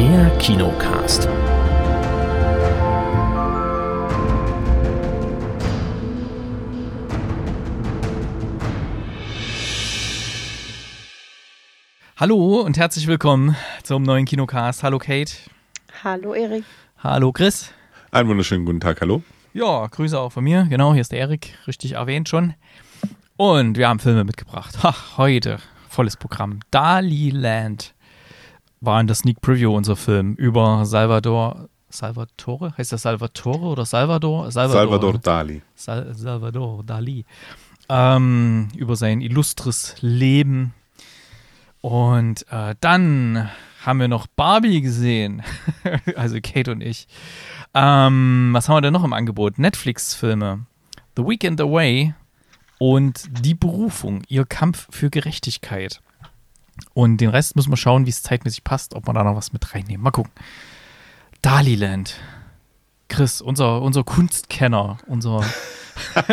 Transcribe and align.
Der 0.00 0.30
Kinocast. 0.38 1.28
Hallo 12.16 12.62
und 12.62 12.78
herzlich 12.78 13.06
willkommen 13.08 13.54
zum 13.82 14.02
neuen 14.04 14.24
Kinocast. 14.24 14.82
Hallo 14.82 14.96
Kate. 14.96 15.32
Hallo 16.02 16.32
Erik. 16.32 16.64
Hallo 17.00 17.30
Chris. 17.32 17.70
Einen 18.10 18.30
wunderschönen 18.30 18.64
guten 18.64 18.80
Tag, 18.80 19.02
hallo. 19.02 19.22
Ja, 19.52 19.86
Grüße 19.86 20.18
auch 20.18 20.32
von 20.32 20.44
mir. 20.44 20.66
Genau, 20.70 20.94
hier 20.94 21.02
ist 21.02 21.12
der 21.12 21.18
Erik, 21.18 21.58
richtig 21.66 21.92
erwähnt 21.92 22.30
schon. 22.30 22.54
Und 23.36 23.76
wir 23.76 23.90
haben 23.90 23.98
Filme 23.98 24.24
mitgebracht. 24.24 24.78
Ach, 24.82 25.18
heute 25.18 25.58
volles 25.90 26.16
Programm. 26.16 26.60
Dali 26.70 27.28
Land 27.28 27.92
war 28.80 29.00
in 29.00 29.06
der 29.06 29.16
Sneak 29.16 29.40
Preview 29.40 29.74
unser 29.74 29.96
Film 29.96 30.34
über 30.34 30.84
Salvador. 30.84 31.68
Salvatore? 31.92 32.72
Heißt 32.78 32.92
das 32.92 33.02
Salvatore 33.02 33.66
oder 33.66 33.84
Salvador? 33.84 34.50
Salvador, 34.50 34.80
Salvador 34.80 35.18
Dali. 35.18 35.62
Sal 35.74 36.14
Salvador 36.14 36.84
Dali. 36.84 37.24
Ähm, 37.88 38.68
über 38.76 38.94
sein 38.94 39.20
illustres 39.20 39.96
Leben. 40.00 40.72
Und 41.80 42.46
äh, 42.50 42.76
dann 42.80 43.50
haben 43.84 43.98
wir 43.98 44.08
noch 44.08 44.28
Barbie 44.28 44.80
gesehen. 44.82 45.42
also 46.16 46.38
Kate 46.40 46.70
und 46.70 46.80
ich. 46.80 47.08
Ähm, 47.74 48.50
was 48.52 48.68
haben 48.68 48.76
wir 48.76 48.82
denn 48.82 48.92
noch 48.92 49.04
im 49.04 49.12
Angebot? 49.12 49.58
Netflix-Filme. 49.58 50.66
The 51.16 51.24
Weekend 51.24 51.60
Away 51.60 52.14
und 52.78 53.28
Die 53.44 53.54
Berufung, 53.54 54.22
ihr 54.28 54.46
Kampf 54.46 54.86
für 54.90 55.10
Gerechtigkeit. 55.10 56.00
Und 56.94 57.18
den 57.18 57.30
Rest 57.30 57.56
müssen 57.56 57.70
wir 57.70 57.76
schauen, 57.76 58.06
wie 58.06 58.10
es 58.10 58.22
zeitmäßig 58.22 58.64
passt, 58.64 58.94
ob 58.94 59.06
wir 59.06 59.12
da 59.12 59.24
noch 59.24 59.36
was 59.36 59.52
mit 59.52 59.74
reinnehmen. 59.74 60.02
Mal 60.02 60.10
gucken. 60.10 60.32
Daliland. 61.42 62.16
Chris, 63.08 63.40
unser, 63.40 63.82
unser 63.82 64.04
Kunstkenner, 64.04 64.98
unser 65.06 65.44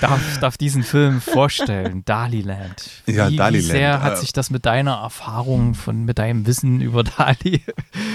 darf, 0.00 0.38
darf 0.40 0.56
diesen 0.56 0.82
Film 0.82 1.20
vorstellen, 1.20 2.04
Daliland. 2.04 3.02
Wie, 3.06 3.12
ja, 3.12 3.30
Daliland. 3.30 3.54
Wie 3.54 3.60
sehr 3.60 4.02
hat 4.02 4.18
sich 4.18 4.32
das 4.32 4.50
mit 4.50 4.66
deiner 4.66 4.96
Erfahrung, 4.96 5.74
von, 5.74 6.04
mit 6.04 6.18
deinem 6.18 6.46
Wissen 6.46 6.80
über 6.80 7.04
Dali? 7.04 7.62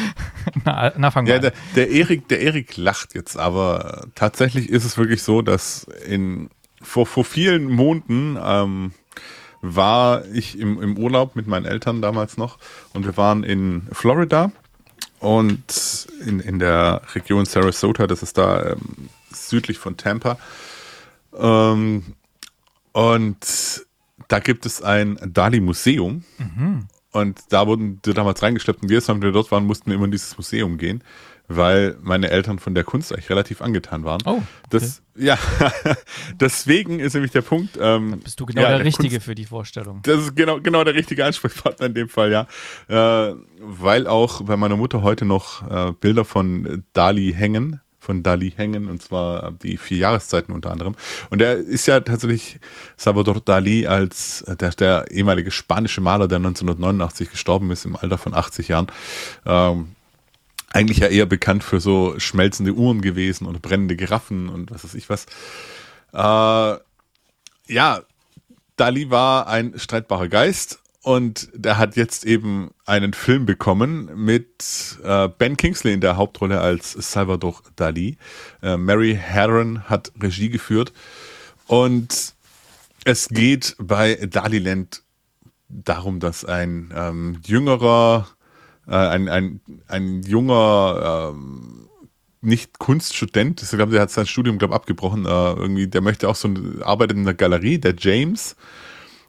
na, 0.66 0.94
na, 0.98 1.12
fang 1.12 1.26
mal 1.26 1.32
ja, 1.32 1.40
der, 1.40 1.54
der, 1.76 1.90
Erik, 1.90 2.28
der 2.28 2.42
Erik 2.42 2.78
lacht 2.78 3.16
jetzt, 3.16 3.38
aber 3.38 4.08
tatsächlich 4.16 4.70
ist 4.70 4.86
es 4.86 4.98
wirklich 4.98 5.24
so, 5.24 5.42
dass 5.42 5.86
in, 6.08 6.50
vor, 6.82 7.06
vor 7.06 7.26
vielen 7.26 7.66
Monaten 7.72 8.38
ähm, 8.42 8.92
war 9.74 10.26
ich 10.26 10.60
im, 10.60 10.82
im 10.82 10.98
Urlaub 10.98 11.36
mit 11.36 11.48
meinen 11.48 11.66
Eltern 11.66 12.02
damals 12.02 12.38
noch 12.38 12.58
und 12.94 13.06
wir 13.06 13.18
waren 13.18 13.44
in 13.44 13.88
Florida 13.92 14.52
und 15.20 16.08
in, 16.26 16.40
in 16.40 16.60
der 16.60 17.02
Region 17.16 17.46
Sarasota, 17.46 18.06
das 18.06 18.22
ist 18.22 18.38
da 18.38 18.72
ähm, 18.72 19.10
südlich 19.32 19.78
von 19.78 19.98
Tampa. 19.98 20.38
Ähm, 21.38 22.04
und 22.92 23.86
da 24.28 24.40
gibt 24.40 24.66
es 24.66 24.82
ein 24.82 25.20
Dali-Museum. 25.26 26.24
Mhm. 26.38 26.88
Und 27.12 27.40
da 27.50 27.66
wurden 27.66 28.00
wir 28.04 28.14
damals 28.14 28.44
reingeschleppt 28.44 28.84
und 28.84 28.90
jedes 28.90 29.08
Mal, 29.08 29.16
wenn 29.16 29.22
wir 29.22 29.32
dort 29.32 29.52
waren, 29.52 29.66
mussten 29.66 29.90
wir 29.90 29.96
immer 29.96 30.06
in 30.06 30.12
dieses 30.12 30.38
Museum 30.38 30.78
gehen 30.78 31.02
weil 31.48 31.98
meine 32.02 32.30
Eltern 32.30 32.60
von 32.60 32.76
der 32.76 32.84
Kunst 32.84 33.12
eigentlich 33.14 33.30
relativ 33.30 33.62
angetan 33.62 34.04
waren. 34.04 34.22
Oh. 34.26 34.32
Okay. 34.32 34.44
Das, 34.70 35.02
ja, 35.16 35.38
deswegen 36.40 37.00
ist 37.00 37.14
nämlich 37.14 37.32
der 37.32 37.42
Punkt. 37.42 37.78
Ähm, 37.80 38.12
Dann 38.12 38.20
bist 38.20 38.40
du 38.40 38.46
genau 38.46 38.62
ja, 38.62 38.70
der, 38.70 38.78
der, 38.78 38.86
Richtige 38.86 39.16
Kunst, 39.16 39.26
für 39.26 39.36
die 39.36 39.46
Vorstellung. 39.46 40.02
Das 40.04 40.20
ist 40.22 40.36
genau, 40.36 40.60
genau 40.60 40.84
der 40.84 40.96
richtige 40.96 41.24
Ansprechpartner 41.26 41.86
in 41.86 41.94
dem 41.94 42.10
Fall, 42.10 42.32
ja. 42.32 42.48
Äh, 42.88 43.36
weil 43.60 44.08
auch 44.08 44.42
bei 44.42 44.58
meiner 44.58 44.76
Mutter 44.76 45.02
heute 45.02 45.26
noch 45.26 45.70
äh, 45.70 45.92
Bilder 45.94 46.26
von 46.26 46.84
Dali 46.94 47.34
hängen 47.34 47.82
von 48.06 48.24
Dali 48.24 48.52
hängen, 48.52 48.88
und 48.88 49.02
zwar 49.02 49.52
die 49.52 49.78
vier 49.78 49.98
Jahreszeiten 49.98 50.54
unter 50.54 50.72
anderem. 50.72 50.96
Und 51.32 51.42
er 51.42 51.56
ist 51.56 51.88
ja 51.88 52.00
tatsächlich 52.00 52.60
Salvador 52.96 53.42
Dali 53.44 53.88
als 53.88 54.44
äh, 54.44 54.56
der, 54.56 54.70
der 54.70 55.12
ehemalige 55.12 55.52
spanische 55.52 56.02
Maler, 56.02 56.28
der 56.28 56.38
1989 56.38 57.32
gestorben 57.32 57.72
ist, 57.72 57.84
im 57.86 57.96
Alter 57.96 58.18
von 58.18 58.34
80 58.34 58.68
Jahren. 58.68 58.88
Ähm, 59.46 59.96
eigentlich 60.76 61.00
ja 61.00 61.08
eher 61.08 61.26
bekannt 61.26 61.64
für 61.64 61.80
so 61.80 62.20
schmelzende 62.20 62.74
Uhren 62.74 63.02
gewesen 63.02 63.48
und 63.48 63.62
brennende 63.62 63.96
Giraffen 63.96 64.50
und 64.50 64.72
was 64.72 64.84
weiß 64.84 64.96
ich 64.96 65.10
was. 65.10 65.26
Äh, 66.14 66.80
ja, 67.74 68.02
Dali 68.76 69.10
war 69.10 69.48
ein 69.48 69.80
streitbarer 69.80 70.28
Geist 70.28 70.80
und 71.02 71.50
der 71.54 71.78
hat 71.78 71.96
jetzt 71.96 72.26
eben 72.26 72.72
einen 72.86 73.14
Film 73.14 73.46
bekommen 73.46 74.12
mit 74.16 74.98
äh, 75.04 75.30
Ben 75.30 75.56
Kingsley 75.56 75.94
in 75.94 76.02
der 76.02 76.18
Hauptrolle 76.18 76.60
als 76.60 76.92
Salvador 76.92 77.62
Dali. 77.78 78.18
Äh, 78.62 78.76
Mary 78.76 79.18
Herron 79.20 79.84
hat 79.90 80.12
Regie 80.22 80.50
geführt 80.50 80.92
und 81.68 82.34
es 83.06 83.30
geht 83.30 83.76
bei 83.80 84.16
Daliland 84.16 85.04
darum, 85.70 86.20
dass 86.20 86.44
ein 86.44 86.92
ähm, 86.94 87.40
jüngerer 87.46 88.28
äh, 88.88 88.96
ein, 88.96 89.30
ein, 89.30 89.62
ein 89.88 90.22
junger 90.24 91.32
ähm, 91.34 91.90
nicht 92.42 92.78
Kunststudent, 92.78 93.62
ich 93.64 93.70
glaube, 93.70 93.92
der 93.92 94.02
hat 94.02 94.12
sein 94.12 94.28
Studium, 94.28 94.58
glaube 94.58 94.76
abgebrochen, 94.76 95.26
äh, 95.26 95.30
irgendwie, 95.30 95.88
der 95.88 96.02
möchte 96.02 96.30
auch 96.30 96.36
so 96.36 96.48
ein, 96.48 96.82
arbeitet 96.84 97.18
in 97.18 97.24
einer 97.24 97.34
Galerie, 97.34 97.80
der 97.80 97.96
James, 97.98 98.56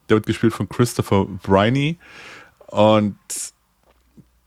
der 0.09 0.17
wird 0.17 0.27
gespielt 0.27 0.53
von 0.53 0.69
Christopher 0.69 1.25
Briney. 1.43 1.99
Und 2.67 3.17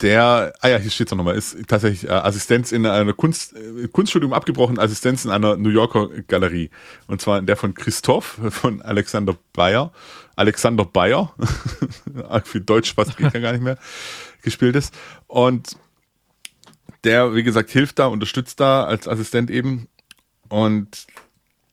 der, 0.02 0.54
ah 0.62 0.70
ja, 0.70 0.78
hier 0.78 0.92
steht 0.92 1.08
es 1.08 1.16
nochmal, 1.16 1.36
ist 1.36 1.58
tatsächlich 1.68 2.10
äh, 2.10 2.14
Assistenz 2.14 2.72
in 2.72 2.86
einer 2.86 3.14
Kunst, 3.14 3.56
äh, 3.56 3.88
Kunststudium 3.88 4.34
abgebrochen, 4.34 4.80
Assistenz 4.80 5.26
in 5.26 5.32
einer 5.32 5.58
New 5.58 5.70
Yorker 5.70 6.10
Galerie. 6.28 6.70
Und 7.08 7.22
zwar 7.22 7.40
in 7.40 7.46
der 7.46 7.58
von 7.58 7.74
Christoph, 7.74 8.40
von 8.50 8.82
Alexander 8.82 9.36
Bayer. 9.54 9.92
Alexander 10.36 10.86
Bayer, 10.86 11.34
für 12.46 12.62
Deutsch 12.62 12.96
was 12.96 13.18
geht 13.18 13.34
ja 13.34 13.42
gar 13.42 13.52
nicht 13.52 13.64
mehr 13.64 13.78
gespielt 14.42 14.76
ist. 14.78 14.94
Und 15.28 15.76
der, 17.04 17.36
wie 17.36 17.44
gesagt, 17.44 17.70
hilft 17.70 18.00
da, 18.00 18.08
unterstützt 18.08 18.60
da 18.60 18.86
als 18.86 19.08
Assistent 19.08 19.50
eben. 19.50 19.90
Und 20.48 21.08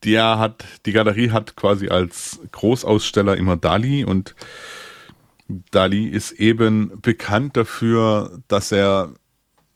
der 0.05 0.39
hat, 0.39 0.65
die 0.85 0.93
Galerie 0.93 1.31
hat 1.31 1.57
quasi 1.57 1.89
als 1.89 2.41
Großaussteller 2.53 3.37
immer 3.37 3.57
Dali 3.57 4.05
und 4.05 4.35
Dali 5.49 6.09
ist 6.09 6.33
eben 6.33 7.01
bekannt 7.01 7.57
dafür, 7.57 8.41
dass 8.49 8.73
er 8.73 9.15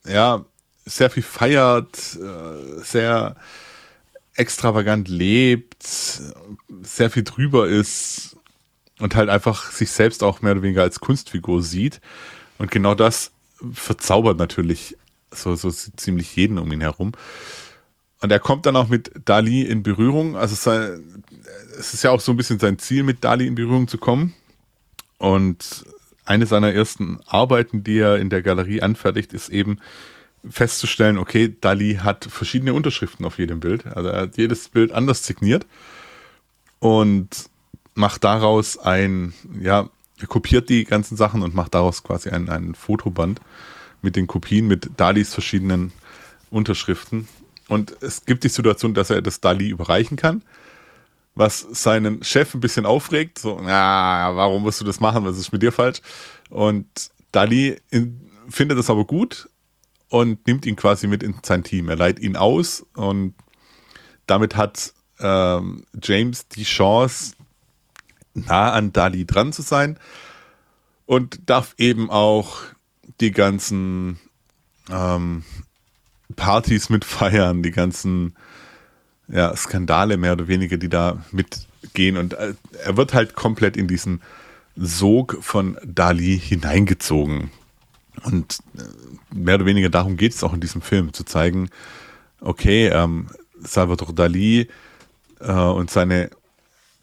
ja 0.06 0.44
sehr 0.84 1.10
viel 1.10 1.22
feiert, 1.22 2.16
äh, 2.16 2.82
sehr 2.82 3.36
extravagant 4.34 5.08
lebt, 5.08 5.86
sehr 6.82 7.10
viel 7.10 7.24
drüber 7.24 7.68
ist 7.68 8.36
und 8.98 9.14
halt 9.14 9.28
einfach 9.28 9.70
sich 9.70 9.90
selbst 9.90 10.22
auch 10.22 10.42
mehr 10.42 10.52
oder 10.52 10.62
weniger 10.62 10.82
als 10.82 11.00
Kunstfigur 11.00 11.62
sieht. 11.62 12.00
Und 12.58 12.70
genau 12.70 12.94
das 12.94 13.32
verzaubert 13.72 14.38
natürlich 14.38 14.96
so, 15.30 15.54
so 15.54 15.70
ziemlich 15.70 16.34
jeden 16.36 16.58
um 16.58 16.72
ihn 16.72 16.80
herum. 16.80 17.12
Und 18.20 18.30
er 18.30 18.38
kommt 18.38 18.66
dann 18.66 18.76
auch 18.76 18.88
mit 18.88 19.10
Dali 19.24 19.62
in 19.62 19.82
Berührung. 19.82 20.36
Also 20.36 20.54
es 21.78 21.94
ist 21.94 22.02
ja 22.02 22.10
auch 22.10 22.20
so 22.20 22.32
ein 22.32 22.36
bisschen 22.36 22.58
sein 22.58 22.78
Ziel, 22.78 23.02
mit 23.02 23.24
Dali 23.24 23.46
in 23.46 23.54
Berührung 23.54 23.88
zu 23.88 23.98
kommen. 23.98 24.34
Und 25.20 25.84
eine 26.24 26.46
seiner 26.46 26.72
ersten 26.72 27.20
Arbeiten, 27.26 27.84
die 27.84 27.98
er 27.98 28.16
in 28.16 28.30
der 28.30 28.40
Galerie 28.40 28.80
anfertigt, 28.80 29.34
ist 29.34 29.50
eben 29.50 29.78
festzustellen, 30.48 31.18
okay, 31.18 31.54
Dali 31.60 31.96
hat 32.02 32.24
verschiedene 32.24 32.72
Unterschriften 32.72 33.26
auf 33.26 33.38
jedem 33.38 33.60
Bild. 33.60 33.86
Also 33.86 34.08
er 34.08 34.22
hat 34.22 34.38
jedes 34.38 34.70
Bild 34.70 34.92
anders 34.92 35.26
signiert 35.26 35.66
und 36.78 37.50
macht 37.94 38.24
daraus 38.24 38.78
ein, 38.78 39.34
ja, 39.60 39.90
er 40.18 40.26
kopiert 40.26 40.70
die 40.70 40.84
ganzen 40.84 41.18
Sachen 41.18 41.42
und 41.42 41.54
macht 41.54 41.74
daraus 41.74 42.02
quasi 42.02 42.30
ein, 42.30 42.48
ein 42.48 42.74
Fotoband 42.74 43.42
mit 44.00 44.16
den 44.16 44.26
Kopien, 44.26 44.68
mit 44.68 44.88
Dalis 44.96 45.34
verschiedenen 45.34 45.92
Unterschriften. 46.48 47.28
Und 47.68 47.94
es 48.00 48.24
gibt 48.24 48.44
die 48.44 48.48
Situation, 48.48 48.94
dass 48.94 49.10
er 49.10 49.20
das 49.20 49.42
Dali 49.42 49.68
überreichen 49.68 50.16
kann, 50.16 50.42
was 51.34 51.60
seinen 51.60 52.22
Chef 52.22 52.54
ein 52.54 52.60
bisschen 52.60 52.86
aufregt. 52.86 53.38
So, 53.38 53.60
na, 53.62 54.34
warum 54.34 54.62
musst 54.62 54.80
du 54.80 54.84
das 54.84 55.00
machen? 55.00 55.24
Was 55.24 55.38
ist 55.38 55.52
mit 55.52 55.62
dir 55.62 55.72
falsch? 55.72 56.00
Und 56.48 56.86
Dali 57.32 57.80
in, 57.90 58.30
findet 58.48 58.78
das 58.78 58.90
aber 58.90 59.04
gut 59.04 59.48
und 60.08 60.46
nimmt 60.46 60.66
ihn 60.66 60.76
quasi 60.76 61.06
mit 61.06 61.22
in 61.22 61.34
sein 61.42 61.64
Team. 61.64 61.88
Er 61.88 61.96
leiht 61.96 62.18
ihn 62.18 62.36
aus 62.36 62.84
und 62.94 63.34
damit 64.26 64.56
hat 64.56 64.92
ähm, 65.20 65.84
James 66.02 66.48
die 66.48 66.64
Chance, 66.64 67.34
nah 68.34 68.72
an 68.72 68.92
Dali 68.92 69.26
dran 69.26 69.52
zu 69.52 69.62
sein 69.62 69.98
und 71.06 71.48
darf 71.48 71.74
eben 71.78 72.10
auch 72.10 72.58
die 73.20 73.32
ganzen 73.32 74.18
ähm, 74.88 75.44
Partys 76.36 76.90
mitfeiern, 76.90 77.62
die 77.62 77.72
ganzen 77.72 78.36
ja, 79.32 79.54
Skandale 79.56 80.16
mehr 80.16 80.32
oder 80.32 80.48
weniger, 80.48 80.76
die 80.76 80.88
da 80.88 81.24
mitgehen. 81.32 82.16
Und 82.16 82.34
äh, 82.34 82.54
er 82.84 82.96
wird 82.96 83.14
halt 83.14 83.34
komplett 83.34 83.76
in 83.76 83.88
diesen 83.88 84.22
Sog 84.76 85.38
von 85.40 85.78
Dali 85.84 86.38
hineingezogen. 86.38 87.50
Und 88.24 88.58
äh, 88.76 89.34
mehr 89.34 89.56
oder 89.56 89.66
weniger 89.66 89.88
darum 89.88 90.16
geht 90.16 90.34
es 90.34 90.42
auch 90.42 90.52
in 90.52 90.60
diesem 90.60 90.82
Film, 90.82 91.12
zu 91.12 91.24
zeigen, 91.24 91.70
okay, 92.40 92.88
ähm, 92.88 93.28
Salvador 93.60 94.12
Dali 94.14 94.68
äh, 95.40 95.52
und 95.52 95.90
seine 95.90 96.30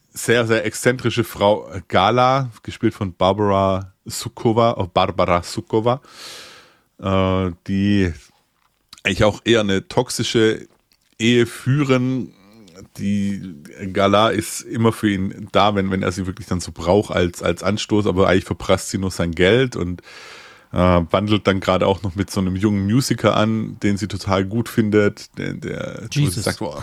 sehr, 0.10 0.48
sehr 0.48 0.66
exzentrische 0.66 1.24
Frau 1.24 1.70
Gala, 1.88 2.50
gespielt 2.64 2.94
von 2.94 3.14
Barbara 3.14 3.94
Sukova, 4.06 4.72
auch 4.72 4.88
Barbara 4.88 5.44
Sukova, 5.44 6.02
äh, 7.00 7.52
die 7.68 8.12
eigentlich 9.04 9.24
auch 9.24 9.42
eher 9.46 9.62
eine 9.62 9.88
toxische 9.88 10.68
Ehe 11.19 11.46
führen. 11.46 12.34
Die 12.98 13.56
Gala 13.92 14.30
ist 14.30 14.62
immer 14.62 14.94
für 14.94 15.10
ihn 15.10 15.48
da, 15.52 15.75
wenn, 15.75 15.90
wenn 15.90 16.04
er 16.04 16.12
sie 16.12 16.28
wirklich 16.28 16.48
dann 16.48 16.60
so 16.60 16.72
braucht 16.72 17.12
als, 17.12 17.42
als 17.42 17.64
Anstoß, 17.64 18.06
aber 18.06 18.28
eigentlich 18.28 18.46
verprasst 18.46 18.90
sie 18.90 19.00
nur 19.00 19.12
sein 19.12 19.31
Geld 19.31 19.75
und 19.75 20.02
äh, 20.72 20.78
wandelt 20.78 21.48
dann 21.48 21.60
gerade 21.60 21.88
auch 21.88 22.04
noch 22.04 22.16
mit 22.16 22.30
so 22.30 22.42
einem 22.42 22.56
jungen 22.56 22.86
Musiker 22.86 23.36
an, 23.36 23.80
den 23.81 23.98
sie 23.98 24.08
total 24.08 24.46
gut 24.46 24.69
findet. 24.69 25.38
Der, 25.38 25.54
der 25.54 26.08
Jesus. 26.12 26.44
Sagt, 26.44 26.62
oh, 26.62 26.81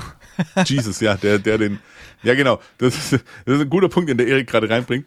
Jesus, 0.65 1.01
ja, 1.01 1.17
der, 1.17 1.39
der 1.39 1.59
den, 1.59 1.79
ja 2.23 2.35
genau, 2.35 2.61
das 2.79 2.97
ist, 2.97 3.13
das 3.45 3.55
ist 3.57 3.61
ein 3.61 3.71
guter 3.71 3.89
Punkt, 3.89 4.09
den 4.09 4.19
der 4.19 4.27
Erik 4.27 4.49
gerade 4.49 4.69
reinbringt. 4.69 5.07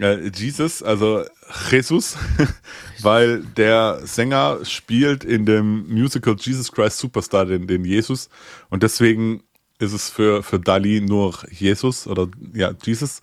Äh, 0.00 0.30
Jesus, 0.34 0.82
also 0.82 1.24
Jesus, 1.70 2.16
weil 3.02 3.42
der 3.42 4.00
Sänger 4.04 4.64
spielt 4.64 5.24
in 5.24 5.46
dem 5.46 5.88
Musical 5.88 6.36
Jesus 6.38 6.72
Christ 6.72 6.98
Superstar 6.98 7.46
den, 7.46 7.66
den 7.66 7.84
Jesus 7.84 8.28
und 8.68 8.82
deswegen 8.82 9.42
ist 9.78 9.92
es 9.92 10.08
für, 10.08 10.42
für 10.42 10.58
Dali 10.58 11.00
nur 11.00 11.34
Jesus 11.50 12.06
oder 12.06 12.28
ja, 12.54 12.72
Jesus. 12.84 13.20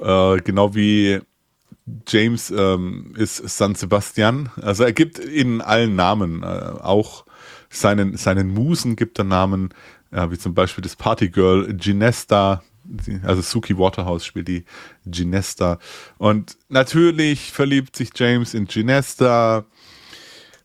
Äh, 0.00 0.38
genau 0.38 0.74
wie 0.74 1.20
James 2.08 2.50
ähm, 2.50 3.14
ist 3.16 3.36
San 3.36 3.74
Sebastian. 3.74 4.50
Also 4.60 4.84
er 4.84 4.92
gibt 4.92 5.18
ihnen 5.18 5.60
allen 5.60 5.94
Namen, 5.94 6.42
äh, 6.42 6.46
auch 6.46 7.26
seinen, 7.68 8.16
seinen 8.16 8.54
Musen 8.54 8.96
gibt 8.96 9.18
er 9.18 9.24
Namen, 9.24 9.70
äh, 10.10 10.30
wie 10.30 10.38
zum 10.38 10.54
Beispiel 10.54 10.82
das 10.82 10.96
Partygirl 10.96 11.74
Ginesta, 11.74 12.62
also 13.22 13.42
Suki 13.42 13.76
Waterhouse 13.78 14.24
spielt 14.24 14.48
die 14.48 14.64
Ginesta. 15.06 15.78
Und 16.18 16.56
natürlich 16.68 17.52
verliebt 17.52 17.96
sich 17.96 18.10
James 18.14 18.54
in 18.54 18.66
Ginesta. 18.66 19.64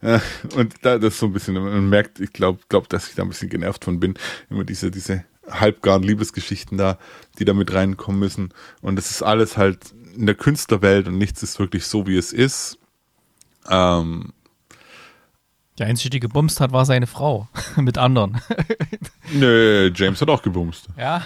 Äh, 0.01 0.19
und 0.55 0.75
da 0.81 0.97
das 0.97 1.13
ist 1.15 1.19
so 1.19 1.25
ein 1.27 1.33
bisschen, 1.33 1.55
man 1.55 1.89
merkt, 1.89 2.19
ich 2.19 2.31
glaube, 2.33 2.59
glaub, 2.69 2.87
dass 2.89 3.09
ich 3.09 3.15
da 3.15 3.23
ein 3.23 3.29
bisschen 3.29 3.49
genervt 3.49 3.85
von 3.85 3.99
bin. 3.99 4.13
Immer 4.49 4.63
diese, 4.63 4.91
diese 4.91 5.25
halbgaren 5.49 6.03
Liebesgeschichten 6.03 6.77
da, 6.77 6.97
die 7.39 7.45
da 7.45 7.53
mit 7.53 7.73
reinkommen 7.73 8.19
müssen. 8.19 8.53
Und 8.81 8.95
das 8.97 9.11
ist 9.11 9.23
alles 9.23 9.57
halt 9.57 9.93
in 10.15 10.25
der 10.25 10.35
Künstlerwelt 10.35 11.07
und 11.07 11.17
nichts 11.17 11.43
ist 11.43 11.59
wirklich 11.59 11.85
so, 11.85 12.05
wie 12.07 12.17
es 12.17 12.33
ist. 12.33 12.77
Ähm, 13.69 14.33
Der 15.77 15.87
Einzige, 15.87 16.09
die 16.11 16.19
gebumst 16.19 16.59
hat, 16.59 16.71
war 16.71 16.85
seine 16.85 17.07
Frau. 17.07 17.47
Mit 17.77 17.97
anderen. 17.97 18.41
nö, 19.33 19.91
James 19.95 20.21
hat 20.21 20.29
auch 20.29 20.41
gebumst. 20.41 20.87
ja. 20.97 21.25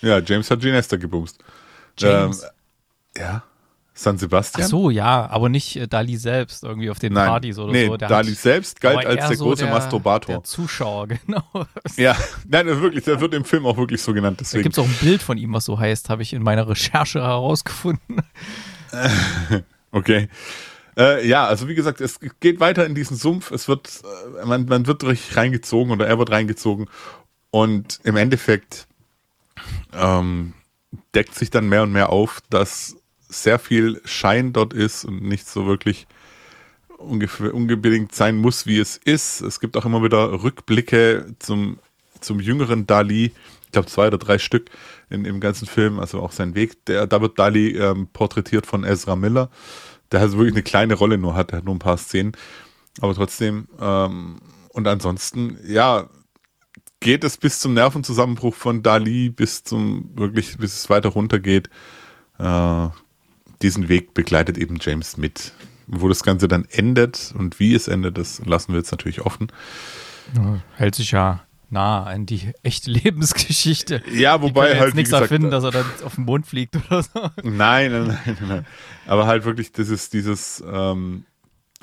Ja, 0.00 0.18
James 0.20 0.50
hat 0.50 0.60
Ginesta 0.60 0.96
gebumst. 0.96 1.38
James. 1.98 2.42
Ähm, 2.42 2.48
ja. 3.18 3.42
San 3.92 4.16
Sebastian? 4.16 4.64
Ach 4.64 4.70
so, 4.70 4.88
ja, 4.88 5.28
aber 5.28 5.50
nicht 5.50 5.76
äh, 5.76 5.86
Dali 5.86 6.16
selbst 6.16 6.64
irgendwie 6.64 6.88
auf 6.88 6.98
den 6.98 7.12
Nein. 7.12 7.28
Partys 7.28 7.58
oder 7.58 7.72
nee, 7.72 7.86
so. 7.86 7.96
Der 7.98 8.08
Dali 8.08 8.30
hat, 8.30 8.38
selbst 8.38 8.80
galt 8.80 9.04
als 9.04 9.28
der 9.28 9.36
so 9.36 9.44
große 9.44 9.64
der, 9.64 9.72
Masturbator. 9.74 10.36
Der 10.36 10.44
Zuschauer, 10.44 11.08
genau. 11.26 11.44
Ja, 11.96 12.16
nein, 12.48 12.66
wirklich, 12.80 13.04
der 13.04 13.20
wird 13.20 13.34
im 13.34 13.44
Film 13.44 13.66
auch 13.66 13.76
wirklich 13.76 14.00
so 14.00 14.14
genannt. 14.14 14.40
Da 14.40 14.44
Deswegen. 14.44 14.62
gibt 14.62 14.78
es 14.78 14.78
auch 14.78 14.88
ein 14.88 14.96
Bild 15.02 15.22
von 15.22 15.36
ihm, 15.36 15.52
was 15.52 15.66
so 15.66 15.78
heißt, 15.78 16.08
habe 16.08 16.22
ich 16.22 16.32
in 16.32 16.42
meiner 16.42 16.66
Recherche 16.68 17.20
herausgefunden. 17.20 18.22
Okay. 19.92 20.28
Äh, 20.96 21.26
ja, 21.26 21.46
also 21.46 21.68
wie 21.68 21.74
gesagt, 21.74 22.00
es 22.00 22.20
geht 22.38 22.60
weiter 22.60 22.86
in 22.86 22.94
diesen 22.94 23.16
Sumpf. 23.16 23.50
Es 23.50 23.66
wird, 23.66 23.88
äh, 24.40 24.46
man, 24.46 24.66
man 24.66 24.86
wird 24.86 25.02
durch 25.02 25.36
reingezogen 25.36 25.92
oder 25.92 26.06
er 26.06 26.18
wird 26.18 26.30
reingezogen 26.30 26.86
und 27.50 27.98
im 28.04 28.16
Endeffekt 28.16 28.86
ähm, 29.94 30.54
deckt 31.14 31.34
sich 31.34 31.50
dann 31.50 31.68
mehr 31.68 31.82
und 31.82 31.92
mehr 31.92 32.10
auf, 32.10 32.40
dass 32.50 32.96
sehr 33.28 33.58
viel 33.58 34.00
Schein 34.04 34.52
dort 34.52 34.72
ist 34.72 35.04
und 35.04 35.22
nicht 35.22 35.46
so 35.48 35.66
wirklich 35.66 36.06
unbedingt 36.98 38.14
sein 38.14 38.36
muss, 38.36 38.66
wie 38.66 38.78
es 38.78 38.96
ist. 38.96 39.40
Es 39.40 39.60
gibt 39.60 39.76
auch 39.76 39.86
immer 39.86 40.02
wieder 40.02 40.42
Rückblicke 40.42 41.34
zum, 41.38 41.78
zum 42.20 42.40
jüngeren 42.40 42.86
Dali. 42.86 43.32
Ich 43.64 43.72
glaube 43.72 43.88
zwei 43.88 44.08
oder 44.08 44.18
drei 44.18 44.38
Stück 44.38 44.70
in, 45.08 45.24
im 45.24 45.40
ganzen 45.40 45.66
Film, 45.66 45.98
also 45.98 46.20
auch 46.20 46.32
sein 46.32 46.54
Weg. 46.54 46.84
Der, 46.86 47.06
da 47.06 47.20
wird 47.20 47.38
Dali 47.38 47.76
ähm, 47.76 48.08
porträtiert 48.12 48.66
von 48.66 48.84
Ezra 48.84 49.16
Miller, 49.16 49.48
der 50.12 50.20
also 50.20 50.38
wirklich 50.38 50.54
eine 50.54 50.62
kleine 50.62 50.94
Rolle 50.94 51.18
nur 51.18 51.34
hat, 51.34 51.52
der 51.52 51.58
hat 51.58 51.64
nur 51.64 51.74
ein 51.74 51.80
paar 51.80 51.96
Szenen. 51.96 52.32
Aber 53.00 53.14
trotzdem, 53.14 53.68
ähm, 53.80 54.40
und 54.70 54.86
ansonsten, 54.86 55.58
ja, 55.66 56.08
geht 57.00 57.24
es 57.24 57.36
bis 57.36 57.58
zum 57.60 57.74
Nervenzusammenbruch 57.74 58.54
von 58.54 58.82
Dali, 58.82 59.30
bis 59.30 59.64
zum, 59.64 60.10
wirklich, 60.14 60.58
bis 60.58 60.74
es 60.74 60.90
weiter 60.90 61.08
runtergeht. 61.08 61.68
Äh, 62.38 62.88
diesen 63.62 63.88
Weg 63.88 64.14
begleitet 64.14 64.58
eben 64.58 64.78
James 64.80 65.16
mit. 65.16 65.52
Wo 65.86 66.08
das 66.08 66.22
Ganze 66.22 66.46
dann 66.46 66.66
endet 66.70 67.34
und 67.36 67.58
wie 67.58 67.74
es 67.74 67.88
endet, 67.88 68.16
das 68.16 68.40
lassen 68.46 68.72
wir 68.72 68.78
jetzt 68.78 68.92
natürlich 68.92 69.22
offen. 69.22 69.48
Ja, 70.36 70.60
hält 70.76 70.94
sich 70.94 71.10
ja 71.10 71.42
nah 71.68 72.04
an 72.04 72.26
die 72.26 72.52
echte 72.62 72.90
Lebensgeschichte. 72.92 74.02
Ja, 74.12 74.40
wobei 74.40 74.68
jetzt 74.68 74.80
halt. 74.80 74.92
wie 74.92 74.98
nichts 74.98 75.10
gesagt, 75.10 75.22
erfinden, 75.22 75.50
dass 75.50 75.64
er 75.64 75.72
dann 75.72 75.86
auf 76.04 76.14
den 76.14 76.24
Mond 76.24 76.46
fliegt 76.46 76.76
oder 76.76 77.02
so. 77.02 77.30
Nein, 77.42 77.90
nein, 77.90 78.18
nein, 78.24 78.36
nein. 78.46 78.66
Aber 79.06 79.26
halt 79.26 79.44
wirklich 79.44 79.72
dieses, 79.72 80.10
dieses, 80.10 80.62
ähm, 80.70 81.24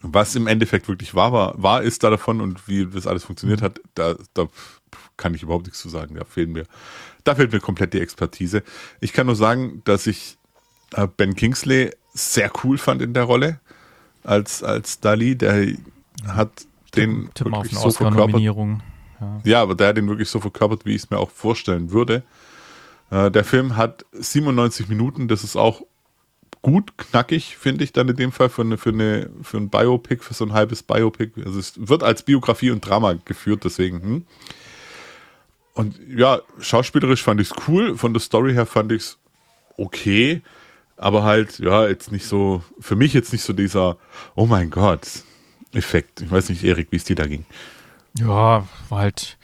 was 0.02 0.36
im 0.36 0.48
Endeffekt 0.48 0.88
wirklich 0.88 1.16
wahr 1.16 1.34
war, 1.34 1.62
wahr 1.62 1.82
ist 1.82 2.04
da 2.04 2.10
davon 2.10 2.40
und 2.40 2.68
wie 2.68 2.86
das 2.86 3.08
alles 3.08 3.24
funktioniert 3.24 3.62
hat, 3.62 3.82
da, 3.96 4.16
da 4.34 4.48
kann 5.18 5.34
ich 5.34 5.44
überhaupt 5.44 5.66
nichts 5.66 5.82
zu 5.82 5.90
sagen. 5.90 6.16
Da 6.16 6.24
fehlen 6.24 6.52
mir, 6.52 6.66
da 7.24 7.36
fehlt 7.36 7.52
mir 7.52 7.60
komplett 7.60 7.94
die 7.94 8.00
Expertise. 8.00 8.64
Ich 9.02 9.14
kann 9.14 9.26
nur 9.26 9.36
sagen, 9.36 9.82
dass 9.86 10.08
ich 10.08 10.38
äh, 10.94 11.08
Ben 11.08 11.36
Kingsley 11.36 11.92
sehr 12.14 12.52
cool 12.64 12.78
fand 12.78 13.02
in 13.02 13.14
der 13.14 13.24
Rolle 13.24 13.60
als, 14.24 14.64
als 14.64 15.00
Dali. 15.00 15.36
Der 15.38 15.74
hat 16.28 16.66
den 16.96 17.30
auf 17.30 17.46
wirklich 17.46 17.78
so 17.78 17.92
verkörpert. 17.92 18.42
Ja. 18.42 19.42
Ja, 19.44 19.62
aber 19.62 19.76
der 19.76 19.90
hat 19.90 19.98
den 19.98 20.08
wirklich 20.08 20.30
so 20.30 20.40
verkörpert, 20.40 20.86
wie 20.86 20.92
ich 20.92 21.04
es 21.04 21.10
mir 21.10 21.18
auch 21.18 21.32
vorstellen 21.32 21.92
würde. 21.92 22.24
Äh, 23.10 23.32
der 23.32 23.44
Film 23.44 23.76
hat 23.76 24.06
97 24.14 24.90
Minuten, 24.90 25.28
das 25.28 25.44
ist 25.44 25.56
auch 25.56 25.82
gut 26.62 26.98
knackig, 26.98 27.58
finde 27.58 27.84
ich 27.84 27.94
dann 27.94 28.10
in 28.10 28.16
dem 28.16 28.32
Fall 28.32 28.50
für, 28.50 28.62
eine, 28.62 28.78
für, 28.78 28.90
eine, 28.90 29.30
für 29.42 29.58
ein 29.58 29.70
Biopic, 29.70 30.24
für 30.24 30.34
so 30.34 30.46
ein 30.46 30.54
halbes 30.54 30.84
Biopic. 30.84 31.32
Also 31.44 31.60
es 31.60 31.74
wird 31.78 32.04
als 32.04 32.24
Biografie 32.24 32.72
und 32.72 32.82
Drama 32.82 33.14
geführt, 33.14 33.64
deswegen. 33.64 34.02
Hm. 34.02 34.26
Und 35.78 36.00
ja, 36.10 36.40
schauspielerisch 36.60 37.24
fand 37.24 37.40
ich 37.40 37.52
es 37.52 37.68
cool, 37.68 37.98
von 37.98 38.14
der 38.14 38.20
Story 38.20 38.54
her 38.54 38.66
fand 38.66 38.92
ich 38.92 39.04
es 39.04 39.18
okay, 39.78 40.42
aber 40.98 41.24
halt, 41.24 41.60
ja, 41.60 41.88
jetzt 41.88 42.12
nicht 42.12 42.26
so, 42.26 42.64
für 42.80 42.96
mich 42.96 43.14
jetzt 43.14 43.32
nicht 43.32 43.44
so 43.44 43.54
dieser, 43.54 43.98
oh 44.36 44.48
mein 44.48 44.72
Gott, 44.72 45.08
Effekt. 45.74 46.22
Ich 46.22 46.32
weiß 46.32 46.50
nicht, 46.50 46.64
Erik, 46.64 46.88
wie 46.92 46.96
es 46.96 47.04
dir 47.04 47.16
da 47.16 47.28
ging. 47.28 47.46
Ja, 48.18 48.68
war 48.90 49.00
halt. 49.00 49.38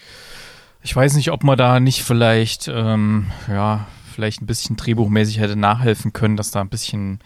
Ich 0.81 0.95
weiß 0.95 1.15
nicht, 1.15 1.31
ob 1.31 1.43
man 1.43 1.57
da 1.57 1.79
nicht 1.79 2.03
vielleicht, 2.03 2.67
ähm, 2.67 3.27
ja, 3.47 3.87
vielleicht 4.13 4.41
ein 4.41 4.47
bisschen 4.47 4.75
drehbuchmäßig 4.75 5.39
hätte 5.39 5.55
nachhelfen 5.55 6.13
können, 6.13 6.35
dass 6.35 6.51
da 6.51 6.61
ein 6.61 6.69
bisschen 6.69 7.19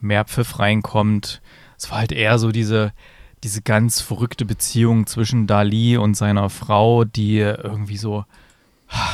mehr 0.00 0.24
Pfiff 0.24 0.58
reinkommt. 0.58 1.40
Es 1.76 1.90
war 1.90 1.98
halt 1.98 2.12
eher 2.12 2.38
so 2.38 2.52
diese, 2.52 2.92
diese 3.42 3.62
ganz 3.62 4.00
verrückte 4.00 4.44
Beziehung 4.44 5.06
zwischen 5.06 5.46
Dali 5.46 5.96
und 5.96 6.14
seiner 6.14 6.50
Frau, 6.50 7.04
die 7.04 7.38
irgendwie 7.38 7.96
so, 7.96 8.24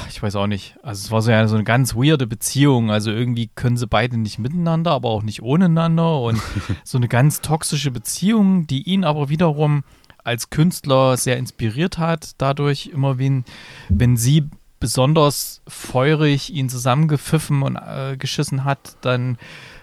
ich 0.09 0.23
weiß 0.23 0.37
auch 0.37 0.47
nicht, 0.47 0.76
also 0.83 1.04
es 1.04 1.11
war 1.11 1.23
so 1.23 1.30
eine, 1.30 1.49
so 1.49 1.54
eine 1.54 1.64
ganz 1.64 1.95
weirde 1.95 2.26
Beziehung. 2.26 2.90
Also 2.90 3.11
irgendwie 3.11 3.50
können 3.54 3.76
sie 3.76 3.87
beide 3.87 4.16
nicht 4.16 4.38
miteinander, 4.38 4.92
aber 4.92 5.11
auch 5.11 5.23
nicht 5.23 5.42
ohneinander 5.42 6.21
und 6.21 6.40
so 6.85 6.99
eine 6.99 7.09
ganz 7.09 7.40
toxische 7.40 7.90
Beziehung, 7.90 8.66
die 8.66 8.83
ihn 8.83 9.04
aber 9.04 9.28
wiederum 9.28 9.85
als 10.25 10.50
Künstler 10.50 11.16
sehr 11.16 11.37
inspiriert 11.37 11.99
hat, 11.99 12.33
dadurch 12.38 12.87
immer, 12.87 13.18
wenn, 13.18 13.45
wenn 13.88 14.16
sie 14.16 14.49
besonders 14.80 15.62
feurig 15.68 16.52
ihn 16.52 16.68
zusammengepfiffen 16.68 17.62
und 17.62 17.76
äh, 17.76 18.16
geschissen 18.16 18.64
hat, 18.64 18.97
dann 19.02 19.38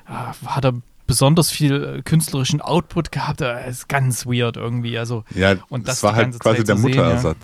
äh, 0.08 0.48
hat 0.48 0.66
er 0.66 0.74
besonders 1.08 1.52
viel 1.52 1.84
äh, 1.84 2.02
künstlerischen 2.02 2.62
Output 2.62 3.12
gehabt. 3.12 3.42
Das 3.42 3.68
ist 3.68 3.88
ganz 3.88 4.26
weird 4.26 4.58
irgendwie. 4.58 4.98
Also, 4.98 5.24
Ja, 5.34 5.56
Und 5.70 5.88
das 5.88 6.04
war 6.04 6.16
halt 6.16 6.38
quasi 6.40 6.64
der 6.64 6.78
sehen, 6.78 6.94
ja. 6.94 7.36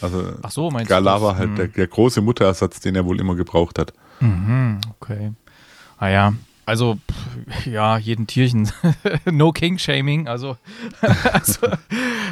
Also 0.00 0.32
ach 0.42 0.50
so, 0.50 0.70
meinst 0.70 0.90
du? 0.90 0.94
Gala 0.94 1.14
das? 1.14 1.22
war 1.22 1.36
halt 1.36 1.50
Hm. 1.50 1.56
der, 1.56 1.68
der 1.68 1.86
große 1.86 2.20
Mutterersatz, 2.22 2.80
den 2.80 2.94
er 2.96 3.04
wohl 3.04 3.20
immer 3.20 3.34
gebraucht 3.34 3.78
hat. 3.78 3.92
Mhm, 4.20 4.80
okay. 5.00 5.32
Ah 5.98 6.08
ja, 6.08 6.32
also 6.64 6.98
ja, 7.64 7.98
jeden 7.98 8.26
Tierchen. 8.26 8.70
no 9.24 9.52
King-Shaming, 9.52 10.28
also, 10.28 10.56
also 11.32 11.66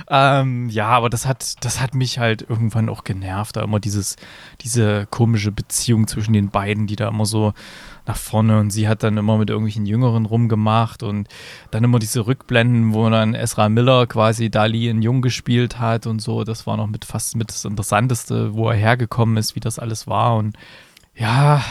ähm, 0.09 0.69
ja, 0.69 0.89
aber 0.89 1.11
das 1.11 1.27
hat, 1.27 1.65
das 1.65 1.81
hat 1.81 1.95
mich 1.95 2.19
halt 2.19 2.49
irgendwann 2.49 2.89
auch 2.89 3.05
genervt, 3.05 3.57
da 3.57 3.63
immer 3.63 3.81
dieses, 3.81 4.17
diese 4.61 5.07
komische 5.07 5.53
Beziehung 5.53 6.07
zwischen 6.07 6.33
den 6.33 6.51
beiden, 6.51 6.87
die 6.87 6.97
da 6.97 7.09
immer 7.09 7.27
so 7.27 7.53
nach 8.07 8.17
vorne 8.17 8.59
und 8.59 8.71
sie 8.71 8.89
hat 8.89 9.03
dann 9.03 9.19
immer 9.19 9.37
mit 9.37 9.51
irgendwelchen 9.51 9.87
Jüngeren 9.87 10.27
rumgemacht 10.27 11.03
und 11.03 11.29
dann 11.71 11.85
immer 11.85 11.99
diese 11.99 12.27
Rückblenden, 12.27 12.95
wo 12.95 13.09
dann 13.11 13.35
Ezra 13.35 13.69
Miller 13.69 14.07
quasi 14.07 14.51
Dali 14.51 14.89
in 14.89 15.03
Jung 15.03 15.23
gespielt 15.23 15.79
hat 15.79 16.07
und 16.07 16.21
so, 16.21 16.45
das 16.45 16.67
war 16.67 16.77
noch 16.77 16.87
mit 16.87 17.05
fast 17.05 17.37
mit 17.37 17.51
das 17.51 17.65
Interessanteste, 17.65 18.55
wo 18.55 18.69
er 18.69 18.77
hergekommen 18.77 19.37
ist, 19.37 19.55
wie 19.55 19.61
das 19.61 19.79
alles 19.79 20.07
war 20.07 20.37
und 20.37 20.57
ja, 21.15 21.63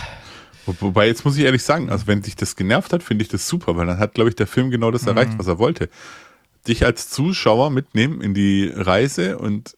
Wobei, 0.79 1.07
jetzt 1.07 1.25
muss 1.25 1.38
ich 1.38 1.43
ehrlich 1.43 1.63
sagen, 1.63 1.89
also 1.89 2.07
wenn 2.07 2.23
sich 2.23 2.35
das 2.35 2.55
genervt 2.55 2.93
hat, 2.93 3.03
finde 3.03 3.23
ich 3.23 3.29
das 3.29 3.47
super, 3.47 3.75
weil 3.77 3.88
dann 3.88 3.99
hat, 3.99 4.13
glaube 4.13 4.29
ich, 4.29 4.35
der 4.35 4.47
Film 4.47 4.71
genau 4.71 4.91
das 4.91 5.05
erreicht, 5.05 5.33
mhm. 5.33 5.39
was 5.39 5.47
er 5.47 5.59
wollte. 5.59 5.89
Dich 6.67 6.85
als 6.85 7.09
Zuschauer 7.09 7.69
mitnehmen 7.69 8.21
in 8.21 8.33
die 8.33 8.71
Reise 8.73 9.38
und 9.38 9.77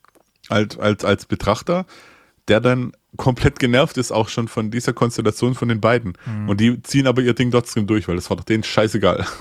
als, 0.49 0.77
als, 0.77 1.05
als 1.05 1.25
Betrachter, 1.25 1.85
der 2.47 2.59
dann 2.59 2.93
komplett 3.17 3.59
genervt 3.59 3.97
ist 3.97 4.11
auch 4.11 4.29
schon 4.29 4.47
von 4.47 4.71
dieser 4.71 4.93
Konstellation 4.93 5.55
von 5.55 5.67
den 5.67 5.81
beiden. 5.81 6.13
Mhm. 6.25 6.49
Und 6.49 6.59
die 6.61 6.81
ziehen 6.81 7.07
aber 7.07 7.21
ihr 7.21 7.33
Ding 7.33 7.51
trotzdem 7.51 7.87
durch, 7.87 8.07
weil 8.07 8.15
das 8.15 8.29
war 8.29 8.37
doch 8.37 8.43
denen 8.43 8.63
scheißegal. 8.63 9.25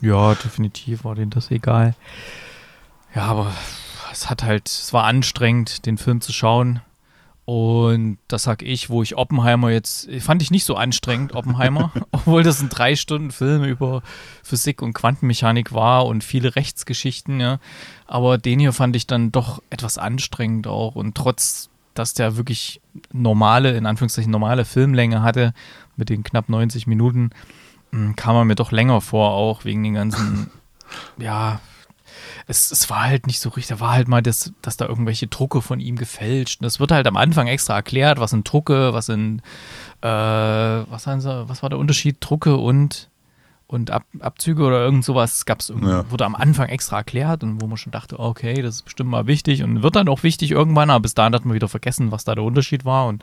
Ja, 0.00 0.36
definitiv 0.36 1.02
war 1.02 1.16
denen 1.16 1.32
das 1.32 1.50
egal. 1.50 1.96
Ja, 3.16 3.24
aber 3.24 3.52
es 4.12 4.30
hat 4.30 4.44
halt, 4.44 4.68
es 4.68 4.92
war 4.92 5.02
anstrengend, 5.02 5.86
den 5.86 5.98
Film 5.98 6.20
zu 6.20 6.32
schauen. 6.32 6.82
Und 7.48 8.18
das 8.28 8.42
sag 8.42 8.62
ich, 8.62 8.90
wo 8.90 9.02
ich 9.02 9.16
Oppenheimer 9.16 9.70
jetzt, 9.70 10.06
fand 10.20 10.42
ich 10.42 10.50
nicht 10.50 10.66
so 10.66 10.74
anstrengend, 10.76 11.34
Oppenheimer, 11.34 11.92
obwohl 12.12 12.42
das 12.42 12.60
ein 12.60 12.68
drei 12.68 12.94
Stunden 12.94 13.30
Film 13.30 13.64
über 13.64 14.02
Physik 14.42 14.82
und 14.82 14.92
Quantenmechanik 14.92 15.72
war 15.72 16.04
und 16.04 16.22
viele 16.22 16.56
Rechtsgeschichten, 16.56 17.40
ja. 17.40 17.58
Aber 18.06 18.36
den 18.36 18.60
hier 18.60 18.74
fand 18.74 18.96
ich 18.96 19.06
dann 19.06 19.32
doch 19.32 19.62
etwas 19.70 19.96
anstrengend 19.96 20.66
auch. 20.66 20.94
Und 20.94 21.14
trotz, 21.14 21.70
dass 21.94 22.12
der 22.12 22.36
wirklich 22.36 22.82
normale, 23.14 23.74
in 23.74 23.86
Anführungszeichen 23.86 24.30
normale 24.30 24.66
Filmlänge 24.66 25.22
hatte, 25.22 25.54
mit 25.96 26.10
den 26.10 26.24
knapp 26.24 26.50
90 26.50 26.86
Minuten, 26.86 27.30
hm, 27.92 28.14
kam 28.14 28.36
er 28.36 28.44
mir 28.44 28.56
doch 28.56 28.72
länger 28.72 29.00
vor, 29.00 29.30
auch 29.30 29.64
wegen 29.64 29.82
den 29.84 29.94
ganzen, 29.94 30.50
ja, 31.16 31.60
es, 32.48 32.70
es 32.70 32.88
war 32.88 33.04
halt 33.04 33.26
nicht 33.26 33.40
so 33.40 33.50
richtig, 33.50 33.76
da 33.76 33.80
war 33.80 33.92
halt 33.92 34.08
mal, 34.08 34.22
das, 34.22 34.52
dass 34.62 34.78
da 34.78 34.86
irgendwelche 34.86 35.26
Drucke 35.26 35.60
von 35.60 35.80
ihm 35.80 35.96
gefälscht. 35.96 36.60
Und 36.60 36.64
das 36.64 36.80
wird 36.80 36.90
halt 36.90 37.06
am 37.06 37.18
Anfang 37.18 37.46
extra 37.46 37.76
erklärt, 37.76 38.18
was 38.18 38.30
sind 38.30 38.50
Drucke, 38.50 38.94
was 38.94 39.06
sind, 39.06 39.42
äh, 40.00 40.08
was, 40.08 41.04
sie, 41.04 41.48
was 41.48 41.62
war 41.62 41.68
der 41.68 41.78
Unterschied, 41.78 42.16
Drucke 42.20 42.56
und, 42.56 43.10
und 43.66 43.90
Ab, 43.90 44.04
Abzüge 44.20 44.64
oder 44.64 44.82
irgend 44.82 45.04
sowas 45.04 45.44
gab 45.44 45.60
es 45.60 45.68
ja. 45.68 46.10
wurde 46.10 46.24
am 46.24 46.34
Anfang 46.34 46.70
extra 46.70 46.96
erklärt 46.96 47.44
und 47.44 47.60
wo 47.60 47.66
man 47.66 47.76
schon 47.76 47.92
dachte, 47.92 48.18
okay, 48.18 48.62
das 48.62 48.76
ist 48.76 48.82
bestimmt 48.84 49.10
mal 49.10 49.26
wichtig 49.26 49.62
und 49.62 49.82
wird 49.82 49.96
dann 49.96 50.08
auch 50.08 50.22
wichtig 50.22 50.50
irgendwann, 50.50 50.88
aber 50.88 51.00
bis 51.00 51.12
dahin 51.12 51.34
hat 51.34 51.44
man 51.44 51.54
wieder 51.54 51.68
vergessen, 51.68 52.12
was 52.12 52.24
da 52.24 52.34
der 52.34 52.44
Unterschied 52.44 52.86
war 52.86 53.08
und, 53.08 53.22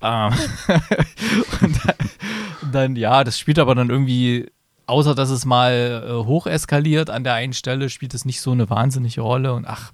äh, 0.00 0.30
und 1.60 1.80
dann, 1.84 2.72
dann, 2.72 2.96
ja, 2.96 3.24
das 3.24 3.38
spielt 3.38 3.58
aber 3.58 3.74
dann 3.74 3.90
irgendwie 3.90 4.50
außer 4.86 5.14
dass 5.14 5.30
es 5.30 5.44
mal 5.44 6.04
äh, 6.06 6.12
hoch 6.26 6.46
eskaliert 6.46 7.10
an 7.10 7.24
der 7.24 7.34
einen 7.34 7.52
Stelle, 7.52 7.88
spielt 7.88 8.14
es 8.14 8.24
nicht 8.24 8.40
so 8.40 8.52
eine 8.52 8.68
wahnsinnige 8.70 9.20
Rolle. 9.20 9.54
Und 9.54 9.66
ach, 9.66 9.92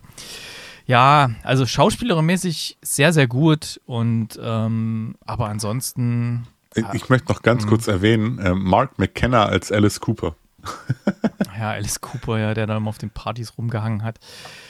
ja, 0.86 1.30
also 1.42 1.66
schauspielermäßig 1.66 2.78
sehr, 2.82 3.12
sehr 3.12 3.26
gut. 3.26 3.80
Und 3.86 4.38
ähm, 4.42 5.16
aber 5.24 5.48
ansonsten. 5.48 6.46
Ach, 6.82 6.94
ich 6.94 7.08
möchte 7.08 7.32
noch 7.32 7.42
ganz 7.42 7.64
mh. 7.64 7.68
kurz 7.68 7.88
erwähnen, 7.88 8.38
äh, 8.38 8.54
Mark 8.54 8.98
McKenna 8.98 9.44
als 9.44 9.72
Alice 9.72 10.00
Cooper. 10.00 10.36
ja, 11.60 11.70
Alice 11.70 12.00
Cooper, 12.00 12.38
ja, 12.38 12.54
der 12.54 12.66
da 12.66 12.76
immer 12.76 12.88
auf 12.88 12.98
den 12.98 13.10
Partys 13.10 13.56
rumgehangen 13.58 14.02
hat. 14.02 14.18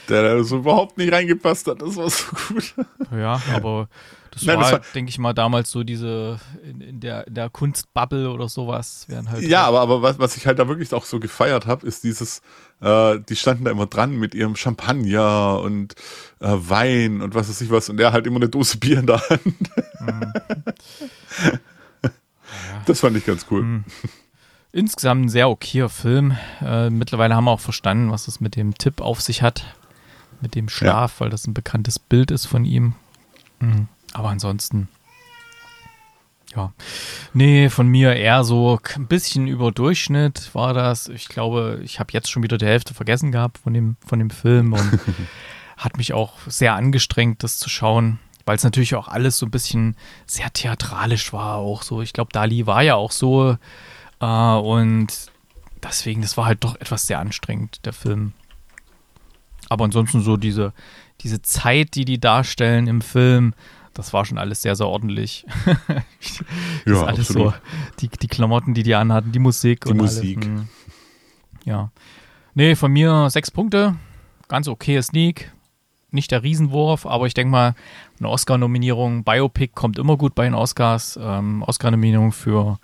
Der 0.09 0.23
da 0.23 0.43
so 0.43 0.57
überhaupt 0.57 0.97
nicht 0.97 1.11
reingepasst 1.11 1.67
hat, 1.67 1.81
das 1.81 1.95
war 1.95 2.09
so 2.09 2.25
gut. 2.49 2.75
Ja, 3.11 3.41
aber 3.53 3.87
das 4.31 4.43
Nein, 4.43 4.59
war, 4.59 4.71
war 4.71 4.81
denke 4.93 5.09
ich 5.09 5.17
mal, 5.17 5.33
damals 5.33 5.71
so 5.71 5.83
diese 5.83 6.39
in, 6.63 6.81
in, 6.81 6.99
der, 7.01 7.27
in 7.27 7.33
der 7.33 7.49
Kunstbubble 7.49 8.29
oder 8.31 8.47
sowas. 8.47 9.07
Halt 9.09 9.43
ja, 9.43 9.63
aber, 9.65 9.81
aber 9.81 10.01
was, 10.01 10.19
was 10.19 10.37
ich 10.37 10.47
halt 10.47 10.59
da 10.59 10.67
wirklich 10.67 10.93
auch 10.93 11.03
so 11.03 11.19
gefeiert 11.19 11.65
habe, 11.65 11.85
ist 11.85 12.03
dieses, 12.03 12.41
äh, 12.79 13.19
die 13.19 13.35
standen 13.35 13.65
da 13.65 13.71
immer 13.71 13.87
dran 13.87 14.17
mit 14.17 14.33
ihrem 14.33 14.55
Champagner 14.55 15.59
und 15.61 15.95
äh, 16.39 16.47
Wein 16.49 17.21
und 17.21 17.35
was 17.35 17.49
weiß 17.49 17.61
ich 17.61 17.71
was 17.71 17.89
und 17.89 17.99
er 17.99 18.13
halt 18.13 18.25
immer 18.25 18.37
eine 18.37 18.49
Dose 18.49 18.77
Bier 18.77 18.99
in 18.99 19.07
der 19.07 19.21
Hand. 19.29 19.45
Mhm. 19.99 20.33
das 22.85 22.99
fand 22.99 23.17
ich 23.17 23.25
ganz 23.25 23.45
cool. 23.49 23.63
Mhm. 23.63 23.85
Insgesamt 24.73 25.25
ein 25.25 25.29
sehr 25.29 25.49
okayer 25.49 25.89
Film. 25.89 26.37
Äh, 26.61 26.89
mittlerweile 26.89 27.35
haben 27.35 27.43
wir 27.45 27.51
auch 27.51 27.59
verstanden, 27.59 28.11
was 28.11 28.27
es 28.27 28.39
mit 28.39 28.55
dem 28.55 28.77
Tipp 28.77 29.01
auf 29.01 29.19
sich 29.19 29.41
hat. 29.41 29.65
Mit 30.39 30.55
dem 30.55 30.69
Schlaf, 30.69 31.15
ja. 31.15 31.19
weil 31.19 31.29
das 31.29 31.45
ein 31.45 31.53
bekanntes 31.53 31.99
Bild 31.99 32.31
ist 32.31 32.45
von 32.45 32.63
ihm. 32.65 32.95
Mhm. 33.59 33.87
Aber 34.13 34.29
ansonsten, 34.29 34.87
ja. 36.55 36.73
Nee, 37.33 37.69
von 37.69 37.87
mir 37.87 38.15
eher 38.15 38.43
so 38.43 38.79
ein 38.95 39.07
bisschen 39.07 39.47
über 39.47 39.71
Durchschnitt 39.71 40.53
war 40.53 40.73
das. 40.73 41.09
Ich 41.09 41.27
glaube, 41.27 41.79
ich 41.83 41.99
habe 41.99 42.11
jetzt 42.13 42.31
schon 42.31 42.43
wieder 42.43 42.57
die 42.57 42.65
Hälfte 42.65 42.93
vergessen 42.93 43.31
gehabt 43.31 43.59
von 43.59 43.73
dem, 43.73 43.97
von 44.05 44.19
dem 44.19 44.29
Film 44.29 44.73
und 44.73 44.99
hat 45.77 45.97
mich 45.97 46.13
auch 46.13 46.33
sehr 46.47 46.75
angestrengt, 46.75 47.43
das 47.43 47.57
zu 47.57 47.69
schauen, 47.69 48.19
weil 48.45 48.55
es 48.55 48.63
natürlich 48.63 48.95
auch 48.95 49.07
alles 49.07 49.37
so 49.37 49.45
ein 49.45 49.51
bisschen 49.51 49.95
sehr 50.25 50.51
theatralisch 50.51 51.33
war. 51.33 51.57
Auch 51.57 51.83
so, 51.83 52.01
ich 52.01 52.13
glaube, 52.13 52.31
Dali 52.31 52.67
war 52.67 52.81
ja 52.81 52.95
auch 52.95 53.11
so 53.11 53.57
äh, 54.21 54.55
und 54.59 55.31
deswegen, 55.83 56.21
das 56.21 56.37
war 56.37 56.45
halt 56.45 56.63
doch 56.63 56.75
etwas 56.75 57.07
sehr 57.07 57.19
anstrengend, 57.19 57.85
der 57.85 57.93
Film. 57.93 58.33
Aber 59.69 59.85
ansonsten 59.85 60.21
so 60.21 60.37
diese, 60.37 60.73
diese 61.21 61.41
Zeit, 61.41 61.95
die 61.95 62.05
die 62.05 62.19
darstellen 62.19 62.87
im 62.87 63.01
Film, 63.01 63.53
das 63.93 64.13
war 64.13 64.25
schon 64.25 64.37
alles 64.37 64.61
sehr, 64.61 64.75
sehr 64.75 64.87
ordentlich. 64.87 65.45
ja, 66.85 67.03
alles 67.03 67.29
absolut. 67.29 67.53
so. 67.53 67.59
Die, 67.99 68.09
die 68.09 68.27
Klamotten, 68.27 68.73
die 68.73 68.83
die 68.83 68.95
anhatten, 68.95 69.31
die 69.31 69.39
Musik. 69.39 69.85
Die 69.85 69.93
Musik. 69.93 70.37
Alles, 70.37 70.47
hm. 70.47 70.67
ja. 71.65 71.91
Nee, 72.53 72.75
von 72.75 72.91
mir 72.91 73.29
sechs 73.29 73.51
Punkte. 73.51 73.95
Ganz 74.47 74.67
okay 74.67 75.01
Sneak. 75.01 75.51
Nicht 76.13 76.31
der 76.31 76.43
Riesenwurf, 76.43 77.05
aber 77.05 77.25
ich 77.25 77.33
denke 77.33 77.51
mal, 77.51 77.75
eine 78.19 78.27
Oscar-Nominierung, 78.27 79.23
Biopic 79.23 79.71
kommt 79.73 79.97
immer 79.97 80.17
gut 80.17 80.35
bei 80.35 80.43
den 80.43 80.53
Oscars. 80.53 81.17
Ähm, 81.21 81.63
Oscar-Nominierung 81.63 82.33
für, 82.33 82.77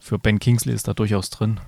für 0.00 0.18
Ben 0.18 0.38
Kingsley 0.38 0.74
ist 0.74 0.88
da 0.88 0.94
durchaus 0.94 1.30
drin. 1.30 1.60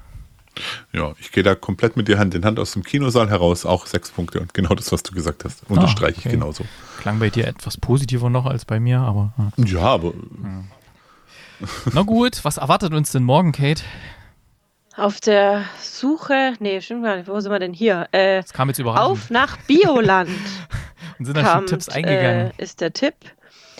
Ja, 0.92 1.12
ich 1.18 1.32
gehe 1.32 1.42
da 1.42 1.54
komplett 1.54 1.96
mit 1.96 2.08
dir 2.08 2.18
Hand 2.18 2.34
in 2.34 2.44
Hand 2.44 2.58
aus 2.58 2.72
dem 2.72 2.82
Kinosaal 2.82 3.30
heraus, 3.30 3.64
auch 3.64 3.86
sechs 3.86 4.10
Punkte 4.10 4.40
und 4.40 4.52
genau 4.52 4.74
das, 4.74 4.92
was 4.92 5.02
du 5.02 5.14
gesagt 5.14 5.44
hast, 5.44 5.68
unterstreiche 5.70 6.16
ah, 6.16 6.20
okay. 6.20 6.28
ich 6.28 6.32
genauso. 6.34 6.64
Klang 6.98 7.18
bei 7.18 7.30
dir 7.30 7.46
etwas 7.46 7.78
positiver 7.78 8.28
noch 8.28 8.44
als 8.44 8.64
bei 8.64 8.78
mir, 8.78 9.00
aber. 9.00 9.32
Ja, 9.56 9.64
ja 9.64 9.80
aber. 9.80 10.12
Ja. 10.42 11.68
Na 11.92 12.02
gut, 12.02 12.44
was 12.44 12.58
erwartet 12.58 12.92
uns 12.92 13.12
denn 13.12 13.22
morgen, 13.22 13.52
Kate? 13.52 13.82
Auf 14.96 15.20
der 15.20 15.64
Suche, 15.80 16.54
nee, 16.58 16.80
stimmt 16.82 17.04
gar 17.04 17.16
nicht, 17.16 17.28
wo 17.28 17.40
sind 17.40 17.50
wir 17.50 17.58
denn 17.58 17.72
hier? 17.72 18.08
Äh, 18.12 18.42
das 18.42 18.52
kam 18.52 18.68
jetzt 18.68 18.78
überraschend. 18.78 19.10
Auf 19.10 19.30
nach 19.30 19.56
Bioland. 19.66 20.28
und 21.18 21.24
sind 21.24 21.36
da 21.36 21.54
schon 21.54 21.66
Tipps 21.66 21.88
eingegangen? 21.88 22.52
Äh, 22.58 22.62
ist 22.62 22.82
der 22.82 22.92
Tipp. 22.92 23.14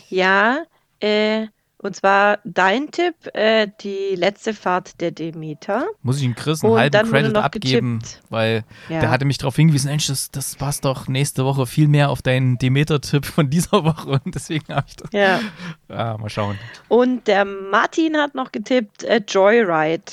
Ja, 0.09 0.62
äh, 1.00 1.49
und 1.83 1.97
zwar 1.97 2.39
dein 2.45 2.91
Tipp, 2.91 3.15
äh, 3.35 3.69
die 3.81 4.15
letzte 4.15 4.55
Fahrt 4.55 5.01
der 5.01 5.11
Demeter. 5.11 5.87
Muss 6.03 6.19
ich 6.19 6.23
ihm 6.23 6.35
Chris 6.37 6.62
einen 6.62 6.77
halben 6.77 7.11
Credit 7.11 7.37
abgeben, 7.37 7.99
getippt. 7.99 8.23
weil 8.31 8.65
ja. 8.89 9.01
der 9.01 9.11
hatte 9.11 9.25
mich 9.25 9.39
darauf 9.39 9.57
hingewiesen, 9.57 9.91
Mensch, 9.91 10.07
das, 10.07 10.31
das 10.31 10.55
passt 10.55 10.85
doch 10.85 11.09
nächste 11.09 11.45
Woche 11.45 11.67
viel 11.67 11.89
mehr 11.89 12.11
auf 12.11 12.23
deinen 12.23 12.57
Demeter-Tipp 12.59 13.27
von 13.27 13.51
dieser 13.51 13.85
Woche 13.85 14.21
und 14.25 14.35
deswegen 14.35 14.73
habe 14.73 14.87
ich 14.89 14.97
das. 14.97 15.11
Ja. 15.12 15.41
ah, 15.89 16.17
mal 16.19 16.31
schauen. 16.31 16.57
Und 16.89 17.27
der 17.27 17.45
Martin 17.45 18.17
hat 18.17 18.35
noch 18.35 18.53
getippt, 18.53 19.03
äh, 19.03 19.21
Joyride. 19.27 20.12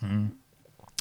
Hm. 0.00 0.32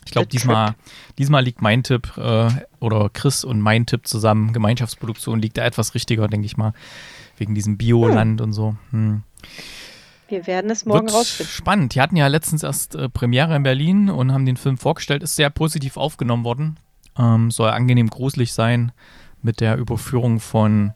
Ich 0.06 0.12
glaube, 0.12 0.28
diesmal, 0.28 0.76
diesmal 1.18 1.44
liegt 1.44 1.62
mein 1.62 1.84
Tipp 1.84 2.16
äh, 2.18 2.50
oder 2.80 3.10
Chris 3.10 3.44
und 3.44 3.60
mein 3.60 3.86
Tipp 3.86 4.08
zusammen, 4.08 4.54
Gemeinschaftsproduktion, 4.54 5.42
liegt 5.42 5.58
da 5.58 5.66
etwas 5.66 5.96
richtiger, 5.96 6.28
denke 6.28 6.46
ich 6.46 6.58
mal, 6.58 6.74
wegen 7.38 7.56
diesem 7.56 7.78
Bioland 7.78 8.40
hm. 8.40 8.46
und 8.46 8.54
so. 8.54 8.76
Hm. 8.92 9.24
Wir 10.28 10.48
werden 10.48 10.72
es 10.72 10.86
morgen 10.86 11.08
Wird 11.08 11.14
rausfinden. 11.14 11.52
Spannend. 11.52 11.96
Die 11.96 12.02
hatten 12.02 12.16
ja 12.16 12.28
letztens 12.28 12.64
erst 12.64 12.96
äh, 12.96 13.10
Premiere 13.10 13.56
in 13.56 13.64
Berlin 13.64 14.10
und 14.10 14.32
haben 14.32 14.46
den 14.46 14.58
Film 14.58 14.78
vorgestellt. 14.78 15.24
Ist 15.24 15.36
sehr 15.36 15.50
positiv 15.50 15.98
aufgenommen 15.98 16.44
worden. 16.44 16.80
Ähm, 17.18 17.52
soll 17.52 17.70
angenehm 17.70 18.10
gruselig 18.10 18.54
sein 18.54 18.92
mit 19.42 19.60
der 19.62 19.78
Überführung 19.78 20.40
von 20.40 20.94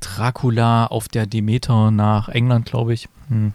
Dracula 0.00 0.86
auf 0.86 1.08
der 1.08 1.26
Demeter 1.26 1.90
nach 1.90 2.28
England, 2.28 2.66
glaube 2.66 2.92
ich. 2.92 3.08
Hm. 3.28 3.52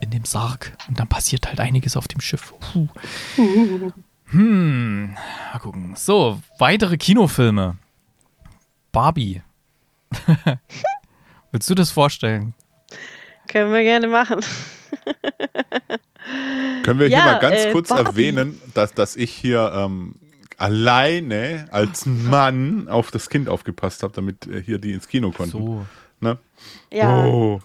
In 0.00 0.10
dem 0.10 0.24
Sarg. 0.24 0.76
Und 0.88 0.98
dann 0.98 1.06
passiert 1.06 1.46
halt 1.46 1.60
einiges 1.60 1.96
auf 1.96 2.08
dem 2.08 2.20
Schiff. 2.20 2.54
Puh. 2.72 2.88
Hm. 4.32 5.14
Mal 5.52 5.58
gucken. 5.58 5.92
So, 5.94 6.40
weitere 6.58 6.96
Kinofilme. 6.96 7.76
Barbie. 8.90 9.42
Willst 11.52 11.68
du 11.68 11.74
das 11.74 11.90
vorstellen? 11.90 12.54
Können 13.52 13.72
wir 13.72 13.82
gerne 13.82 14.08
machen. 14.08 14.40
können 16.82 16.98
wir 17.00 17.08
hier 17.08 17.18
Ja, 17.18 17.24
mal 17.26 17.38
ganz 17.38 17.64
äh, 17.66 17.72
kurz 17.72 17.88
Barbie. 17.88 18.06
erwähnen, 18.08 18.60
dass, 18.74 18.94
dass 18.94 19.16
ich 19.16 19.30
hier 19.30 19.72
ähm, 19.74 20.14
alleine 20.58 21.66
als 21.70 22.06
Mann 22.06 22.88
auf 22.88 23.10
das 23.10 23.28
Kind 23.28 23.48
aufgepasst 23.48 24.02
habe, 24.02 24.12
damit 24.14 24.46
äh, 24.46 24.62
hier 24.62 24.78
die 24.78 24.92
ins 24.92 25.08
Kino 25.08 25.30
konnten. 25.32 25.50
So. 25.52 25.86
Ne? 26.20 26.38
Ja, 26.92 27.24
Oh, 27.26 27.60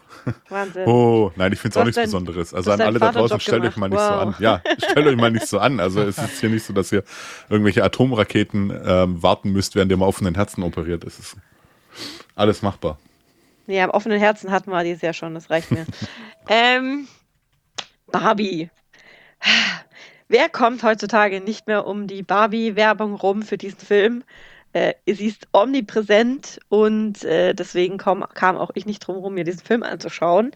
Wahnsinn. 0.50 0.88
oh, 0.88 1.32
nein, 1.36 1.54
ich 1.54 1.60
finde 1.60 1.74
es 1.74 1.78
auch 1.78 1.84
nichts 1.86 1.96
dein- 1.96 2.06
Besonderes. 2.06 2.54
Also 2.54 2.72
an 2.72 2.82
alle 2.82 2.98
da 3.00 3.12
draußen, 3.12 3.40
stellt 3.40 3.64
euch 3.64 3.78
mal 3.78 3.88
nicht 3.90 3.98
gemacht. 4.00 4.14
so 4.14 4.28
Wow. 4.28 4.36
an. 4.36 4.36
Ja, 4.40 4.62
stellt 4.90 5.06
euch 5.08 5.16
mal 5.16 5.32
nicht 5.32 5.48
so 5.48 5.60
an. 5.60 5.80
Also 5.80 6.02
es 6.02 6.18
ist 6.18 6.40
hier 6.40 6.50
nicht 6.50 6.66
so, 6.66 6.74
dass 6.74 6.92
ihr 6.92 7.04
irgendwelche 7.50 7.84
Atomraketen 7.84 8.74
ähm, 8.84 9.22
warten 9.22 9.52
müsst, 9.52 9.76
während 9.76 9.92
ihr 9.92 9.96
am 9.96 10.02
offenen 10.02 10.34
Herzen 10.36 10.64
operiert. 10.64 11.04
Es 11.04 11.20
ist 11.20 11.36
alles 12.36 12.62
machbar. 12.64 12.98
Nee, 13.68 13.82
am 13.82 13.90
offenen 13.90 14.20
Herzen 14.20 14.50
hatten 14.50 14.72
wir 14.72 14.84
dieses 14.84 15.02
ja 15.02 15.14
schon, 15.14 15.34
das 15.34 15.50
reicht 15.50 15.72
mir. 15.72 15.86
ähm, 16.50 17.08
Barbie. 18.08 18.70
Wer 20.30 20.50
kommt 20.50 20.84
heutzutage 20.84 21.42
nicht 21.42 21.68
mehr 21.68 21.86
um 21.86 22.08
die 22.08 22.24
Barbie-Werbung 22.24 23.16
rum 23.16 23.44
für 23.44 23.58
diesen 23.58 23.80
Film? 23.80 24.24
Äh, 24.74 24.94
sie 25.06 25.28
ist 25.28 25.48
omnipräsent 25.52 26.60
und 26.70 27.24
äh, 27.24 27.54
deswegen 27.54 27.98
komm, 27.98 28.26
kam 28.34 28.58
auch 28.58 28.72
ich 28.76 28.86
nicht 28.86 29.00
drum 29.00 29.18
herum, 29.18 29.34
mir 29.34 29.44
diesen 29.44 29.66
Film 29.66 29.84
anzuschauen. 29.84 30.52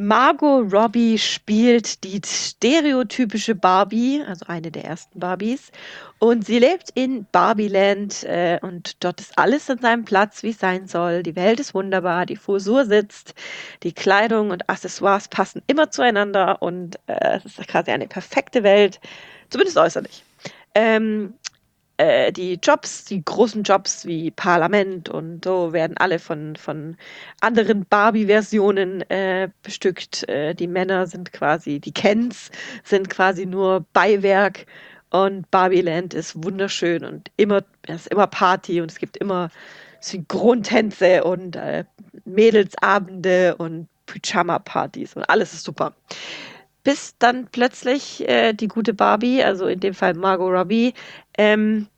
Margot 0.00 0.72
Robbie 0.72 1.18
spielt 1.18 2.04
die 2.04 2.20
stereotypische 2.24 3.56
Barbie, 3.56 4.22
also 4.24 4.46
eine 4.46 4.70
der 4.70 4.84
ersten 4.84 5.18
Barbies. 5.18 5.72
Und 6.20 6.46
sie 6.46 6.60
lebt 6.60 6.90
in 6.94 7.26
Barbieland 7.32 8.22
äh, 8.22 8.60
und 8.62 9.02
dort 9.02 9.20
ist 9.20 9.36
alles 9.36 9.68
an 9.68 9.78
seinem 9.80 10.04
Platz, 10.04 10.44
wie 10.44 10.50
es 10.50 10.60
sein 10.60 10.86
soll. 10.86 11.24
Die 11.24 11.34
Welt 11.34 11.58
ist 11.58 11.74
wunderbar, 11.74 12.26
die 12.26 12.36
Frisur 12.36 12.84
sitzt, 12.84 13.34
die 13.82 13.90
Kleidung 13.90 14.50
und 14.50 14.70
Accessoires 14.70 15.26
passen 15.26 15.62
immer 15.66 15.90
zueinander 15.90 16.62
und 16.62 17.00
äh, 17.08 17.38
es 17.38 17.46
ist 17.46 17.66
quasi 17.66 17.90
eine 17.90 18.06
perfekte 18.06 18.62
Welt, 18.62 19.00
zumindest 19.50 19.78
äußerlich. 19.78 20.22
Ähm, 20.76 21.34
äh, 21.98 22.32
die 22.32 22.54
Jobs, 22.62 23.04
die 23.04 23.24
großen 23.24 23.64
Jobs 23.64 24.06
wie 24.06 24.30
Parlament 24.30 25.08
und 25.08 25.44
so 25.44 25.72
werden 25.72 25.96
alle 25.96 26.18
von, 26.18 26.56
von 26.56 26.96
anderen 27.40 27.84
Barbie-Versionen 27.86 29.02
äh, 29.10 29.50
bestückt. 29.62 30.28
Äh, 30.28 30.54
die 30.54 30.68
Männer 30.68 31.06
sind 31.06 31.32
quasi, 31.32 31.80
die 31.80 31.92
Kens 31.92 32.50
sind 32.84 33.10
quasi 33.10 33.46
nur 33.46 33.84
Beiwerk 33.92 34.66
und 35.10 35.50
Barbieland 35.50 36.14
ist 36.14 36.42
wunderschön 36.42 37.04
und 37.04 37.30
immer, 37.36 37.64
es 37.86 38.02
ist 38.02 38.12
immer 38.12 38.26
Party 38.26 38.80
und 38.80 38.90
es 38.90 38.98
gibt 38.98 39.16
immer 39.16 39.50
Synchrontänze 40.00 41.24
und 41.24 41.56
äh, 41.56 41.84
Mädelsabende 42.24 43.56
und 43.56 43.88
Pyjama-Partys 44.06 45.16
und 45.16 45.28
alles 45.28 45.52
ist 45.52 45.64
super. 45.64 45.94
Bis 46.84 47.16
dann 47.18 47.48
plötzlich 47.50 48.26
äh, 48.28 48.52
die 48.52 48.68
gute 48.68 48.94
Barbie, 48.94 49.42
also 49.42 49.66
in 49.66 49.80
dem 49.80 49.94
Fall 49.94 50.14
Margot 50.14 50.50
Robbie, 50.52 50.94
ähm, 51.36 51.88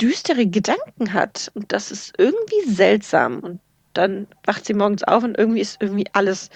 düstere 0.00 0.46
Gedanken 0.46 1.12
hat. 1.12 1.50
Und 1.54 1.72
das 1.72 1.90
ist 1.90 2.14
irgendwie 2.18 2.70
seltsam. 2.70 3.40
Und 3.40 3.60
dann 3.94 4.26
wacht 4.44 4.64
sie 4.64 4.74
morgens 4.74 5.02
auf 5.02 5.24
und 5.24 5.36
irgendwie 5.36 5.60
ist 5.60 5.82
irgendwie 5.82 6.06
alles 6.12 6.50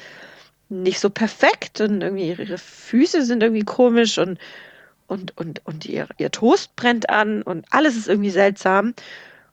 nicht 0.69 1.01
so 1.01 1.11
perfekt. 1.11 1.81
Und 1.81 2.03
irgendwie 2.03 2.29
ihre 2.29 2.59
Füße 2.59 3.23
sind 3.25 3.43
irgendwie 3.43 3.65
komisch 3.65 4.19
und, 4.19 4.39
und, 5.07 5.37
und, 5.37 5.61
und 5.67 5.87
ihr, 5.87 6.09
ihr 6.19 6.31
Toast 6.31 6.75
brennt 6.77 7.11
an 7.11 7.43
und 7.43 7.67
alles 7.71 7.97
ist 7.97 8.09
irgendwie 8.09 8.31
seltsam. 8.31 8.95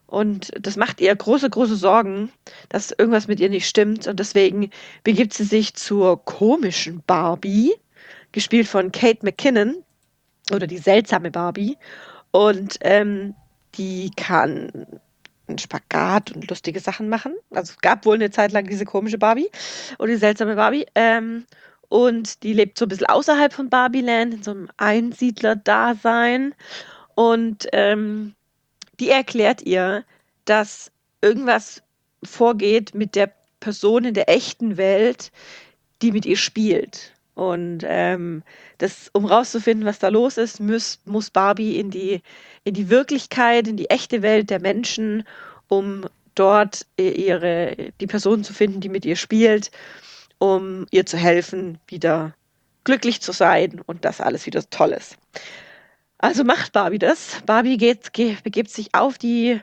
Und 0.10 0.50
das 0.60 0.76
macht 0.76 1.02
ihr 1.02 1.16
große, 1.16 1.52
große 1.52 1.76
Sorgen, 1.76 2.32
dass 2.70 2.90
irgendwas 2.90 3.28
mit 3.28 3.40
ihr 3.40 3.50
nicht 3.50 3.68
stimmt. 3.68 4.08
Und 4.08 4.20
deswegen 4.20 4.72
begibt 5.04 5.34
sie 5.34 5.44
sich 5.44 5.76
zur 5.76 6.26
komischen 6.26 7.04
Barbie, 7.06 7.76
gespielt 8.32 8.68
von 8.68 8.92
Kate 8.92 9.20
McKinnon, 9.22 9.84
oder 10.52 10.66
die 10.66 10.80
seltsame 10.80 11.30
Barbie. 11.30 11.78
Und 12.32 12.80
ähm, 12.82 13.36
die 13.76 14.10
kann 14.16 14.88
einen 15.48 15.60
Spagat 15.60 16.32
und 16.32 16.50
lustige 16.50 16.80
Sachen 16.80 17.08
machen. 17.08 17.36
Also 17.52 17.74
es 17.74 17.80
gab 17.80 18.04
wohl 18.08 18.16
eine 18.16 18.32
Zeit 18.32 18.52
lang 18.52 18.68
diese 18.68 18.86
komische 18.86 19.20
Barbie 19.20 19.50
oder 20.00 20.08
die 20.08 20.18
seltsame 20.18 20.56
Barbie. 20.56 20.88
Ähm, 20.96 21.46
und 21.88 22.42
die 22.42 22.54
lebt 22.54 22.80
so 22.80 22.86
ein 22.86 22.90
bisschen 22.90 23.08
außerhalb 23.08 23.54
von 23.54 23.70
Barbieland, 23.70 24.34
in 24.34 24.44
so 24.44 24.52
einem 24.52 24.70
Einsiedler-Dasein. 24.78 26.56
Und 27.14 27.68
ähm, 27.74 28.34
die 29.00 29.10
erklärt 29.10 29.62
ihr, 29.62 30.04
dass 30.46 30.92
irgendwas 31.22 31.82
vorgeht 32.24 32.94
mit 32.94 33.16
der 33.16 33.32
Person 33.60 34.06
in 34.06 34.14
der 34.14 34.30
echten 34.30 34.78
Welt, 34.78 35.32
die 36.02 36.12
mit 36.12 36.26
ihr 36.26 36.38
spielt. 36.38 37.14
Und 37.36 37.84
ähm, 37.86 38.44
das, 38.80 39.10
um 39.14 39.26
rauszufinden, 39.26 39.86
was 39.86 40.00
da 40.00 40.10
los 40.10 40.38
ist, 40.38 40.60
muss, 40.60 41.00
muss 41.06 41.30
Barbie 41.30 41.80
in 41.80 41.90
die, 41.90 42.22
in 42.66 42.74
die 42.74 42.90
Wirklichkeit, 42.90 43.68
in 43.68 43.78
die 43.78 43.90
echte 43.90 44.22
Welt 44.22 44.50
der 44.50 44.60
Menschen, 44.60 45.24
um 45.70 46.06
dort 46.36 46.86
ihre, 46.98 47.76
die 48.00 48.08
Person 48.08 48.44
zu 48.44 48.54
finden, 48.54 48.82
die 48.82 48.90
mit 48.90 49.06
ihr 49.06 49.16
spielt, 49.16 49.72
um 50.38 50.86
ihr 50.92 51.06
zu 51.06 51.18
helfen, 51.18 51.78
wieder 51.88 52.34
glücklich 52.84 53.22
zu 53.22 53.32
sein 53.32 53.82
und 53.86 54.04
dass 54.04 54.22
alles 54.22 54.46
wieder 54.46 54.68
toll 54.70 54.92
ist. 54.92 55.18
Also 56.20 56.44
macht 56.44 56.74
Barbie 56.74 57.00
das. 57.00 57.42
Barbie 57.46 57.78
geht, 57.78 58.14
geht, 58.14 58.44
begibt 58.44 58.70
sich 58.70 58.94
auf 58.94 59.18
die 59.18 59.60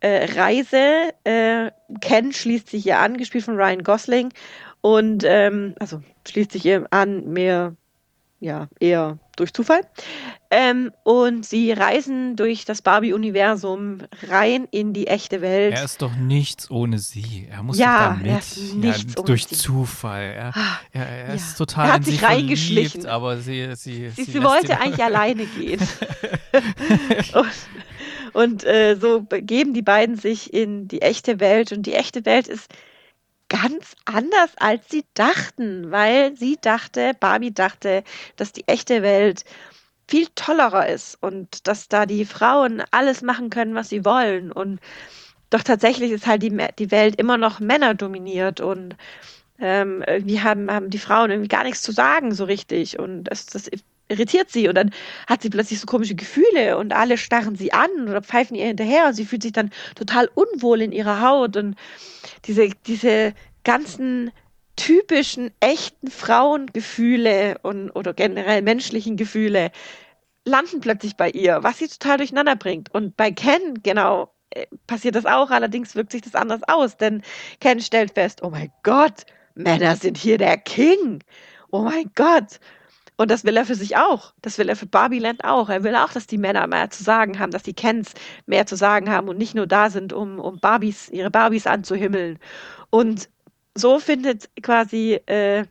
äh, 0.00 0.24
Reise. 0.32 1.12
Äh, 1.24 1.70
Ken 2.00 2.32
schließt 2.32 2.70
sich 2.70 2.86
ihr 2.86 2.98
an, 2.98 3.18
gespielt 3.18 3.44
von 3.44 3.56
Ryan 3.56 3.82
Gosling. 3.82 4.32
Und 4.80 5.22
ähm, 5.24 5.74
also 5.78 6.02
schließt 6.26 6.52
sich 6.52 6.64
ihr 6.64 6.86
an, 6.90 7.28
mehr, 7.32 7.76
ja, 8.40 8.68
eher 8.80 9.18
durch 9.36 9.52
Zufall. 9.52 9.82
Ähm, 10.50 10.92
und 11.02 11.44
sie 11.44 11.72
reisen 11.72 12.34
durch 12.34 12.64
das 12.64 12.80
Barbie-Universum 12.80 13.98
rein 14.28 14.66
in 14.70 14.94
die 14.94 15.06
echte 15.06 15.42
Welt. 15.42 15.74
Er 15.74 15.84
ist 15.84 16.00
doch 16.00 16.14
nichts 16.14 16.70
ohne 16.70 16.98
sie. 16.98 17.46
Er 17.50 17.62
muss 17.62 17.76
Ja, 17.78 18.08
doch 18.10 18.16
da 18.16 18.22
mit. 18.22 18.26
er 18.32 18.38
ist 18.38 18.74
nichts 18.74 19.14
ja, 19.14 19.22
durch 19.24 19.46
sie. 19.46 19.56
Zufall. 19.56 20.22
Er, 20.34 20.56
Ah, 20.56 20.80
er, 20.92 21.06
er 21.06 21.28
ja. 21.28 21.34
ist 21.34 21.56
total 21.58 21.86
Er 21.88 21.92
hat 21.92 21.98
in 21.98 22.04
sie 22.06 22.10
sich 22.12 22.22
reingeschlichen. 22.24 23.04
aber 23.06 23.36
sie, 23.38 23.74
sie, 23.76 24.08
Sie, 24.08 24.24
sie, 24.24 24.32
lässt 24.38 24.44
wollte 24.44 24.80
eigentlich 24.80 25.04
alleine 25.04 25.44
gehen. 25.44 25.80
und 27.34 27.52
und 28.32 28.64
äh, 28.64 28.96
so 28.96 29.20
begeben 29.22 29.74
die 29.74 29.82
beiden 29.82 30.16
sich 30.16 30.52
in 30.54 30.88
die 30.88 31.02
echte 31.02 31.40
Welt. 31.40 31.72
Und 31.72 31.84
die 31.84 31.94
echte 31.94 32.24
Welt 32.24 32.46
ist 32.48 32.70
ganz 33.50 33.96
anders, 34.04 34.50
als 34.58 34.88
sie 34.90 35.04
dachten, 35.14 35.90
weil 35.90 36.36
sie 36.36 36.58
dachte, 36.60 37.12
Barbie 37.18 37.52
dachte, 37.52 38.04
dass 38.36 38.52
die 38.52 38.68
echte 38.68 39.00
Welt 39.02 39.44
viel 40.08 40.26
tollerer 40.34 40.88
ist 40.88 41.18
und 41.20 41.68
dass 41.68 41.88
da 41.88 42.06
die 42.06 42.24
Frauen 42.24 42.82
alles 42.90 43.22
machen 43.22 43.50
können, 43.50 43.74
was 43.74 43.90
sie 43.90 44.04
wollen. 44.04 44.50
Und 44.50 44.80
doch 45.50 45.62
tatsächlich 45.62 46.10
ist 46.10 46.26
halt 46.26 46.42
die, 46.42 46.56
die 46.78 46.90
Welt 46.90 47.16
immer 47.16 47.36
noch 47.36 47.60
männerdominiert 47.60 48.60
und 48.60 48.96
ähm, 49.60 50.02
irgendwie 50.06 50.40
haben, 50.40 50.70
haben 50.70 50.90
die 50.90 50.98
Frauen 50.98 51.30
irgendwie 51.30 51.48
gar 51.48 51.64
nichts 51.64 51.82
zu 51.82 51.92
sagen 51.92 52.34
so 52.34 52.44
richtig. 52.44 52.98
Und 52.98 53.24
das, 53.24 53.46
das 53.46 53.68
irritiert 54.08 54.50
sie. 54.50 54.68
Und 54.68 54.76
dann 54.76 54.90
hat 55.26 55.42
sie 55.42 55.50
plötzlich 55.50 55.80
so 55.80 55.86
komische 55.86 56.14
Gefühle 56.14 56.78
und 56.78 56.92
alle 56.92 57.18
starren 57.18 57.56
sie 57.56 57.72
an 57.72 58.08
oder 58.08 58.22
pfeifen 58.22 58.56
ihr 58.56 58.66
hinterher 58.66 59.06
und 59.08 59.14
sie 59.14 59.26
fühlt 59.26 59.42
sich 59.42 59.52
dann 59.52 59.70
total 59.94 60.30
unwohl 60.34 60.80
in 60.80 60.92
ihrer 60.92 61.20
Haut. 61.20 61.56
Und 61.56 61.76
diese, 62.46 62.70
diese 62.86 63.34
ganzen 63.64 64.30
typischen, 64.78 65.50
echten 65.60 66.08
Frauengefühle 66.10 67.58
und, 67.62 67.90
oder 67.90 68.14
generell 68.14 68.62
menschlichen 68.62 69.16
Gefühle 69.16 69.70
landen 70.44 70.80
plötzlich 70.80 71.16
bei 71.16 71.30
ihr, 71.30 71.62
was 71.62 71.78
sie 71.78 71.88
total 71.88 72.18
durcheinander 72.18 72.56
bringt. 72.56 72.94
Und 72.94 73.16
bei 73.16 73.30
Ken, 73.30 73.82
genau, 73.82 74.32
äh, 74.50 74.66
passiert 74.86 75.14
das 75.14 75.26
auch, 75.26 75.50
allerdings 75.50 75.94
wirkt 75.94 76.12
sich 76.12 76.22
das 76.22 76.34
anders 76.34 76.62
aus, 76.66 76.96
denn 76.96 77.22
Ken 77.60 77.80
stellt 77.80 78.12
fest, 78.12 78.42
oh 78.42 78.50
mein 78.50 78.72
Gott, 78.82 79.26
Männer 79.54 79.96
sind 79.96 80.16
hier 80.16 80.38
der 80.38 80.56
King. 80.56 81.22
Oh 81.70 81.82
mein 81.82 82.10
Gott. 82.14 82.60
Und 83.16 83.32
das 83.32 83.44
will 83.44 83.56
er 83.56 83.66
für 83.66 83.74
sich 83.74 83.96
auch. 83.96 84.32
Das 84.42 84.58
will 84.58 84.68
er 84.68 84.76
für 84.76 84.86
Barbieland 84.86 85.42
auch. 85.42 85.68
Er 85.68 85.82
will 85.82 85.96
auch, 85.96 86.12
dass 86.12 86.28
die 86.28 86.38
Männer 86.38 86.68
mehr 86.68 86.88
zu 86.90 87.02
sagen 87.02 87.40
haben, 87.40 87.50
dass 87.50 87.64
die 87.64 87.74
Kens 87.74 88.12
mehr 88.46 88.66
zu 88.66 88.76
sagen 88.76 89.10
haben 89.10 89.28
und 89.28 89.36
nicht 89.36 89.56
nur 89.56 89.66
da 89.66 89.90
sind, 89.90 90.12
um, 90.12 90.38
um 90.38 90.60
Barbies, 90.60 91.08
ihre 91.08 91.30
Barbies 91.30 91.66
anzuhimmeln. 91.66 92.38
Und 92.90 93.28
so 93.78 93.98
findet 93.98 94.48
quasi 94.62 95.20
äh, 95.26 95.64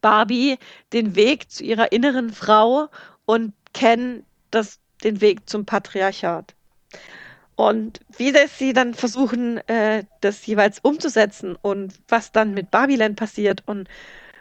Barbie 0.00 0.58
den 0.92 1.16
Weg 1.16 1.50
zu 1.50 1.64
ihrer 1.64 1.92
inneren 1.92 2.32
Frau 2.32 2.88
und 3.24 3.52
Ken 3.72 4.24
das, 4.50 4.78
den 5.02 5.20
Weg 5.20 5.48
zum 5.48 5.64
Patriarchat. 5.64 6.54
Und 7.54 8.00
wie 8.16 8.32
das 8.32 8.58
sie 8.58 8.72
dann 8.72 8.94
versuchen, 8.94 9.58
äh, 9.68 10.04
das 10.20 10.46
jeweils 10.46 10.78
umzusetzen 10.80 11.56
und 11.60 11.94
was 12.08 12.32
dann 12.32 12.54
mit 12.54 12.70
Barbieland 12.70 13.16
passiert 13.16 13.62
und 13.66 13.88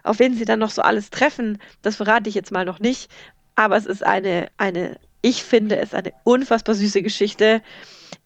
auf 0.03 0.19
wen 0.19 0.35
sie 0.35 0.45
dann 0.45 0.59
noch 0.59 0.71
so 0.71 0.81
alles 0.81 1.09
treffen, 1.09 1.59
das 1.81 1.97
verrate 1.97 2.29
ich 2.29 2.35
jetzt 2.35 2.51
mal 2.51 2.65
noch 2.65 2.79
nicht. 2.79 3.11
Aber 3.55 3.77
es 3.77 3.85
ist 3.85 4.03
eine, 4.03 4.47
eine 4.57 4.97
ich 5.21 5.43
finde 5.43 5.77
es 5.77 5.93
eine 5.93 6.13
unfassbar 6.23 6.75
süße 6.75 7.01
Geschichte. 7.03 7.61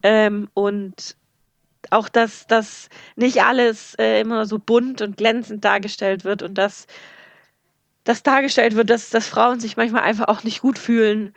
Ähm, 0.02 0.48
und 0.54 1.16
auch, 1.92 2.08
dass, 2.08 2.46
dass 2.46 2.88
nicht 3.16 3.42
alles 3.42 3.94
äh, 3.98 4.20
immer 4.20 4.46
so 4.46 4.58
bunt 4.58 5.02
und 5.02 5.16
glänzend 5.16 5.64
dargestellt 5.64 6.24
wird 6.24 6.42
und 6.42 6.54
dass 6.54 6.86
dass 8.06 8.22
dargestellt 8.22 8.76
wird, 8.76 8.88
dass, 8.88 9.10
dass 9.10 9.26
Frauen 9.26 9.58
sich 9.58 9.76
manchmal 9.76 10.02
einfach 10.02 10.28
auch 10.28 10.44
nicht 10.44 10.60
gut 10.60 10.78
fühlen 10.78 11.34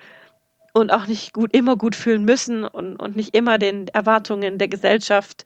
und 0.74 0.92
auch 0.92 1.08
nicht 1.08 1.34
gut 1.34 1.54
immer 1.54 1.76
gut 1.76 1.96
fühlen 1.96 2.24
müssen 2.24 2.64
und, 2.64 2.96
und 2.98 3.16
nicht 3.16 3.36
immer 3.36 3.58
den 3.58 3.88
Erwartungen 3.88 4.60
der 4.60 4.68
Gesellschaft 4.68 5.46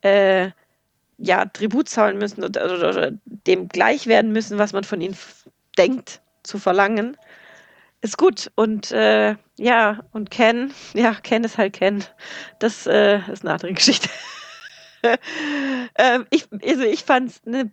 äh, 0.00 0.50
ja, 1.18 1.44
Tribut 1.44 1.90
zahlen 1.90 2.18
müssen 2.18 2.42
oder, 2.42 2.64
oder, 2.64 2.88
oder, 2.88 3.10
dem 3.24 3.68
gleich 3.68 4.06
werden 4.06 4.32
müssen, 4.32 4.58
was 4.58 4.72
man 4.72 4.82
von 4.84 5.00
ihnen 5.02 5.16
denkt 5.78 6.22
zu 6.42 6.58
verlangen, 6.58 7.18
ist 8.00 8.16
gut. 8.16 8.50
Und 8.56 8.90
äh, 8.92 9.36
ja, 9.58 10.00
und 10.12 10.30
Ken, 10.30 10.72
ja, 10.94 11.14
Ken 11.14 11.44
ist 11.44 11.58
halt 11.58 11.74
Ken. 11.74 12.02
Das 12.58 12.86
äh, 12.86 13.20
ist 13.30 13.44
eine 13.44 13.52
andere 13.52 13.74
Geschichte. 13.74 14.08
ähm, 15.98 16.26
ich, 16.30 16.48
also 16.52 16.82
ich 16.84 17.04
fand 17.04 17.30
es 17.30 17.40
eine 17.46 17.70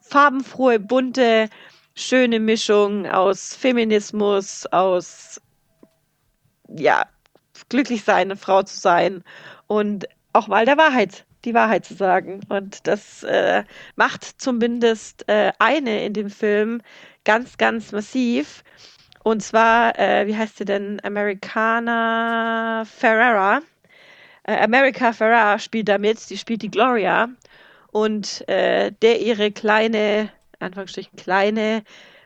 farbenfrohe, 0.00 0.78
bunte, 0.78 1.48
schöne 1.94 2.40
Mischung 2.40 3.06
aus 3.06 3.54
Feminismus, 3.54 4.66
aus 4.66 5.40
ja, 6.68 7.04
glücklich 7.68 8.04
sein, 8.04 8.30
eine 8.30 8.36
Frau 8.36 8.62
zu 8.62 8.78
sein 8.78 9.24
und 9.66 10.06
auch 10.32 10.48
mal 10.48 10.64
der 10.64 10.78
Wahrheit, 10.78 11.24
die 11.44 11.54
Wahrheit 11.54 11.84
zu 11.84 11.94
sagen. 11.94 12.40
Und 12.48 12.86
das 12.86 13.22
äh, 13.24 13.64
macht 13.96 14.24
zumindest 14.24 15.28
äh, 15.28 15.52
eine 15.58 16.04
in 16.04 16.14
dem 16.14 16.30
Film 16.30 16.80
ganz, 17.24 17.58
ganz 17.58 17.92
massiv. 17.92 18.64
Und 19.24 19.42
zwar, 19.42 19.98
äh, 19.98 20.26
wie 20.26 20.36
heißt 20.36 20.58
sie 20.58 20.64
denn? 20.64 21.00
Americana 21.04 22.84
Ferrera. 22.84 23.60
Äh, 24.44 24.56
America 24.64 25.12
Ferrera 25.12 25.58
spielt 25.58 25.88
damit, 25.88 26.28
die 26.30 26.38
spielt 26.38 26.62
die 26.62 26.70
Gloria. 26.70 27.28
Und 27.90 28.46
äh, 28.48 28.92
der 29.02 29.20
ihre 29.20 29.52
kleine, 29.52 30.30
Anführungsstrichen 30.58 31.16
kleine 31.16 31.84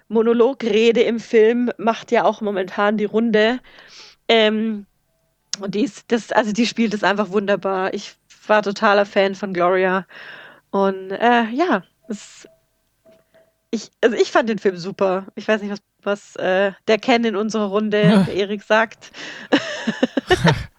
Monologrede 0.09 1.03
im 1.03 1.19
Film 1.19 1.71
macht 1.79 2.13
ja 2.13 2.25
auch 2.25 2.41
momentan 2.41 2.97
die 2.97 3.05
Runde. 3.05 3.59
Ähm, 4.29 4.87
und 5.59 5.75
die 5.75 5.83
ist, 5.83 6.11
das, 6.13 6.33
also 6.33 6.53
die 6.53 6.67
spielt 6.67 6.95
es 6.95 7.03
einfach 7.03 7.31
wunderbar. 7.31 7.93
Ich 7.95 8.15
war 8.47 8.63
totaler 8.63 9.07
Fan 9.07 9.35
von 9.35 9.53
Gloria. 9.53 10.07
Und 10.71 11.11
äh, 11.11 11.49
ja, 11.51 11.83
es, 12.09 12.49
ich, 13.71 13.91
also 14.01 14.17
ich 14.17 14.31
fand 14.31 14.49
den 14.49 14.59
Film 14.59 14.77
super. 14.77 15.27
Ich 15.35 15.49
weiß 15.49 15.63
nicht, 15.63 15.73
was, 15.73 15.81
was 16.03 16.37
äh, 16.37 16.73
der 16.87 16.99
Ken 16.99 17.25
in 17.25 17.37
unserer 17.37 17.67
Runde. 17.67 18.27
Erik, 18.35 18.63
sagt. 18.63 19.11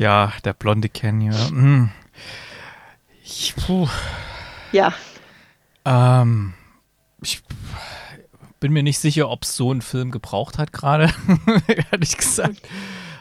ja, 0.00 0.32
der 0.46 0.54
blonde 0.54 0.88
Ken, 0.88 1.20
ja. 1.20 1.50
Hm. 1.50 1.90
Ich, 3.22 3.54
puh. 3.54 3.86
Ja. 4.72 4.94
Ähm, 5.84 6.54
ich 7.22 7.42
bin 8.60 8.72
mir 8.72 8.82
nicht 8.82 8.98
sicher, 8.98 9.28
ob 9.28 9.42
es 9.42 9.56
so 9.56 9.70
einen 9.70 9.82
Film 9.82 10.10
gebraucht 10.10 10.56
hat 10.56 10.72
gerade, 10.72 11.12
ehrlich 11.92 12.16
gesagt. 12.16 12.66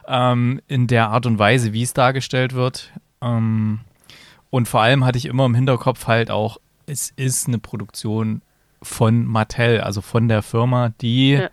Ähm, 0.08 0.62
in 0.70 0.88
der 0.88 1.10
Art 1.10 1.26
und 1.26 1.38
Weise, 1.38 1.74
wie 1.74 1.84
es 1.84 1.92
dargestellt 1.92 2.54
wird. 2.54 2.94
Ähm, 3.22 3.82
und 4.50 4.70
vor 4.70 4.82
allem 4.82 5.04
hatte 5.04 5.18
ich 5.18 5.26
immer 5.26 5.46
im 5.46 5.56
Hinterkopf 5.56 6.08
halt 6.08 6.32
auch, 6.32 6.60
es 6.86 7.12
ist 7.18 7.50
eine 7.50 7.60
Produktion 7.60 8.42
von 8.82 9.26
Mattel, 9.26 9.82
also 9.82 10.00
von 10.00 10.30
der 10.30 10.42
Firma, 10.44 10.94
die, 11.02 11.32
ja. 11.32 11.50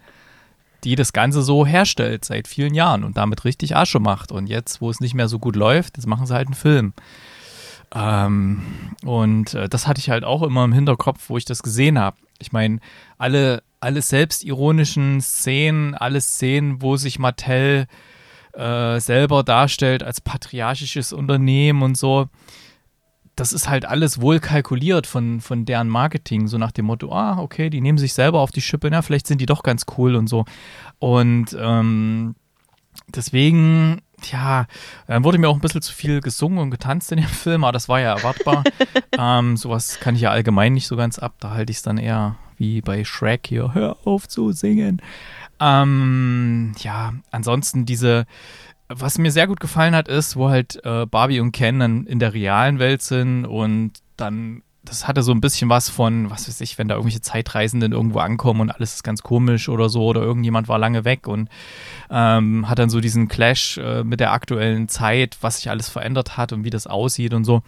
Die 0.85 0.95
das 0.95 1.13
Ganze 1.13 1.43
so 1.43 1.67
herstellt 1.67 2.25
seit 2.25 2.49
vielen 2.49 2.75
Jahren 2.75 3.05
und 3.05 3.17
damit 3.17 3.45
richtig 3.45 3.77
Asche 3.77 4.01
macht. 4.01 4.33
Und 4.33 4.47
jetzt, 4.49 4.81
wo 4.81 4.91
es 4.91 5.01
nicht 5.01 5.15
mehr 5.15 5.29
so 5.29 5.39
gut 5.39 5.57
läuft, 5.57 5.97
jetzt 5.97 6.07
machen 6.07 6.27
sie 6.27 6.35
halt 6.35 6.49
einen 6.49 6.55
Film. 6.55 6.93
Ähm, 7.95 8.63
und 9.05 9.55
äh, 9.55 9.69
das 9.69 9.87
hatte 9.87 10.01
ich 10.01 10.11
halt 10.11 10.25
auch 10.25 10.43
immer 10.43 10.65
im 10.65 10.73
Hinterkopf, 10.73 11.29
wo 11.29 11.37
ich 11.37 11.45
das 11.45 11.63
gesehen 11.63 11.99
habe. 11.99 12.17
Ich 12.39 12.53
meine, 12.53 12.81
alle, 13.19 13.63
alle 13.81 14.03
selbstironischen 14.03 15.21
Szenen, 15.21 15.95
alle 15.95 16.21
Szenen, 16.21 16.83
wo 16.83 16.97
sich 16.97 17.19
Mattel 17.19 17.87
äh, 18.53 19.01
selber 19.01 19.43
darstellt 19.43 20.03
als 20.03 20.21
patriarchisches 20.21 21.13
Unternehmen 21.13 21.83
und 21.83 21.97
so, 21.97 22.29
das 23.37 23.53
ist 23.53 23.69
halt 23.69 23.85
alles 23.85 24.21
wohl 24.21 24.41
kalkuliert 24.41 25.07
von, 25.07 25.41
von 25.41 25.67
deren 25.67 25.89
Marketing, 25.89 26.49
so 26.49 26.57
nach 26.57 26.73
dem 26.73 26.87
Motto, 26.87 27.13
ah, 27.13 27.39
okay, 27.39 27.69
die 27.69 27.83
nehmen 27.83 27.99
sich 27.99 28.15
selber 28.15 28.41
auf 28.41 28.51
die 28.51 28.63
Schippe, 28.63 28.89
na, 28.91 29.03
vielleicht 29.03 29.27
sind 29.27 29.41
die 29.41 29.47
doch 29.47 29.63
ganz 29.63 29.85
cool 29.97 30.17
und 30.17 30.27
so. 30.27 30.47
Und 30.99 31.55
ähm, 31.61 32.35
deswegen, 33.09 34.01
ja, 34.33 34.67
dann 35.07 35.23
wurde 35.23 35.37
mir 35.37 35.51
auch 35.51 35.55
ein 35.55 35.61
bisschen 35.61 35.83
zu 35.83 35.93
viel 35.93 36.23
gesungen 36.23 36.59
und 36.59 36.71
getanzt 36.71 37.13
in 37.13 37.19
dem 37.19 37.29
Film, 37.29 37.63
aber 37.63 37.73
das 37.73 37.91
war 37.91 38.01
ja 38.01 38.17
erwartbar. 38.17 38.65
ähm, 39.19 39.59
sowas 39.59 40.01
kann 40.01 40.17
ich 40.17 40.23
ja 40.23 40.31
allgemein 40.31 40.73
nicht 40.73 40.87
so 40.87 40.97
ganz 40.97 41.19
ab, 41.19 41.35
da 41.39 41.51
halte 41.51 41.71
ich 41.71 41.77
es 41.77 41.83
dann 41.83 41.99
eher 41.99 42.37
wie 42.57 42.81
bei 42.81 43.05
Shrek 43.05 43.47
hier, 43.49 43.75
hör 43.75 43.99
auf 44.07 44.29
zu 44.29 44.53
singen. 44.53 45.03
Ähm, 45.61 46.73
ja, 46.79 47.13
ansonsten 47.31 47.85
diese, 47.85 48.27
was 48.89 49.19
mir 49.19 49.31
sehr 49.31 49.47
gut 49.47 49.61
gefallen 49.61 49.95
hat, 49.95 50.09
ist, 50.09 50.37
wo 50.37 50.49
halt 50.49 50.85
äh, 50.85 51.07
Barbie 51.07 51.41
und 51.41 51.53
Ken 51.53 51.81
dann 51.81 52.07
in 52.07 52.19
der 52.19 52.35
realen 52.35 52.79
Welt 52.79 53.03
sind 53.03 53.45
und 53.45 53.93
dann, 54.17 54.63
das 54.85 55.09
hatte 55.09 55.23
so 55.23 55.33
ein 55.33 55.41
bisschen 55.41 55.69
was 55.69 55.89
von, 55.89 56.31
was 56.31 56.49
weiß 56.49 56.61
ich, 56.61 56.79
wenn 56.79 56.89
da 56.89 56.95
irgendwelche 56.95 57.21
Zeitreisenden 57.21 57.93
irgendwo 57.93 58.21
ankommen 58.21 58.61
und 58.61 58.71
alles 58.71 58.95
ist 58.95 59.03
ganz 59.03 59.23
komisch 59.23 59.69
oder 59.69 59.89
so 59.89 60.05
oder 60.05 60.23
irgendjemand 60.23 60.69
war 60.69 60.79
lange 60.79 61.05
weg 61.05 61.27
und 61.27 61.49
ähm, 62.11 62.69
hat 62.69 62.79
dann 62.79 62.91
so 62.91 63.01
diesen 63.01 63.29
Clash 63.29 63.79
äh, 63.79 64.05
mit 64.05 64.21
der 64.21 64.33
aktuellen 64.33 64.89
Zeit, 64.89 65.37
was 65.41 65.57
sich 65.57 65.71
alles 65.71 65.89
verändert 65.89 66.37
hat 66.37 66.53
und 66.53 66.65
wie 66.65 66.71
das 66.71 66.87
aussieht 66.87 67.35
und 67.35 67.45
so 67.45 67.63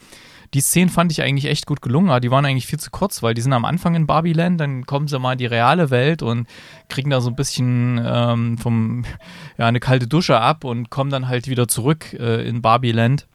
die 0.54 0.60
Szenen 0.60 0.88
fand 0.88 1.12
ich 1.12 1.22
eigentlich 1.22 1.46
echt 1.46 1.66
gut 1.66 1.82
gelungen, 1.82 2.10
aber 2.10 2.20
die 2.20 2.30
waren 2.30 2.44
eigentlich 2.44 2.66
viel 2.66 2.78
zu 2.78 2.90
kurz, 2.90 3.22
weil 3.22 3.34
die 3.34 3.42
sind 3.42 3.52
am 3.52 3.64
Anfang 3.64 3.94
in 3.94 4.06
Barbieland, 4.06 4.60
dann 4.60 4.86
kommen 4.86 5.08
sie 5.08 5.18
mal 5.18 5.32
in 5.32 5.38
die 5.38 5.46
reale 5.46 5.90
Welt 5.90 6.22
und 6.22 6.46
kriegen 6.88 7.10
da 7.10 7.20
so 7.20 7.30
ein 7.30 7.36
bisschen 7.36 8.00
ähm, 8.04 8.58
vom, 8.58 9.04
ja, 9.58 9.66
eine 9.66 9.80
kalte 9.80 10.06
Dusche 10.06 10.40
ab 10.40 10.64
und 10.64 10.90
kommen 10.90 11.10
dann 11.10 11.28
halt 11.28 11.48
wieder 11.48 11.68
zurück 11.68 12.14
äh, 12.14 12.48
in 12.48 12.62
Barbieland. 12.62 13.26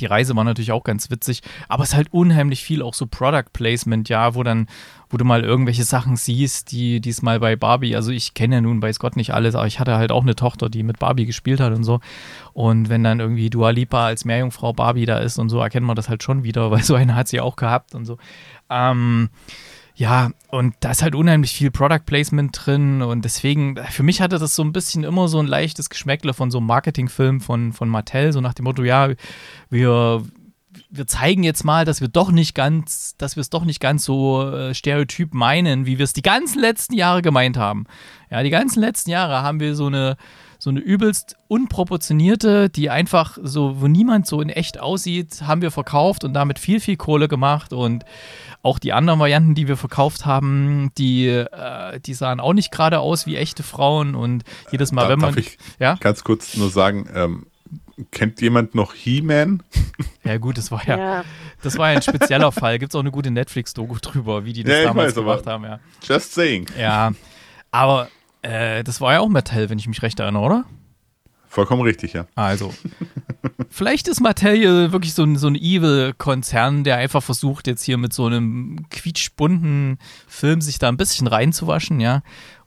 Die 0.00 0.06
Reise 0.06 0.36
war 0.36 0.44
natürlich 0.44 0.72
auch 0.72 0.84
ganz 0.84 1.10
witzig, 1.10 1.42
aber 1.68 1.84
es 1.84 1.90
ist 1.90 1.96
halt 1.96 2.12
unheimlich 2.12 2.62
viel 2.62 2.82
auch 2.82 2.94
so 2.94 3.06
Product 3.06 3.50
Placement, 3.52 4.08
ja, 4.08 4.34
wo 4.34 4.42
dann, 4.42 4.66
wo 5.08 5.16
du 5.16 5.24
mal 5.24 5.44
irgendwelche 5.44 5.84
Sachen 5.84 6.16
siehst, 6.16 6.72
die 6.72 7.00
diesmal 7.00 7.38
bei 7.38 7.56
Barbie, 7.56 7.94
also 7.94 8.10
ich 8.10 8.34
kenne 8.34 8.56
ja 8.56 8.60
nun 8.60 8.82
weiß 8.82 8.98
Gott 8.98 9.16
nicht 9.16 9.32
alles, 9.32 9.54
aber 9.54 9.66
ich 9.66 9.78
hatte 9.78 9.96
halt 9.96 10.10
auch 10.10 10.22
eine 10.22 10.34
Tochter, 10.34 10.68
die 10.68 10.82
mit 10.82 10.98
Barbie 10.98 11.26
gespielt 11.26 11.60
hat 11.60 11.72
und 11.72 11.84
so. 11.84 12.00
Und 12.52 12.88
wenn 12.88 13.04
dann 13.04 13.20
irgendwie 13.20 13.50
Dua 13.50 13.70
Lipa 13.70 14.06
als 14.06 14.24
Meerjungfrau 14.24 14.72
Barbie 14.72 15.06
da 15.06 15.18
ist 15.18 15.38
und 15.38 15.48
so, 15.48 15.60
erkennt 15.60 15.86
man 15.86 15.96
das 15.96 16.08
halt 16.08 16.22
schon 16.22 16.44
wieder, 16.44 16.70
weil 16.70 16.82
so 16.82 16.94
eine 16.94 17.14
hat 17.14 17.28
sie 17.28 17.40
auch 17.40 17.56
gehabt 17.56 17.94
und 17.94 18.04
so. 18.04 18.18
Ähm, 18.68 19.28
ja, 19.98 20.30
und 20.50 20.74
da 20.80 20.90
ist 20.90 21.02
halt 21.02 21.14
unheimlich 21.14 21.52
viel 21.52 21.70
Product 21.70 22.04
Placement 22.04 22.54
drin 22.54 23.00
und 23.00 23.24
deswegen, 23.24 23.76
für 23.90 24.02
mich 24.02 24.20
hatte 24.20 24.38
das 24.38 24.54
so 24.54 24.62
ein 24.62 24.72
bisschen 24.72 25.04
immer 25.04 25.26
so 25.26 25.38
ein 25.38 25.46
leichtes 25.46 25.88
Geschmäckle 25.88 26.34
von 26.34 26.50
so 26.50 26.58
einem 26.58 26.66
Marketingfilm 26.66 27.40
von, 27.40 27.72
von 27.72 27.88
Mattel, 27.88 28.30
so 28.32 28.42
nach 28.42 28.52
dem 28.52 28.64
Motto, 28.64 28.82
ja, 28.84 29.08
wir, 29.70 30.22
wir 30.96 31.06
zeigen 31.06 31.42
jetzt 31.42 31.64
mal, 31.64 31.84
dass 31.84 32.00
wir 32.00 32.08
doch 32.08 32.30
nicht 32.30 32.54
ganz, 32.54 33.16
dass 33.18 33.36
wir 33.36 33.40
es 33.40 33.50
doch 33.50 33.64
nicht 33.64 33.80
ganz 33.80 34.04
so 34.04 34.50
äh, 34.50 34.74
stereotyp 34.74 35.34
meinen, 35.34 35.86
wie 35.86 35.98
wir 35.98 36.04
es 36.04 36.12
die 36.12 36.22
ganzen 36.22 36.60
letzten 36.60 36.94
Jahre 36.94 37.22
gemeint 37.22 37.56
haben. 37.56 37.84
Ja, 38.30 38.42
die 38.42 38.50
ganzen 38.50 38.80
letzten 38.80 39.10
Jahre 39.10 39.42
haben 39.42 39.60
wir 39.60 39.74
so 39.74 39.86
eine, 39.86 40.16
so 40.58 40.70
eine 40.70 40.80
übelst 40.80 41.36
unproportionierte, 41.48 42.68
die 42.70 42.90
einfach 42.90 43.38
so, 43.42 43.80
wo 43.80 43.88
niemand 43.88 44.26
so 44.26 44.40
in 44.40 44.48
echt 44.48 44.80
aussieht, 44.80 45.42
haben 45.42 45.62
wir 45.62 45.70
verkauft 45.70 46.24
und 46.24 46.34
damit 46.34 46.58
viel, 46.58 46.80
viel 46.80 46.96
Kohle 46.96 47.28
gemacht 47.28 47.72
und 47.72 48.04
auch 48.62 48.78
die 48.78 48.92
anderen 48.92 49.20
Varianten, 49.20 49.54
die 49.54 49.68
wir 49.68 49.76
verkauft 49.76 50.26
haben, 50.26 50.90
die, 50.98 51.28
äh, 51.28 52.00
die 52.00 52.14
sahen 52.14 52.40
auch 52.40 52.52
nicht 52.52 52.72
gerade 52.72 53.00
aus 53.00 53.26
wie 53.26 53.36
echte 53.36 53.62
Frauen 53.62 54.14
und 54.14 54.44
jedes 54.72 54.92
Mal, 54.92 55.04
da, 55.04 55.08
wenn 55.10 55.20
man. 55.20 55.34
Darf 55.34 55.46
ich 55.46 55.58
ja? 55.78 55.94
ganz 56.00 56.24
kurz 56.24 56.56
nur 56.56 56.70
sagen, 56.70 57.08
ähm, 57.14 57.46
kennt 58.10 58.40
jemand 58.40 58.74
noch 58.74 58.94
He-Man? 58.94 59.62
Ja, 60.24 60.38
gut, 60.38 60.58
das 60.58 60.70
war 60.70 60.86
ja, 60.86 60.98
ja. 60.98 61.24
das 61.62 61.78
war 61.78 61.90
ja 61.90 61.96
ein 61.96 62.02
spezieller 62.02 62.52
Fall. 62.52 62.78
Gibt 62.78 62.92
es 62.92 62.96
auch 62.96 63.00
eine 63.00 63.10
gute 63.10 63.30
Netflix-Doku 63.30 63.96
drüber, 64.02 64.44
wie 64.44 64.52
die 64.52 64.64
das 64.64 64.74
ja, 64.74 64.84
damals 64.84 65.08
weiß, 65.08 65.14
gemacht 65.14 65.46
haben, 65.46 65.64
ja. 65.64 65.80
Just 66.02 66.34
saying. 66.34 66.66
Ja. 66.78 67.12
Aber 67.70 68.08
äh, 68.42 68.84
das 68.84 69.00
war 69.00 69.14
ja 69.14 69.20
auch 69.20 69.28
Mattel, 69.28 69.70
wenn 69.70 69.78
ich 69.78 69.88
mich 69.88 70.02
recht 70.02 70.20
erinnere, 70.20 70.42
oder? 70.42 70.64
Vollkommen 71.48 71.82
richtig, 71.82 72.12
ja. 72.12 72.26
Also, 72.34 72.74
vielleicht 73.70 74.08
ist 74.08 74.20
Mattel 74.20 74.56
hier 74.56 74.92
wirklich 74.92 75.14
so 75.14 75.22
ein, 75.22 75.36
so 75.36 75.46
ein 75.46 75.54
Evil-Konzern, 75.54 76.84
der 76.84 76.96
einfach 76.98 77.22
versucht, 77.22 77.66
jetzt 77.66 77.82
hier 77.82 77.96
mit 77.96 78.12
so 78.12 78.26
einem 78.26 78.86
quietschbunten 78.90 79.98
Film 80.26 80.60
sich 80.60 80.78
da 80.78 80.88
ein 80.88 80.98
bisschen 80.98 81.26
reinzuwaschen, 81.26 82.00
ja. 82.00 82.22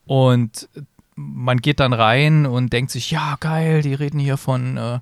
Und 0.06 0.70
man 1.20 1.58
geht 1.58 1.80
dann 1.80 1.94
rein 1.94 2.46
und 2.46 2.72
denkt 2.72 2.92
sich, 2.92 3.12
ja, 3.12 3.36
geil, 3.40 3.82
die 3.82 3.94
reden 3.94 4.20
hier 4.20 4.38
von, 4.38 4.78
äh, 4.78 5.00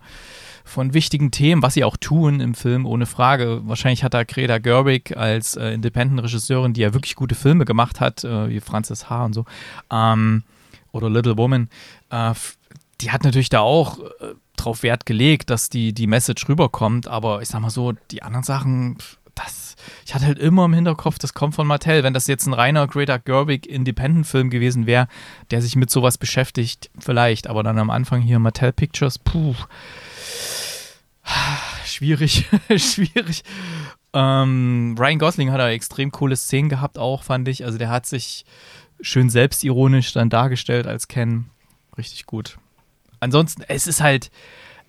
von 0.65 0.93
wichtigen 0.93 1.31
Themen, 1.31 1.61
was 1.61 1.75
sie 1.75 1.83
auch 1.83 1.97
tun 1.97 2.39
im 2.39 2.55
Film, 2.55 2.85
ohne 2.85 3.05
Frage. 3.05 3.61
Wahrscheinlich 3.65 4.03
hat 4.03 4.13
da 4.13 4.23
Greta 4.23 4.57
Gerwig 4.57 5.15
als 5.15 5.55
äh, 5.55 5.69
Independent-Regisseurin, 5.73 6.73
die 6.73 6.81
ja 6.81 6.93
wirklich 6.93 7.15
gute 7.15 7.35
Filme 7.35 7.65
gemacht 7.65 7.99
hat, 7.99 8.23
äh, 8.23 8.49
wie 8.49 8.59
Frances 8.59 9.09
H. 9.09 9.25
und 9.25 9.33
so, 9.33 9.45
ähm, 9.91 10.43
oder 10.91 11.09
Little 11.09 11.37
Woman, 11.37 11.69
äh, 12.09 12.33
die 13.01 13.11
hat 13.11 13.23
natürlich 13.23 13.49
da 13.49 13.59
auch 13.59 13.99
äh, 13.99 14.33
drauf 14.55 14.81
Wert 14.81 15.05
gelegt, 15.05 15.51
dass 15.51 15.69
die, 15.69 15.93
die 15.93 16.07
Message 16.07 16.49
rüberkommt, 16.49 17.07
aber 17.07 17.43
ich 17.43 17.49
sag 17.49 17.61
mal 17.61 17.69
so, 17.69 17.93
die 18.09 18.23
anderen 18.23 18.43
Sachen, 18.43 18.97
das, 19.37 19.75
ich 20.05 20.13
hatte 20.13 20.25
halt 20.25 20.39
immer 20.39 20.65
im 20.65 20.73
Hinterkopf, 20.73 21.19
das 21.19 21.33
kommt 21.33 21.55
von 21.55 21.67
Mattel. 21.67 22.03
Wenn 22.03 22.13
das 22.13 22.27
jetzt 22.27 22.45
ein 22.47 22.53
reiner 22.53 22.87
Greta 22.87 23.17
Gerwig 23.17 23.65
Independent-Film 23.65 24.49
gewesen 24.49 24.85
wäre, 24.85 25.07
der 25.51 25.61
sich 25.61 25.75
mit 25.75 25.89
sowas 25.89 26.17
beschäftigt, 26.17 26.89
vielleicht. 26.99 27.47
Aber 27.47 27.63
dann 27.63 27.77
am 27.79 27.89
Anfang 27.89 28.21
hier 28.21 28.39
Mattel 28.39 28.73
Pictures, 28.73 29.19
puh. 29.19 29.55
Schwierig, 31.85 32.45
schwierig. 32.77 33.43
Ähm, 34.13 34.95
Ryan 34.97 35.19
Gosling 35.19 35.51
hat 35.51 35.59
da 35.59 35.69
extrem 35.69 36.11
coole 36.11 36.35
Szenen 36.35 36.69
gehabt, 36.69 36.97
auch 36.97 37.23
fand 37.23 37.47
ich. 37.47 37.65
Also 37.65 37.77
der 37.77 37.89
hat 37.89 38.05
sich 38.05 38.45
schön 39.01 39.29
selbstironisch 39.29 40.13
dann 40.13 40.29
dargestellt 40.29 40.87
als 40.87 41.07
Ken. 41.07 41.49
Richtig 41.97 42.25
gut. 42.25 42.57
Ansonsten, 43.19 43.63
es 43.67 43.87
ist 43.87 44.01
halt 44.01 44.31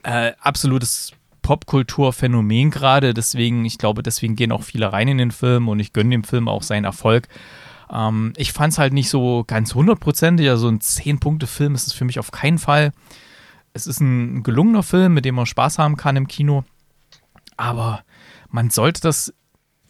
äh, 0.03 0.33
absolutes 0.41 1.13
Popkulturphänomen 1.49 2.71
gerade. 2.71 3.15
Deswegen, 3.15 3.65
ich 3.65 3.79
glaube, 3.79 4.03
deswegen 4.03 4.37
gehen 4.37 4.53
auch 4.53 4.63
viele 4.63 4.93
rein 4.93 5.09
in 5.09 5.17
den 5.17 5.31
Film 5.31 5.71
und 5.71 5.81
ich 5.81 5.95
gönne 5.95 6.11
dem 6.11 6.23
Film 6.23 6.47
auch 6.47 6.63
seinen 6.63 6.85
Erfolg. 6.85 7.27
Ähm, 7.91 8.35
ich 8.37 8.53
fand 8.53 8.75
es 8.75 8.79
halt 8.79 8.93
nicht 8.93 9.09
so 9.09 9.45
ganz 9.47 9.75
hundertprozentig. 9.75 10.47
Also 10.51 10.69
ein 10.69 10.81
10-Punkte-Film 10.81 11.75
ist 11.75 11.87
es 11.87 11.95
für 11.95 12.05
mich 12.05 12.19
auf 12.19 12.33
keinen 12.33 12.59
Fall. 12.59 12.93
Es 13.73 13.87
ist 13.87 13.99
ein 14.01 14.43
gelungener 14.43 14.83
Film, 14.83 15.15
mit 15.15 15.25
dem 15.25 15.37
man 15.37 15.47
Spaß 15.47 15.79
haben 15.79 15.97
kann 15.97 16.17
im 16.17 16.29
Kino. 16.29 16.65
Aber 17.57 18.03
man 18.51 18.69
sollte 18.69 19.01
das 19.01 19.33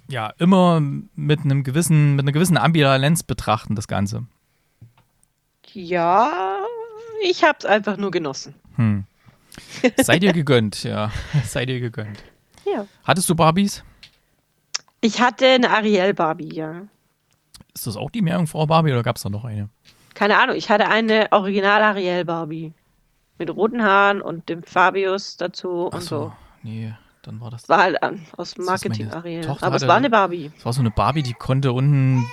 ja 0.08 0.32
immer 0.38 0.80
mit 1.16 1.40
einem 1.40 1.64
gewissen, 1.64 2.14
mit 2.14 2.22
einer 2.22 2.30
gewissen 2.30 2.56
Ambivalenz 2.56 3.24
betrachten, 3.24 3.74
das 3.74 3.88
Ganze. 3.88 4.26
Ja, 5.72 6.60
ich 7.24 7.42
hab's 7.42 7.64
einfach 7.64 7.96
nur 7.96 8.12
genossen. 8.12 8.54
Hm. 8.76 9.06
Sei 10.02 10.18
dir 10.18 10.32
gegönnt, 10.32 10.82
ja. 10.84 11.10
Sei 11.44 11.66
dir 11.66 11.80
gegönnt. 11.80 12.22
Ja. 12.64 12.86
Hattest 13.04 13.28
du 13.30 13.34
Barbies? 13.34 13.84
Ich 15.00 15.20
hatte 15.20 15.46
eine 15.46 15.70
Ariel 15.70 16.14
Barbie, 16.14 16.54
ja. 16.54 16.82
Ist 17.74 17.86
das 17.86 17.96
auch 17.96 18.10
die 18.10 18.22
Meerjungfrau 18.22 18.66
Barbie 18.66 18.92
oder 18.92 19.02
gab 19.02 19.16
es 19.16 19.22
da 19.22 19.28
noch 19.28 19.44
eine? 19.44 19.68
Keine 20.14 20.38
Ahnung, 20.38 20.56
ich 20.56 20.68
hatte 20.68 20.88
eine 20.88 21.30
Original 21.30 21.82
Ariel 21.82 22.24
Barbie. 22.24 22.72
Mit 23.38 23.54
roten 23.54 23.84
Haaren 23.84 24.20
und 24.20 24.48
dem 24.48 24.64
Fabius 24.64 25.36
dazu 25.36 25.90
Ach 25.92 25.98
und 25.98 26.02
so. 26.02 26.32
Nee, 26.64 26.92
dann 27.22 27.40
war 27.40 27.50
das. 27.50 27.68
War 27.68 27.78
halt 27.78 27.98
aus 28.36 28.58
Marketing 28.58 29.10
Ariel. 29.12 29.42
Tochter 29.42 29.66
Aber 29.66 29.76
es 29.76 29.86
war 29.86 29.96
eine 29.96 30.10
Barbie. 30.10 30.50
Das 30.56 30.64
war 30.64 30.72
so 30.72 30.80
eine 30.80 30.90
Barbie, 30.90 31.22
die 31.22 31.34
konnte 31.34 31.72
unten. 31.72 32.26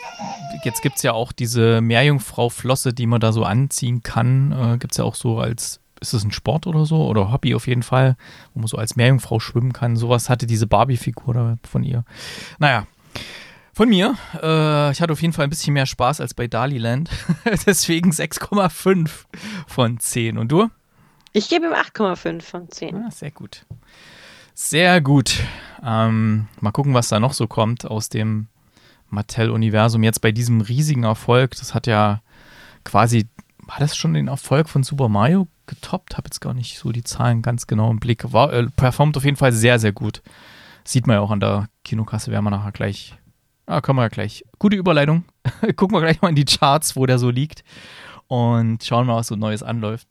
Jetzt 0.63 0.81
gibt 0.81 0.95
es 0.95 1.03
ja 1.03 1.13
auch 1.13 1.31
diese 1.31 1.81
Meerjungfrau-Flosse, 1.81 2.93
die 2.93 3.05
man 3.05 3.19
da 3.19 3.31
so 3.31 3.43
anziehen 3.43 4.01
kann. 4.01 4.51
Äh, 4.51 4.77
gibt 4.79 4.93
es 4.93 4.97
ja 4.97 5.03
auch 5.03 5.15
so 5.15 5.39
als. 5.39 5.79
Ist 6.05 6.13
das 6.13 6.23
ein 6.23 6.31
Sport 6.31 6.67
oder 6.67 6.85
so? 6.85 7.07
Oder 7.07 7.31
Hobby 7.31 7.55
auf 7.55 7.65
jeden 7.65 7.81
Fall, 7.81 8.15
wo 8.53 8.59
man 8.59 8.67
so 8.67 8.77
als 8.77 8.95
Meerjungfrau 8.95 9.39
schwimmen 9.39 9.73
kann. 9.73 9.95
Sowas 9.95 10.29
hatte 10.29 10.45
diese 10.45 10.67
Barbie-Figur 10.67 11.57
von 11.67 11.83
ihr. 11.83 12.05
Naja. 12.59 12.85
Von 13.73 13.89
mir. 13.89 14.15
Äh, 14.35 14.91
ich 14.91 15.01
hatte 15.01 15.13
auf 15.13 15.21
jeden 15.23 15.33
Fall 15.33 15.45
ein 15.45 15.49
bisschen 15.49 15.73
mehr 15.73 15.87
Spaß 15.87 16.21
als 16.21 16.35
bei 16.35 16.45
Daliland. 16.45 17.09
Deswegen 17.65 18.11
6,5 18.11 19.09
von 19.65 19.99
10. 19.99 20.37
Und 20.37 20.51
du? 20.51 20.69
Ich 21.33 21.49
gebe 21.49 21.65
ihm 21.65 21.73
8,5 21.73 22.41
von 22.43 22.69
10. 22.69 22.95
Ah, 22.95 23.09
sehr 23.09 23.31
gut. 23.31 23.65
Sehr 24.53 25.01
gut. 25.01 25.41
Ähm, 25.83 26.47
mal 26.61 26.71
gucken, 26.71 26.93
was 26.93 27.07
da 27.07 27.19
noch 27.19 27.33
so 27.33 27.47
kommt 27.47 27.83
aus 27.83 28.09
dem 28.09 28.47
Mattel-Universum. 29.09 30.03
Jetzt 30.03 30.21
bei 30.21 30.31
diesem 30.31 30.61
riesigen 30.61 31.03
Erfolg, 31.03 31.55
das 31.57 31.73
hat 31.73 31.87
ja 31.87 32.21
quasi, 32.83 33.27
war 33.57 33.79
das 33.79 33.97
schon 33.97 34.13
den 34.13 34.27
Erfolg 34.27 34.69
von 34.69 34.83
Super 34.83 35.09
Mario 35.09 35.47
getoppt? 35.67 36.17
Habe 36.17 36.27
jetzt 36.27 36.41
gar 36.41 36.53
nicht 36.53 36.77
so 36.77 36.91
die 36.91 37.03
Zahlen 37.03 37.41
ganz 37.41 37.67
genau 37.67 37.91
im 37.91 37.99
Blick. 37.99 38.31
War, 38.33 38.51
äh, 38.53 38.67
performt 38.75 39.17
auf 39.17 39.25
jeden 39.25 39.37
Fall 39.37 39.51
sehr, 39.51 39.79
sehr 39.79 39.91
gut. 39.91 40.21
Sieht 40.83 41.07
man 41.07 41.15
ja 41.15 41.21
auch 41.21 41.31
an 41.31 41.39
der 41.39 41.67
Kinokasse, 41.83 42.31
werden 42.31 42.45
wir 42.45 42.51
nachher 42.51 42.71
gleich. 42.71 43.17
Ah, 43.65 43.81
können 43.81 43.97
wir 43.97 44.03
ja 44.03 44.09
gleich. 44.09 44.43
Gute 44.59 44.75
Überleitung. 44.75 45.25
Gucken 45.75 45.95
wir 45.95 46.01
gleich 46.01 46.21
mal 46.21 46.29
in 46.29 46.35
die 46.35 46.45
Charts, 46.45 46.95
wo 46.95 47.05
der 47.05 47.17
so 47.17 47.29
liegt. 47.29 47.63
Und 48.27 48.83
schauen 48.83 49.07
mal, 49.07 49.15
was 49.15 49.27
so 49.27 49.35
Neues 49.35 49.63
anläuft. 49.63 50.07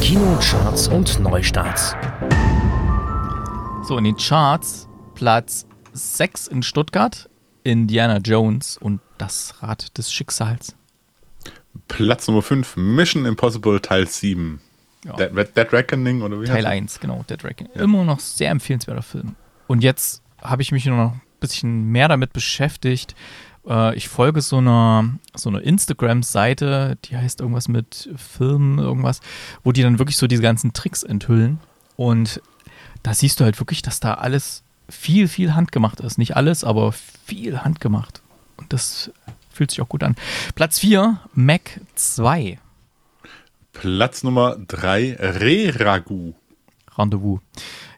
Kinocharts 0.00 0.88
und 0.88 1.20
Neustarts. 1.20 1.94
So, 3.86 3.98
in 3.98 4.04
den 4.04 4.16
Charts 4.16 4.88
Platz 5.14 5.66
6 5.92 6.46
in 6.48 6.62
Stuttgart, 6.62 7.28
Indiana 7.62 8.18
Jones 8.18 8.78
und 8.78 9.00
das 9.18 9.62
Rad 9.62 9.98
des 9.98 10.12
Schicksals. 10.12 10.74
Platz 11.90 12.28
Nummer 12.28 12.40
5, 12.40 12.76
Mission 12.76 13.26
Impossible 13.26 13.80
Teil 13.80 14.06
7. 14.06 14.60
Ja. 15.04 15.16
Dead, 15.16 15.56
Dead 15.56 15.72
Reckoning 15.72 16.22
oder 16.22 16.40
wie 16.40 16.46
Teil 16.46 16.58
heißt 16.58 16.66
1, 16.66 17.00
genau, 17.00 17.24
Dead 17.28 17.42
Reckoning. 17.42 17.72
Immer 17.74 18.04
noch 18.04 18.20
sehr 18.20 18.50
empfehlenswerter 18.50 19.02
Film. 19.02 19.34
Und 19.66 19.82
jetzt 19.82 20.22
habe 20.40 20.62
ich 20.62 20.72
mich 20.72 20.86
noch 20.86 21.12
ein 21.12 21.20
bisschen 21.40 21.90
mehr 21.90 22.08
damit 22.08 22.32
beschäftigt. 22.32 23.14
Äh, 23.66 23.96
ich 23.96 24.08
folge 24.08 24.40
so 24.40 24.58
einer, 24.58 25.10
so 25.34 25.50
einer 25.50 25.62
Instagram-Seite, 25.62 26.96
die 27.04 27.16
heißt 27.16 27.40
irgendwas 27.40 27.66
mit 27.68 28.08
Film, 28.16 28.78
irgendwas, 28.78 29.20
wo 29.64 29.72
die 29.72 29.82
dann 29.82 29.98
wirklich 29.98 30.16
so 30.16 30.26
diese 30.26 30.42
ganzen 30.42 30.72
Tricks 30.72 31.02
enthüllen. 31.02 31.58
Und 31.96 32.40
da 33.02 33.14
siehst 33.14 33.40
du 33.40 33.44
halt 33.44 33.58
wirklich, 33.60 33.82
dass 33.82 34.00
da 34.00 34.14
alles 34.14 34.62
viel, 34.88 35.28
viel 35.28 35.54
handgemacht 35.54 36.00
ist. 36.00 36.18
Nicht 36.18 36.36
alles, 36.36 36.62
aber 36.62 36.92
viel 36.92 37.62
handgemacht. 37.62 38.22
Und 38.56 38.72
das 38.72 39.10
fühlt 39.60 39.70
sich 39.70 39.82
auch 39.82 39.90
gut 39.90 40.02
an. 40.02 40.16
Platz 40.54 40.78
4, 40.78 41.20
Mac 41.34 41.82
2, 41.94 42.58
Platz 43.74 44.22
Nummer 44.22 44.56
3, 44.56 45.16
Re-Ragu. 45.20 46.32
Rendezvous. 46.96 47.40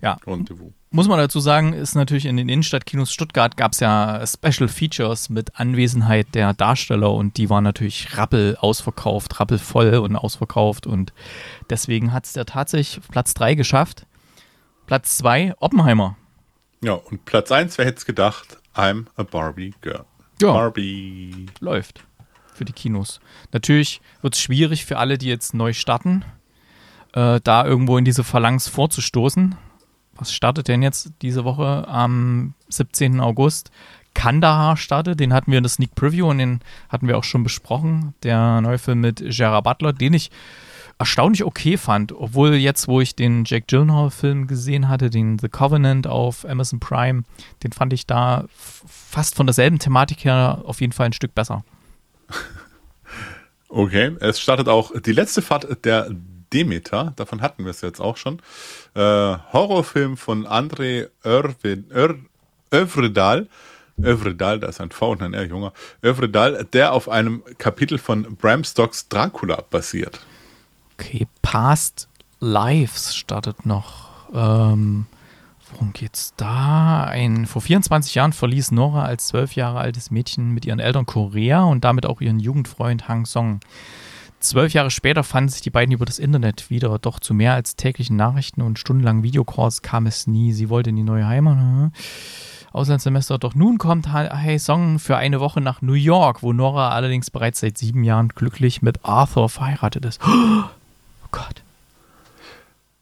Ja, 0.00 0.18
Rendezvous. 0.26 0.72
muss 0.90 1.06
man 1.06 1.18
dazu 1.18 1.38
sagen, 1.38 1.72
ist 1.72 1.94
natürlich 1.94 2.26
in 2.26 2.36
den 2.36 2.48
Innenstadtkinos 2.48 3.12
Stuttgart 3.12 3.56
gab 3.56 3.74
es 3.74 3.78
ja 3.80 4.24
Special 4.26 4.66
Features 4.66 5.28
mit 5.30 5.60
Anwesenheit 5.60 6.34
der 6.34 6.52
Darsteller 6.52 7.12
und 7.12 7.36
die 7.36 7.48
waren 7.48 7.62
natürlich 7.62 8.18
rappel 8.18 8.56
ausverkauft, 8.56 9.38
rappelvoll 9.38 9.98
und 9.98 10.16
ausverkauft 10.16 10.88
und 10.88 11.12
deswegen 11.70 12.12
hat 12.12 12.24
es 12.24 12.32
der 12.32 12.44
tatsächlich 12.44 13.00
Platz 13.08 13.34
3 13.34 13.54
geschafft. 13.54 14.04
Platz 14.86 15.16
2, 15.18 15.54
Oppenheimer. 15.60 16.16
Ja, 16.82 16.94
und 16.94 17.24
Platz 17.24 17.52
1, 17.52 17.78
wer 17.78 17.86
hätte 17.86 17.98
es 17.98 18.04
gedacht? 18.04 18.58
I'm 18.74 19.06
a 19.14 19.22
Barbie 19.22 19.74
Girl. 19.80 20.04
Ja. 20.42 20.52
Barbie. 20.52 21.46
läuft 21.60 22.04
für 22.52 22.64
die 22.64 22.72
Kinos. 22.72 23.20
Natürlich 23.52 24.00
wird 24.22 24.34
es 24.34 24.40
schwierig 24.40 24.84
für 24.84 24.98
alle, 24.98 25.16
die 25.16 25.28
jetzt 25.28 25.54
neu 25.54 25.72
starten, 25.72 26.24
äh, 27.12 27.40
da 27.42 27.64
irgendwo 27.64 27.96
in 27.96 28.04
diese 28.04 28.24
Phalanx 28.24 28.66
vorzustoßen. 28.68 29.54
Was 30.16 30.34
startet 30.34 30.66
denn 30.66 30.82
jetzt 30.82 31.12
diese 31.22 31.44
Woche 31.44 31.86
am 31.86 32.54
17. 32.68 33.20
August? 33.20 33.70
Kandahar 34.14 34.76
startet, 34.76 35.20
den 35.20 35.32
hatten 35.32 35.52
wir 35.52 35.58
in 35.58 35.64
der 35.64 35.70
Sneak 35.70 35.94
Preview 35.94 36.28
und 36.28 36.38
den 36.38 36.60
hatten 36.88 37.08
wir 37.08 37.16
auch 37.16 37.24
schon 37.24 37.44
besprochen. 37.44 38.14
Der 38.24 38.60
neue 38.60 38.78
Film 38.78 39.00
mit 39.00 39.22
Gerard 39.24 39.64
Butler, 39.64 39.92
den 39.92 40.12
ich 40.12 40.30
erstaunlich 41.02 41.42
okay 41.42 41.76
fand, 41.76 42.12
obwohl 42.12 42.54
jetzt, 42.54 42.86
wo 42.86 43.00
ich 43.00 43.16
den 43.16 43.42
Jack 43.44 43.66
Gyllenhaal-Film 43.66 44.46
gesehen 44.46 44.88
hatte, 44.88 45.10
den 45.10 45.36
The 45.36 45.48
Covenant 45.48 46.06
auf 46.06 46.48
Amazon 46.48 46.78
Prime, 46.78 47.24
den 47.64 47.72
fand 47.72 47.92
ich 47.92 48.06
da 48.06 48.44
fast 48.86 49.34
von 49.34 49.48
derselben 49.48 49.80
Thematik 49.80 50.24
her 50.24 50.62
auf 50.64 50.80
jeden 50.80 50.92
Fall 50.92 51.06
ein 51.06 51.12
Stück 51.12 51.34
besser. 51.34 51.64
Okay, 53.74 54.14
es 54.20 54.38
startet 54.38 54.68
auch 54.68 54.92
die 55.00 55.12
letzte 55.12 55.40
Fahrt 55.40 55.82
der 55.86 56.10
Demeter, 56.52 57.14
davon 57.16 57.40
hatten 57.40 57.64
wir 57.64 57.70
es 57.70 57.80
jetzt 57.80 58.00
auch 58.00 58.18
schon. 58.18 58.42
Äh, 58.94 59.00
Horrorfilm 59.00 60.18
von 60.18 60.46
André 60.46 61.08
Övredal. 61.24 62.18
Övredal, 62.70 64.60
da 64.60 64.66
ist 64.66 64.78
ein 64.82 64.90
V 64.90 65.12
und 65.12 65.22
ein 65.22 65.32
R, 65.32 65.44
junger. 65.44 65.72
Övredal, 66.04 66.66
der 66.70 66.92
auf 66.92 67.08
einem 67.08 67.42
Kapitel 67.56 67.96
von 67.96 68.36
Bram 68.36 68.62
Stocks 68.62 69.08
Dracula 69.08 69.64
basiert. 69.70 70.20
Okay, 71.02 71.26
Past 71.42 72.08
Lives 72.38 73.16
startet 73.16 73.66
noch. 73.66 74.08
Ähm, 74.32 75.06
worum 75.72 75.92
geht's 75.92 76.32
da? 76.36 77.04
Ein, 77.04 77.46
vor 77.46 77.60
24 77.60 78.14
Jahren 78.14 78.32
verließ 78.32 78.70
Nora 78.70 79.04
als 79.04 79.26
zwölf 79.26 79.56
Jahre 79.56 79.80
altes 79.80 80.12
Mädchen 80.12 80.52
mit 80.52 80.64
ihren 80.64 80.78
Eltern 80.78 81.04
Korea 81.04 81.64
und 81.64 81.82
damit 81.82 82.06
auch 82.06 82.20
ihren 82.20 82.38
Jugendfreund 82.38 83.08
Hang 83.08 83.26
Song. 83.26 83.58
Zwölf 84.38 84.74
Jahre 84.74 84.92
später 84.92 85.24
fanden 85.24 85.48
sich 85.50 85.60
die 85.60 85.70
beiden 85.70 85.92
über 85.92 86.04
das 86.04 86.20
Internet 86.20 86.70
wieder, 86.70 86.96
doch 87.00 87.18
zu 87.18 87.34
mehr 87.34 87.54
als 87.54 87.74
täglichen 87.74 88.14
Nachrichten 88.14 88.62
und 88.62 88.78
stundenlangen 88.78 89.24
Videocalls 89.24 89.82
kam 89.82 90.06
es 90.06 90.28
nie. 90.28 90.52
Sie 90.52 90.68
wollte 90.68 90.90
in 90.90 90.96
die 90.96 91.02
neue 91.02 91.26
Heimat. 91.26 91.56
hm. 91.56 91.92
Auslandssemester, 92.72 93.38
doch 93.38 93.54
nun 93.54 93.76
kommt 93.76 94.12
Hey 94.12 94.58
Song 94.58 94.98
für 94.98 95.16
eine 95.16 95.40
Woche 95.40 95.60
nach 95.60 95.82
New 95.82 95.92
York, 95.92 96.42
wo 96.42 96.52
Nora 96.52 96.90
allerdings 96.90 97.30
bereits 97.30 97.60
seit 97.60 97.76
sieben 97.76 98.02
Jahren 98.04 98.28
glücklich 98.28 98.82
mit 98.82 99.04
Arthur 99.04 99.48
verheiratet 99.48 100.04
ist. 100.04 100.20
Gott. 101.32 101.62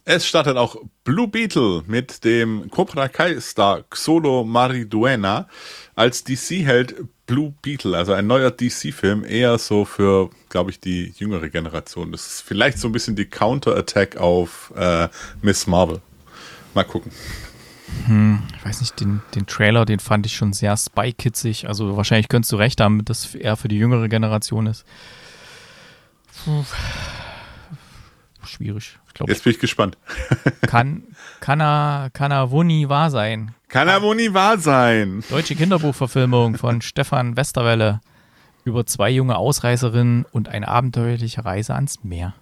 Es 0.07 0.27
startet 0.27 0.57
auch 0.57 0.77
Blue 1.05 1.29
Beetle 1.29 1.83
mit 1.87 2.25
dem 2.25 2.71
Cobra 2.71 3.07
Kai-Star 3.09 3.85
Xolo 3.91 4.45
Mariduena 4.45 5.47
als 5.95 6.25
DC-Held 6.25 6.97
Blue 7.27 7.55
Beetle, 7.63 7.97
also 7.97 8.13
ein 8.13 8.27
neuer 8.27 8.51
DC-Film, 8.51 9.25
eher 9.25 9.57
so 9.59 9.85
für, 9.85 10.31
glaube 10.49 10.73
ich, 10.73 10.81
die 10.81 11.15
jüngere 11.17 11.49
Generation. 11.49 12.11
Das 12.11 12.27
ist 12.27 12.41
vielleicht 12.41 12.79
so 12.79 12.89
ein 12.89 12.93
bisschen 12.93 13.15
die 13.15 13.27
Counter-Attack 13.27 14.17
auf 14.17 14.73
äh, 14.75 15.09
Miss 15.43 15.69
Marvel. 15.69 16.01
Mal 16.75 16.83
gucken. 16.83 17.13
Hm, 18.07 18.43
ich 18.57 18.65
weiß 18.65 18.81
nicht, 18.81 18.99
den, 18.99 19.23
den 19.37 19.47
Trailer, 19.47 19.85
den 19.85 20.01
fand 20.01 20.27
ich 20.27 20.35
schon 20.35 20.53
sehr 20.53 20.77
spy-kitzig. 20.77 21.69
Also 21.69 21.97
wahrscheinlich 21.97 22.29
könntest 22.29 22.51
du 22.51 22.57
recht 22.57 22.81
haben, 22.81 23.05
dass 23.05 23.35
er 23.35 23.57
für 23.57 23.69
die 23.69 23.79
jüngere 23.79 24.09
Generation 24.09 24.67
ist. 24.67 24.85
Puh. 26.45 26.65
Schwierig. 28.51 28.99
Ich 29.09 29.15
glaube, 29.15 29.33
Jetzt 29.33 29.45
bin 29.45 29.53
ich 29.53 29.59
gespannt. 29.59 29.97
kann, 30.63 31.05
kann, 31.41 31.61
er, 31.61 32.11
kann 32.13 32.33
er 32.33 32.47
nie 32.65 32.89
wahr 32.89 33.11
sein. 33.11 33.55
Kann 33.69 33.89
er 33.89 34.01
nie 34.15 34.35
wahr 34.35 34.59
sein. 34.59 35.23
Deutsche 35.31 35.55
Kinderbuchverfilmung 35.55 36.57
von 36.57 36.81
Stefan 36.83 37.37
Westerwelle 37.37 38.01
über 38.65 38.85
zwei 38.87 39.11
junge 39.11 39.37
Ausreißerinnen 39.37 40.27
und 40.31 40.49
eine 40.49 40.69
abenteuerliche 40.69 41.45
Reise 41.45 41.75
ans 41.75 42.03
Meer. 42.03 42.35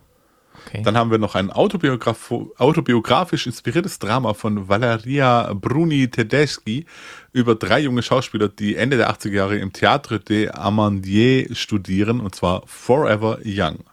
Okay. 0.67 0.83
Dann 0.83 0.97
haben 0.97 1.11
wir 1.11 1.19
noch 1.19 1.35
ein 1.35 1.51
autobiograf 1.51 2.33
autobiografisch 2.59 3.47
inspiriertes 3.47 3.99
Drama 3.99 4.35
von 4.35 4.69
Valeria 4.69 5.53
Bruni 5.55 6.11
Tedeschi 6.11 6.85
über 7.33 7.55
drei 7.55 7.81
junge 7.81 8.03
Schauspieler, 8.03 8.49
die 8.49 8.77
Ende 8.77 8.97
der 8.97 9.11
80er 9.11 9.33
Jahre 9.33 9.57
im 9.59 9.71
Théâtre 9.71 10.19
des 10.19 10.51
Amandiers 10.51 11.57
studieren, 11.57 12.21
und 12.21 12.35
zwar 12.35 12.63
Forever 12.67 13.39
Young. 13.45 13.85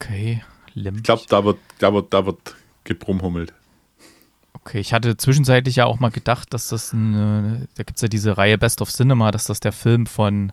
okay, 0.00 0.42
Limp. 0.74 0.98
Ich 0.98 1.02
glaube, 1.04 1.22
da 1.28 1.44
wird, 1.44 1.58
da 1.78 1.92
wird, 1.92 2.12
da 2.14 2.26
wird 2.26 2.56
gebrumhummelt. 2.84 3.52
Okay, 4.52 4.78
ich 4.80 4.92
hatte 4.92 5.16
zwischenzeitlich 5.16 5.76
ja 5.76 5.86
auch 5.86 6.00
mal 6.00 6.10
gedacht, 6.10 6.52
dass 6.52 6.68
das 6.68 6.92
eine, 6.92 7.66
da 7.76 7.82
gibt 7.82 7.96
es 7.96 8.02
ja 8.02 8.08
diese 8.08 8.36
Reihe 8.36 8.58
Best 8.58 8.82
of 8.82 8.90
Cinema, 8.92 9.30
dass 9.30 9.44
das 9.44 9.60
der 9.60 9.72
Film 9.72 10.06
von 10.06 10.52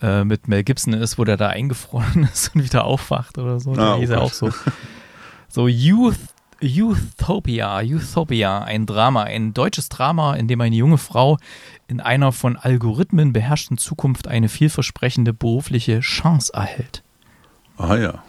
äh, 0.00 0.24
mit 0.24 0.48
Mel 0.48 0.64
Gibson 0.64 0.94
ist, 0.94 1.18
wo 1.18 1.24
der 1.24 1.36
da 1.36 1.48
eingefroren 1.48 2.24
ist 2.32 2.54
und 2.54 2.64
wieder 2.64 2.84
aufwacht 2.84 3.36
oder 3.38 3.60
so. 3.60 3.74
Da 3.74 3.94
Ah, 3.94 3.96
oh 3.96 4.00
er 4.02 4.06
Gott. 4.08 4.18
auch 4.18 4.32
so. 4.32 4.50
So 5.48 5.68
Youth, 5.68 6.18
Youthopia, 6.60 7.80
Youthopia, 7.80 8.62
ein 8.62 8.84
Drama, 8.84 9.22
ein 9.22 9.54
deutsches 9.54 9.88
Drama, 9.88 10.34
in 10.34 10.48
dem 10.48 10.60
eine 10.60 10.74
junge 10.76 10.98
Frau 10.98 11.38
in 11.88 12.00
einer 12.00 12.32
von 12.32 12.56
Algorithmen 12.56 13.32
beherrschten 13.32 13.78
Zukunft 13.78 14.28
eine 14.28 14.48
vielversprechende 14.48 15.32
berufliche 15.32 16.00
Chance 16.00 16.52
erhält. 16.52 17.02
Ah 17.78 17.96
ja. 17.96 18.22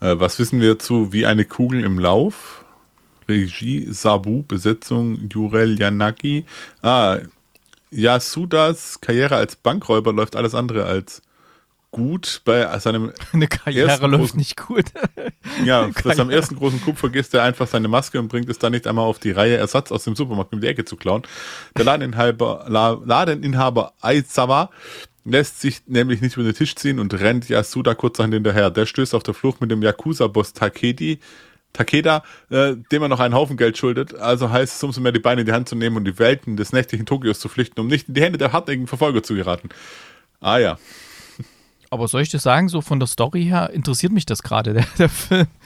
Äh, 0.00 0.18
was 0.18 0.38
wissen 0.38 0.60
wir 0.60 0.78
zu 0.78 1.12
Wie 1.12 1.26
eine 1.26 1.44
Kugel 1.44 1.84
im 1.84 1.98
Lauf? 1.98 2.64
Regie 3.28 3.86
Sabu, 3.90 4.42
Besetzung 4.42 5.28
Jurel 5.28 5.78
Yanaki. 5.78 6.44
Ah, 6.82 7.18
Yasudas 7.90 9.00
Karriere 9.00 9.36
als 9.36 9.56
Bankräuber 9.56 10.12
läuft 10.12 10.36
alles 10.36 10.54
andere 10.54 10.84
als 10.84 11.22
gut. 11.92 12.42
Bei 12.44 12.78
seinem 12.78 13.12
Eine 13.32 13.46
Karriere 13.48 14.06
läuft 14.06 14.34
großen- 14.34 14.36
nicht 14.36 14.56
gut. 14.56 14.86
Ja, 15.64 15.88
bei 15.88 16.14
seinem 16.14 16.28
Karriere. 16.28 16.34
ersten 16.36 16.56
großen 16.56 16.80
Coup 16.82 16.96
vergisst 16.96 17.34
er 17.34 17.42
einfach 17.42 17.66
seine 17.66 17.88
Maske 17.88 18.18
und 18.20 18.28
bringt 18.28 18.48
es 18.48 18.58
dann 18.58 18.72
nicht 18.72 18.86
einmal 18.86 19.04
auf 19.04 19.18
die 19.18 19.32
Reihe, 19.32 19.56
Ersatz 19.56 19.90
aus 19.92 20.04
dem 20.04 20.14
Supermarkt 20.16 20.52
um 20.52 20.60
die 20.60 20.68
Ecke 20.68 20.84
zu 20.84 20.96
klauen. 20.96 21.22
Der 21.76 21.84
Ladeninhaber, 21.84 22.64
La, 22.68 22.98
Ladeninhaber 23.04 23.92
Aizawa 24.00 24.70
lässt 25.24 25.60
sich 25.60 25.82
nämlich 25.86 26.20
nicht 26.20 26.36
über 26.36 26.44
den 26.44 26.54
Tisch 26.54 26.74
ziehen 26.74 26.98
und 26.98 27.14
rennt 27.14 27.48
Yasuda 27.48 27.94
kurzerhand 27.94 28.34
hinterher. 28.34 28.70
Der 28.70 28.86
stößt 28.86 29.14
auf 29.14 29.22
der 29.22 29.34
Flucht 29.34 29.60
mit 29.60 29.70
dem 29.70 29.82
Yakuza-Boss 29.82 30.52
Takedi, 30.52 31.18
Takeda, 31.72 32.24
äh, 32.50 32.74
dem 32.90 33.02
er 33.02 33.08
noch 33.08 33.20
einen 33.20 33.34
Haufen 33.34 33.56
Geld 33.56 33.78
schuldet. 33.78 34.14
Also 34.14 34.50
heißt 34.50 34.76
es 34.76 34.82
umso 34.82 35.00
mehr, 35.00 35.12
die 35.12 35.20
Beine 35.20 35.42
in 35.42 35.46
die 35.46 35.52
Hand 35.52 35.68
zu 35.68 35.76
nehmen 35.76 35.96
und 35.96 36.04
die 36.04 36.18
Welten 36.18 36.56
des 36.56 36.72
nächtlichen 36.72 37.06
Tokios 37.06 37.38
zu 37.38 37.48
flüchten, 37.48 37.80
um 37.80 37.86
nicht 37.86 38.08
in 38.08 38.14
die 38.14 38.22
Hände 38.22 38.38
der 38.38 38.52
hartnäckigen 38.52 38.86
Verfolger 38.88 39.22
zu 39.22 39.34
geraten. 39.34 39.68
Ah 40.40 40.58
ja. 40.58 40.78
Aber 41.92 42.06
soll 42.06 42.22
ich 42.22 42.30
das 42.30 42.44
sagen, 42.44 42.68
so 42.68 42.80
von 42.80 43.00
der 43.00 43.08
Story 43.08 43.44
her 43.44 43.70
interessiert 43.70 44.12
mich 44.12 44.24
das 44.24 44.44
gerade, 44.44 44.72
der, 44.74 44.86
der 44.98 45.08
Film. 45.08 45.46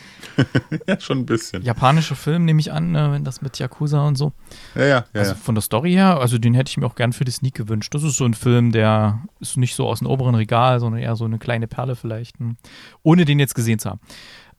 Ja, 0.88 0.98
schon 0.98 1.18
ein 1.18 1.26
bisschen. 1.26 1.62
Japanischer 1.62 2.16
Film, 2.16 2.44
nehme 2.44 2.58
ich 2.58 2.72
an, 2.72 2.90
ne, 2.90 3.12
wenn 3.12 3.22
das 3.22 3.40
mit 3.40 3.56
Yakuza 3.60 4.04
und 4.04 4.16
so. 4.16 4.32
Ja, 4.74 4.84
ja, 4.84 4.88
ja. 4.88 5.04
Also 5.20 5.36
von 5.36 5.54
der 5.54 5.62
Story 5.62 5.92
her, 5.92 6.18
also 6.18 6.38
den 6.38 6.54
hätte 6.54 6.70
ich 6.70 6.76
mir 6.76 6.86
auch 6.86 6.96
gern 6.96 7.12
für 7.12 7.24
die 7.24 7.30
Sneak 7.30 7.54
gewünscht. 7.54 7.94
Das 7.94 8.02
ist 8.02 8.16
so 8.16 8.24
ein 8.24 8.34
Film, 8.34 8.72
der 8.72 9.20
ist 9.38 9.56
nicht 9.56 9.76
so 9.76 9.86
aus 9.86 10.00
dem 10.00 10.08
oberen 10.08 10.34
Regal, 10.34 10.80
sondern 10.80 11.00
eher 11.00 11.14
so 11.14 11.24
eine 11.24 11.38
kleine 11.38 11.68
Perle 11.68 11.94
vielleicht, 11.94 12.40
hm. 12.40 12.56
ohne 13.04 13.24
den 13.24 13.38
jetzt 13.38 13.54
gesehen 13.54 13.78
zu 13.78 13.90
haben. 13.90 14.00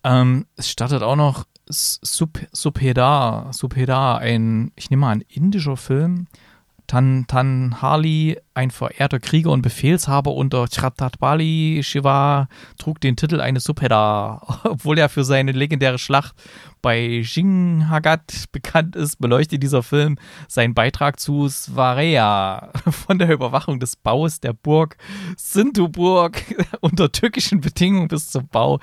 Ähm, 0.05 0.45
es 0.55 0.69
startet 0.69 1.03
auch 1.03 1.17
noch 1.17 1.45
Sup 1.67 2.39
Subhedar, 2.51 3.51
Subhedar, 3.51 4.19
ein, 4.19 4.71
ich 4.75 4.91
nehme 4.91 5.01
mal 5.01 5.11
an, 5.11 5.23
indischer 5.27 5.77
Film. 5.77 6.27
Tan, 6.87 7.25
Tan 7.27 7.81
Harley, 7.81 8.37
ein 8.53 8.71
verehrter 8.71 9.19
Krieger 9.19 9.51
und 9.51 9.61
Befehlshaber 9.61 10.33
unter 10.33 10.67
Chhatrapati 10.67 11.81
Shiva, 11.83 12.47
trug 12.77 13.01
den 13.01 13.15
Titel 13.15 13.41
eines 13.41 13.63
Subhedar. 13.63 14.61
Obwohl 14.63 14.97
er 14.97 15.09
für 15.09 15.23
seine 15.23 15.51
legendäre 15.51 15.97
Schlacht 15.97 16.35
bei 16.81 17.23
Jinghagat 17.23 18.45
bekannt 18.51 18.95
ist, 18.95 19.19
beleuchtet 19.19 19.63
dieser 19.63 19.81
Film 19.81 20.17
seinen 20.47 20.73
Beitrag 20.73 21.19
zu 21.19 21.49
Svareya 21.49 22.71
von 22.89 23.17
der 23.17 23.31
Überwachung 23.31 23.79
des 23.79 23.95
Baus 23.95 24.39
der 24.39 24.53
Burg 24.53 24.97
Sintuburg 25.37 26.43
unter 26.81 27.11
türkischen 27.11 27.61
Bedingungen 27.61 28.07
bis 28.07 28.29
zum 28.29 28.47
Bau 28.47 28.79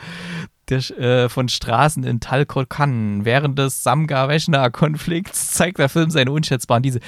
der, 0.68 0.98
äh, 0.98 1.28
von 1.28 1.48
Straßen 1.48 2.04
in 2.04 2.20
Talkokan. 2.20 3.24
Während 3.24 3.58
des 3.58 3.82
Samgar-Veshna-Konflikts 3.82 5.52
zeigt 5.52 5.78
der 5.78 5.88
Film 5.88 6.10
seine 6.10 6.32
unschätzbaren 6.32 6.82
diese. 6.82 7.00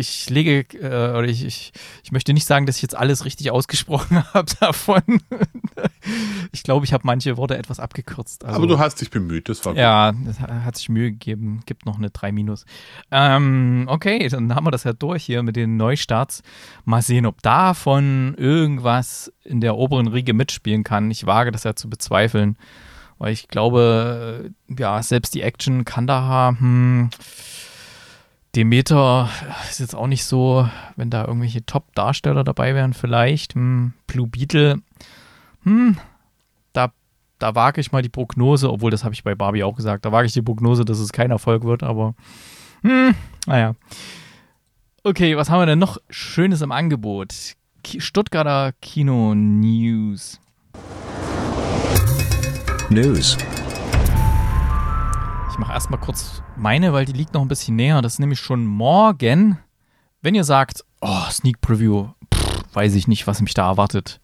Ich 0.00 0.28
lege, 0.30 0.60
äh, 0.78 1.10
oder 1.16 1.24
ich, 1.28 1.44
ich, 1.44 1.72
ich 2.02 2.10
möchte 2.12 2.32
nicht 2.32 2.46
sagen, 2.46 2.66
dass 2.66 2.76
ich 2.76 2.82
jetzt 2.82 2.96
alles 2.96 3.24
richtig 3.24 3.50
ausgesprochen 3.50 4.22
habe 4.34 4.50
davon. 4.58 5.02
ich 6.52 6.62
glaube, 6.62 6.84
ich 6.84 6.92
habe 6.92 7.02
manche 7.06 7.36
Worte 7.36 7.56
etwas 7.56 7.78
abgekürzt. 7.80 8.44
Also, 8.44 8.56
Aber 8.56 8.66
du 8.66 8.78
hast 8.78 9.00
dich 9.00 9.10
bemüht, 9.10 9.48
das 9.48 9.64
war 9.64 9.72
gut. 9.74 9.80
ja, 9.80 10.12
das 10.24 10.40
ha- 10.40 10.62
hat 10.64 10.76
sich 10.76 10.88
Mühe 10.88 11.10
gegeben. 11.12 11.60
Gibt 11.66 11.86
noch 11.86 11.98
eine 11.98 12.10
3 12.10 12.32
Minus. 12.32 12.64
Ähm, 13.10 13.84
okay, 13.88 14.28
dann 14.28 14.54
haben 14.54 14.64
wir 14.66 14.70
das 14.70 14.84
ja 14.84 14.92
durch 14.92 15.24
hier 15.24 15.42
mit 15.42 15.56
den 15.56 15.76
Neustarts. 15.76 16.42
Mal 16.84 17.02
sehen, 17.02 17.26
ob 17.26 17.42
davon 17.42 18.34
irgendwas 18.36 19.32
in 19.44 19.60
der 19.60 19.76
oberen 19.76 20.08
Riege 20.08 20.34
mitspielen 20.34 20.84
kann. 20.84 21.10
Ich 21.10 21.26
wage 21.26 21.52
das 21.52 21.64
ja 21.64 21.74
zu 21.76 21.88
bezweifeln. 21.90 22.56
Weil 23.18 23.34
ich 23.34 23.48
glaube, 23.48 24.50
ja, 24.66 25.02
selbst 25.02 25.34
die 25.34 25.42
Action 25.42 25.84
Kandahar, 25.84 26.58
hm, 26.58 27.10
Demeter 28.56 29.28
ist 29.68 29.78
jetzt 29.78 29.94
auch 29.94 30.08
nicht 30.08 30.24
so, 30.24 30.68
wenn 30.96 31.10
da 31.10 31.24
irgendwelche 31.24 31.64
Top-Darsteller 31.64 32.42
dabei 32.42 32.74
wären, 32.74 32.94
vielleicht. 32.94 33.54
Hm, 33.54 33.92
Blue 34.06 34.26
Beetle, 34.26 34.80
hm, 35.62 35.96
da, 36.72 36.92
da 37.38 37.54
wage 37.54 37.80
ich 37.80 37.92
mal 37.92 38.02
die 38.02 38.08
Prognose, 38.08 38.70
obwohl 38.70 38.90
das 38.90 39.04
habe 39.04 39.14
ich 39.14 39.22
bei 39.22 39.34
Barbie 39.34 39.62
auch 39.62 39.76
gesagt, 39.76 40.04
da 40.04 40.10
wage 40.10 40.26
ich 40.26 40.32
die 40.32 40.42
Prognose, 40.42 40.84
dass 40.84 40.98
es 40.98 41.12
kein 41.12 41.30
Erfolg 41.30 41.62
wird, 41.64 41.82
aber 41.82 42.14
hm, 42.82 43.14
naja. 43.46 43.74
Okay, 45.04 45.36
was 45.36 45.48
haben 45.48 45.60
wir 45.60 45.66
denn 45.66 45.78
noch 45.78 45.98
Schönes 46.10 46.60
im 46.60 46.72
Angebot? 46.72 47.34
Stuttgarter 47.98 48.72
Kino 48.80 49.34
News. 49.34 50.40
News. 52.90 53.36
Ich 55.50 55.58
mache 55.58 55.72
erstmal 55.72 56.00
kurz 56.00 56.42
meine, 56.56 56.92
weil 56.92 57.04
die 57.04 57.12
liegt 57.12 57.34
noch 57.34 57.42
ein 57.42 57.48
bisschen 57.48 57.76
näher. 57.76 58.00
Das 58.02 58.14
ist 58.14 58.18
nämlich 58.20 58.38
schon 58.38 58.64
morgen. 58.64 59.58
Wenn 60.22 60.34
ihr 60.34 60.44
sagt, 60.44 60.84
oh, 61.00 61.24
Sneak 61.30 61.60
Preview, 61.60 62.08
pff, 62.32 62.62
weiß 62.72 62.94
ich 62.94 63.08
nicht, 63.08 63.26
was 63.26 63.40
mich 63.40 63.54
da 63.54 63.68
erwartet. 63.68 64.20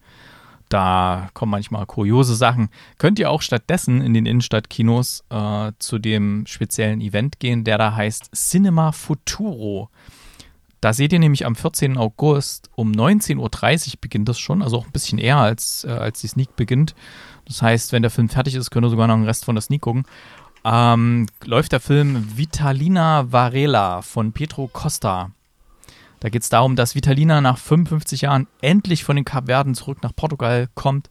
Da 0.69 1.29
kommen 1.33 1.51
manchmal 1.51 1.85
kuriose 1.85 2.35
Sachen. 2.35 2.69
Könnt 2.97 3.19
ihr 3.19 3.29
auch 3.29 3.41
stattdessen 3.41 4.01
in 4.01 4.13
den 4.13 4.25
Innenstadtkinos 4.25 5.23
äh, 5.29 5.71
zu 5.79 5.99
dem 5.99 6.45
speziellen 6.45 7.01
Event 7.01 7.39
gehen, 7.39 7.63
der 7.63 7.77
da 7.77 7.95
heißt 7.95 8.33
Cinema 8.33 8.91
Futuro. 8.91 9.89
Da 10.79 10.93
seht 10.93 11.11
ihr 11.11 11.19
nämlich 11.19 11.45
am 11.45 11.55
14. 11.55 11.97
August 11.97 12.69
um 12.75 12.91
19.30 12.91 13.39
Uhr 13.39 13.93
beginnt 13.99 14.29
das 14.29 14.39
schon, 14.39 14.61
also 14.61 14.77
auch 14.77 14.85
ein 14.85 14.91
bisschen 14.91 15.17
eher 15.17 15.37
als, 15.37 15.83
äh, 15.83 15.89
als 15.89 16.21
die 16.21 16.27
Sneak 16.27 16.55
beginnt. 16.55 16.95
Das 17.45 17.61
heißt, 17.61 17.91
wenn 17.93 18.03
der 18.03 18.11
Film 18.11 18.29
fertig 18.29 18.55
ist, 18.55 18.69
könnt 18.69 18.85
ihr 18.85 18.89
sogar 18.89 19.07
noch 19.07 19.15
einen 19.15 19.25
Rest 19.25 19.45
von 19.45 19.55
der 19.55 19.61
Sneak 19.61 19.81
gucken. 19.81 20.05
Ähm, 20.69 21.27
läuft 21.45 21.71
der 21.71 21.79
Film 21.79 22.35
Vitalina 22.35 23.31
Varela 23.31 24.01
von 24.01 24.33
Petro 24.33 24.67
Costa. 24.67 25.31
Da 26.19 26.27
geht 26.27 26.41
es 26.41 26.49
darum, 26.49 26.75
dass 26.75 26.93
Vitalina 26.93 27.39
nach 27.39 27.57
55 27.57 28.21
Jahren 28.21 28.47
endlich 28.59 29.05
von 29.05 29.15
den 29.15 29.23
Kapverden 29.23 29.75
zurück 29.75 29.99
nach 30.03 30.13
Portugal 30.13 30.67
kommt. 30.75 31.09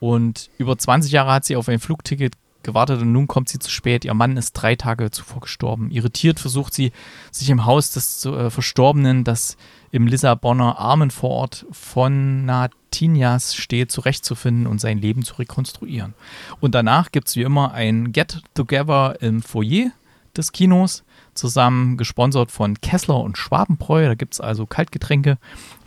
Und 0.00 0.50
über 0.58 0.76
20 0.76 1.12
Jahre 1.12 1.32
hat 1.32 1.44
sie 1.44 1.54
auf 1.54 1.68
ein 1.68 1.78
Flugticket 1.78 2.34
gewartet 2.68 3.00
und 3.00 3.12
nun 3.12 3.26
kommt 3.26 3.48
sie 3.48 3.58
zu 3.58 3.70
spät. 3.70 4.04
Ihr 4.04 4.14
Mann 4.14 4.36
ist 4.36 4.52
drei 4.52 4.76
Tage 4.76 5.10
zuvor 5.10 5.40
gestorben. 5.40 5.90
Irritiert 5.90 6.38
versucht 6.38 6.74
sie, 6.74 6.92
sich 7.30 7.48
im 7.48 7.64
Haus 7.64 7.92
des 7.92 8.24
äh, 8.26 8.50
Verstorbenen, 8.50 9.24
das 9.24 9.56
im 9.90 10.06
Lissabonner 10.06 10.78
Armenvorort 10.78 11.64
von 11.72 12.44
Natinias 12.44 13.54
steht, 13.54 13.90
zurechtzufinden 13.90 14.66
und 14.66 14.80
sein 14.80 14.98
Leben 14.98 15.22
zu 15.22 15.36
rekonstruieren. 15.36 16.14
Und 16.60 16.74
danach 16.74 17.10
gibt 17.10 17.28
es 17.28 17.36
wie 17.36 17.42
immer 17.42 17.72
ein 17.72 18.12
Get-Together 18.12 19.22
im 19.22 19.40
Foyer 19.40 19.90
des 20.36 20.52
Kinos, 20.52 21.04
zusammen 21.32 21.96
gesponsert 21.96 22.50
von 22.50 22.80
Kessler 22.80 23.20
und 23.20 23.38
Schwabenbräu. 23.38 24.06
Da 24.06 24.14
gibt 24.14 24.34
es 24.34 24.40
also 24.40 24.66
Kaltgetränke 24.66 25.38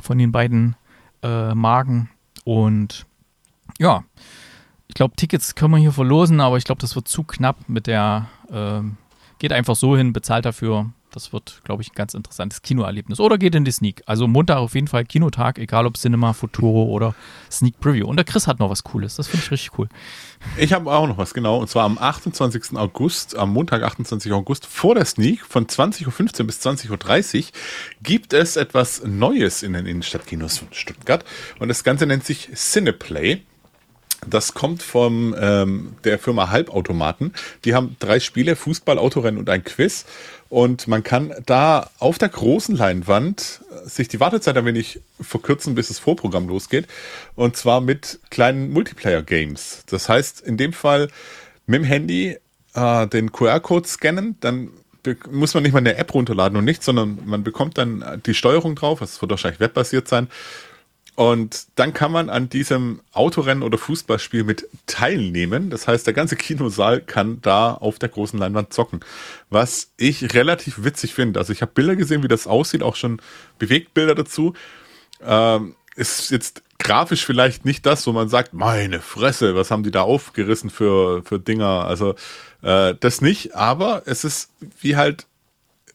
von 0.02 0.18
den 0.18 0.32
beiden 0.32 0.76
äh, 1.22 1.54
Marken. 1.54 2.10
Und 2.44 3.06
ja, 3.78 4.04
ich 4.92 4.96
glaube, 4.96 5.16
Tickets 5.16 5.56
können 5.56 5.72
wir 5.72 5.78
hier 5.78 5.94
verlosen, 5.94 6.42
aber 6.42 6.58
ich 6.58 6.66
glaube, 6.66 6.82
das 6.82 6.96
wird 6.98 7.08
zu 7.08 7.24
knapp 7.24 7.70
mit 7.70 7.88
der 7.88 8.28
ähm, 8.52 8.98
geht 9.40 9.54
einfach 9.54 9.78
so 9.78 9.96
hin, 9.96 10.12
bezahlt 10.12 10.44
dafür. 10.44 10.92
Das 11.12 11.32
wird, 11.32 11.62
glaube 11.64 11.82
ich, 11.82 11.92
ein 11.92 11.96
ganz 11.96 12.14
interessantes 12.14 12.62
Kinoerlebnis. 12.62 13.22
Oder 13.22 13.38
geht 13.38 13.56
in 13.56 13.64
die 13.64 13.72
Sneak. 13.72 14.04
Also 14.06 14.28
Montag 14.28 14.58
auf 14.58 14.76
jeden 14.76 14.88
Fall 14.88 15.06
Kinotag, 15.06 15.60
egal 15.60 15.86
ob 15.86 15.96
Cinema, 15.96 16.34
Futuro 16.34 16.84
oder 16.84 17.16
Sneak 17.50 17.80
Preview. 17.80 18.06
Und 18.06 18.18
der 18.18 18.26
Chris 18.26 18.48
hat 18.48 18.60
noch 18.60 18.70
was 18.70 18.84
Cooles. 18.84 19.16
Das 19.16 19.30
finde 19.30 19.46
ich 19.46 19.52
richtig 19.52 19.80
cool. 19.80 19.88
Ich 20.58 20.74
habe 20.74 20.92
auch 20.92 21.08
noch 21.08 21.18
was, 21.18 21.34
genau. 21.34 21.58
Und 21.58 21.70
zwar 21.70 21.86
am 21.86 21.98
28. 21.98 22.78
August, 22.78 23.38
am 23.38 23.54
Montag, 23.54 23.82
28. 23.82 24.34
August, 24.34 24.66
vor 24.66 24.96
der 24.96 25.06
Sneak 25.06 25.46
von 25.46 25.68
20.15 25.68 26.42
Uhr 26.42 26.48
bis 26.48 26.60
20.30 26.60 27.40
Uhr 27.40 27.46
gibt 28.04 28.34
es 28.34 28.58
etwas 28.58 29.04
Neues 29.06 29.64
in 29.64 29.72
den 29.72 29.86
Innenstadtkinos 29.86 30.58
von 30.58 30.68
Stuttgart. 30.72 31.24
Und 31.60 31.70
das 31.70 31.86
Ganze 31.86 32.06
nennt 32.06 32.26
sich 32.26 32.50
Cineplay. 32.54 33.42
Das 34.28 34.54
kommt 34.54 34.84
von 34.84 35.36
ähm, 35.40 35.96
der 36.04 36.20
Firma 36.20 36.50
Halbautomaten. 36.50 37.34
Die 37.66 37.74
haben 37.74 37.96
drei 38.00 38.20
Spiele, 38.20 38.56
Fußball, 38.56 39.00
Autorennen 39.00 39.40
und 39.40 39.50
ein 39.50 39.64
Quiz. 39.64 40.06
Und 40.48 40.88
man 40.88 41.02
kann 41.02 41.34
da 41.46 41.90
auf 41.98 42.18
der 42.18 42.30
großen 42.30 42.76
Leinwand 42.76 43.62
sich 43.86 44.10
die 44.10 44.20
Wartezeit 44.20 44.58
ein 44.58 44.66
wenig 44.66 45.00
verkürzen, 45.20 45.76
bis 45.76 45.88
das 45.88 45.98
Vorprogramm 45.98 46.48
losgeht. 46.48 46.88
Und 47.36 47.58
zwar 47.58 47.82
mit 47.82 48.20
kleinen 48.30 48.72
Multiplayer-Games. 48.72 49.86
Das 49.88 50.08
heißt, 50.08 50.42
in 50.42 50.58
dem 50.58 50.74
Fall 50.74 51.08
mit 51.66 51.80
dem 51.80 51.84
Handy 51.86 52.38
äh, 52.76 53.08
den 53.08 53.32
QR-Code 53.32 53.88
scannen, 53.88 54.36
dann 54.40 54.70
muss 55.32 55.54
man 55.56 55.64
nicht 55.64 55.74
mal 55.74 55.80
eine 55.80 55.96
App 55.96 56.14
runterladen 56.14 56.58
und 56.58 56.66
nichts, 56.66 56.86
sondern 56.86 57.20
man 57.26 57.44
bekommt 57.44 57.78
dann 57.78 58.22
die 58.26 58.36
Steuerung 58.36 58.76
drauf. 58.76 59.00
Das 59.00 59.20
wird 59.22 59.32
wahrscheinlich 59.32 59.60
webbasiert 59.60 60.08
sein. 60.08 60.28
Und 61.16 61.68
dann 61.76 61.94
kann 61.94 62.12
man 62.12 62.30
an 62.30 62.50
diesem 62.50 63.02
Autorennen 63.12 63.64
oder 63.64 63.78
Fußballspiel 63.78 64.44
mit 64.44 64.68
teilnehmen. 64.88 65.70
Das 65.70 65.88
heißt, 65.88 66.08
der 66.08 66.14
ganze 66.14 66.36
Kinosaal 66.36 67.02
kann 67.02 67.42
da 67.42 67.74
auf 67.74 68.00
der 68.00 68.10
großen 68.10 68.40
Leinwand 68.40 68.74
zocken. 68.74 69.02
Was 69.50 69.92
ich 69.98 70.34
relativ 70.34 70.84
witzig 70.84 71.14
finde. 71.14 71.40
Also 71.40 71.52
ich 71.52 71.62
habe 71.62 71.74
Bilder 71.74 71.96
gesehen, 71.96 72.24
wie 72.24 72.30
das 72.30 72.48
aussieht, 72.48 72.82
auch 72.82 72.96
schon 72.96 73.22
Bewegtbilder 73.60 74.16
dazu. 74.16 74.54
Ähm, 75.24 75.76
ist 75.96 76.32
jetzt 76.32 76.64
grafisch 76.80 77.26
vielleicht 77.26 77.66
nicht 77.66 77.86
das, 77.86 78.08
wo 78.08 78.14
man 78.14 78.30
sagt, 78.30 78.54
meine 78.54 79.02
Fresse, 79.02 79.54
was 79.54 79.70
haben 79.70 79.84
die 79.84 79.92
da 79.92 80.02
aufgerissen 80.02 80.70
für, 80.70 81.24
für 81.24 81.40
Dinger. 81.40 81.86
Also 81.86 82.16
äh, 82.64 82.96
das 83.00 83.22
nicht, 83.22 83.54
aber 83.54 84.04
es 84.06 84.24
ist 84.24 84.50
wie 84.80 84.96
halt 84.96 85.28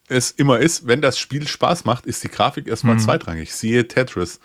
es 0.08 0.30
immer 0.30 0.60
ist, 0.60 0.86
wenn 0.86 1.00
das 1.00 1.18
Spiel 1.18 1.48
Spaß 1.48 1.84
macht, 1.84 2.06
ist 2.06 2.22
die 2.22 2.28
Grafik 2.28 2.68
erstmal 2.68 2.94
mhm. 2.94 3.00
zweitrangig. 3.00 3.52
Siehe 3.52 3.88
Tetris 3.88 4.38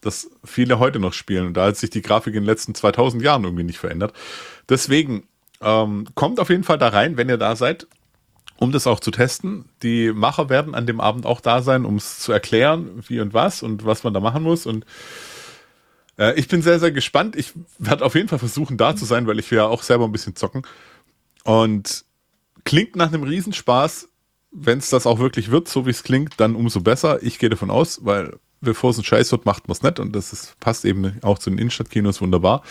das 0.00 0.30
viele 0.44 0.78
heute 0.78 0.98
noch 0.98 1.12
spielen. 1.12 1.48
Und 1.48 1.54
da 1.54 1.66
hat 1.66 1.76
sich 1.76 1.90
die 1.90 2.02
Grafik 2.02 2.34
in 2.34 2.42
den 2.42 2.46
letzten 2.46 2.74
2000 2.74 3.22
Jahren 3.22 3.44
irgendwie 3.44 3.64
nicht 3.64 3.78
verändert. 3.78 4.12
Deswegen 4.68 5.24
ähm, 5.60 6.06
kommt 6.14 6.40
auf 6.40 6.50
jeden 6.50 6.64
Fall 6.64 6.78
da 6.78 6.88
rein, 6.88 7.16
wenn 7.16 7.28
ihr 7.28 7.36
da 7.36 7.56
seid, 7.56 7.86
um 8.56 8.72
das 8.72 8.86
auch 8.86 9.00
zu 9.00 9.10
testen. 9.10 9.66
Die 9.82 10.12
Macher 10.12 10.48
werden 10.48 10.74
an 10.74 10.86
dem 10.86 11.00
Abend 11.00 11.26
auch 11.26 11.40
da 11.40 11.62
sein, 11.62 11.84
um 11.84 11.96
es 11.96 12.18
zu 12.18 12.32
erklären, 12.32 13.02
wie 13.06 13.20
und 13.20 13.34
was 13.34 13.62
und 13.62 13.84
was 13.84 14.04
man 14.04 14.14
da 14.14 14.20
machen 14.20 14.42
muss. 14.42 14.66
Und 14.66 14.86
äh, 16.18 16.38
ich 16.38 16.48
bin 16.48 16.62
sehr, 16.62 16.78
sehr 16.78 16.92
gespannt. 16.92 17.36
Ich 17.36 17.52
werde 17.78 18.04
auf 18.04 18.14
jeden 18.14 18.28
Fall 18.28 18.38
versuchen, 18.38 18.76
da 18.76 18.96
zu 18.96 19.04
sein, 19.04 19.26
weil 19.26 19.38
ich 19.38 19.50
will 19.50 19.58
ja 19.58 19.66
auch 19.66 19.82
selber 19.82 20.04
ein 20.04 20.12
bisschen 20.12 20.36
zocken. 20.36 20.62
Und 21.44 22.04
klingt 22.64 22.96
nach 22.96 23.08
einem 23.08 23.22
Riesenspaß. 23.22 24.08
Wenn 24.52 24.78
es 24.78 24.90
das 24.90 25.06
auch 25.06 25.20
wirklich 25.20 25.52
wird, 25.52 25.68
so 25.68 25.86
wie 25.86 25.90
es 25.90 26.02
klingt, 26.02 26.40
dann 26.40 26.56
umso 26.56 26.80
besser. 26.80 27.22
Ich 27.22 27.38
gehe 27.38 27.50
davon 27.50 27.70
aus, 27.70 28.04
weil 28.04 28.38
bevor 28.60 28.90
es 28.90 28.98
ein 28.98 29.04
Scheiß 29.04 29.32
wird, 29.32 29.46
macht 29.46 29.68
man 29.68 29.72
es 29.72 29.82
nicht. 29.82 29.98
Und 29.98 30.14
das 30.14 30.32
ist, 30.32 30.58
passt 30.60 30.84
eben 30.84 31.18
auch 31.22 31.38
zu 31.38 31.50
den 31.50 31.58
Innenstadtkinos 31.58 32.20
wunderbar. 32.20 32.62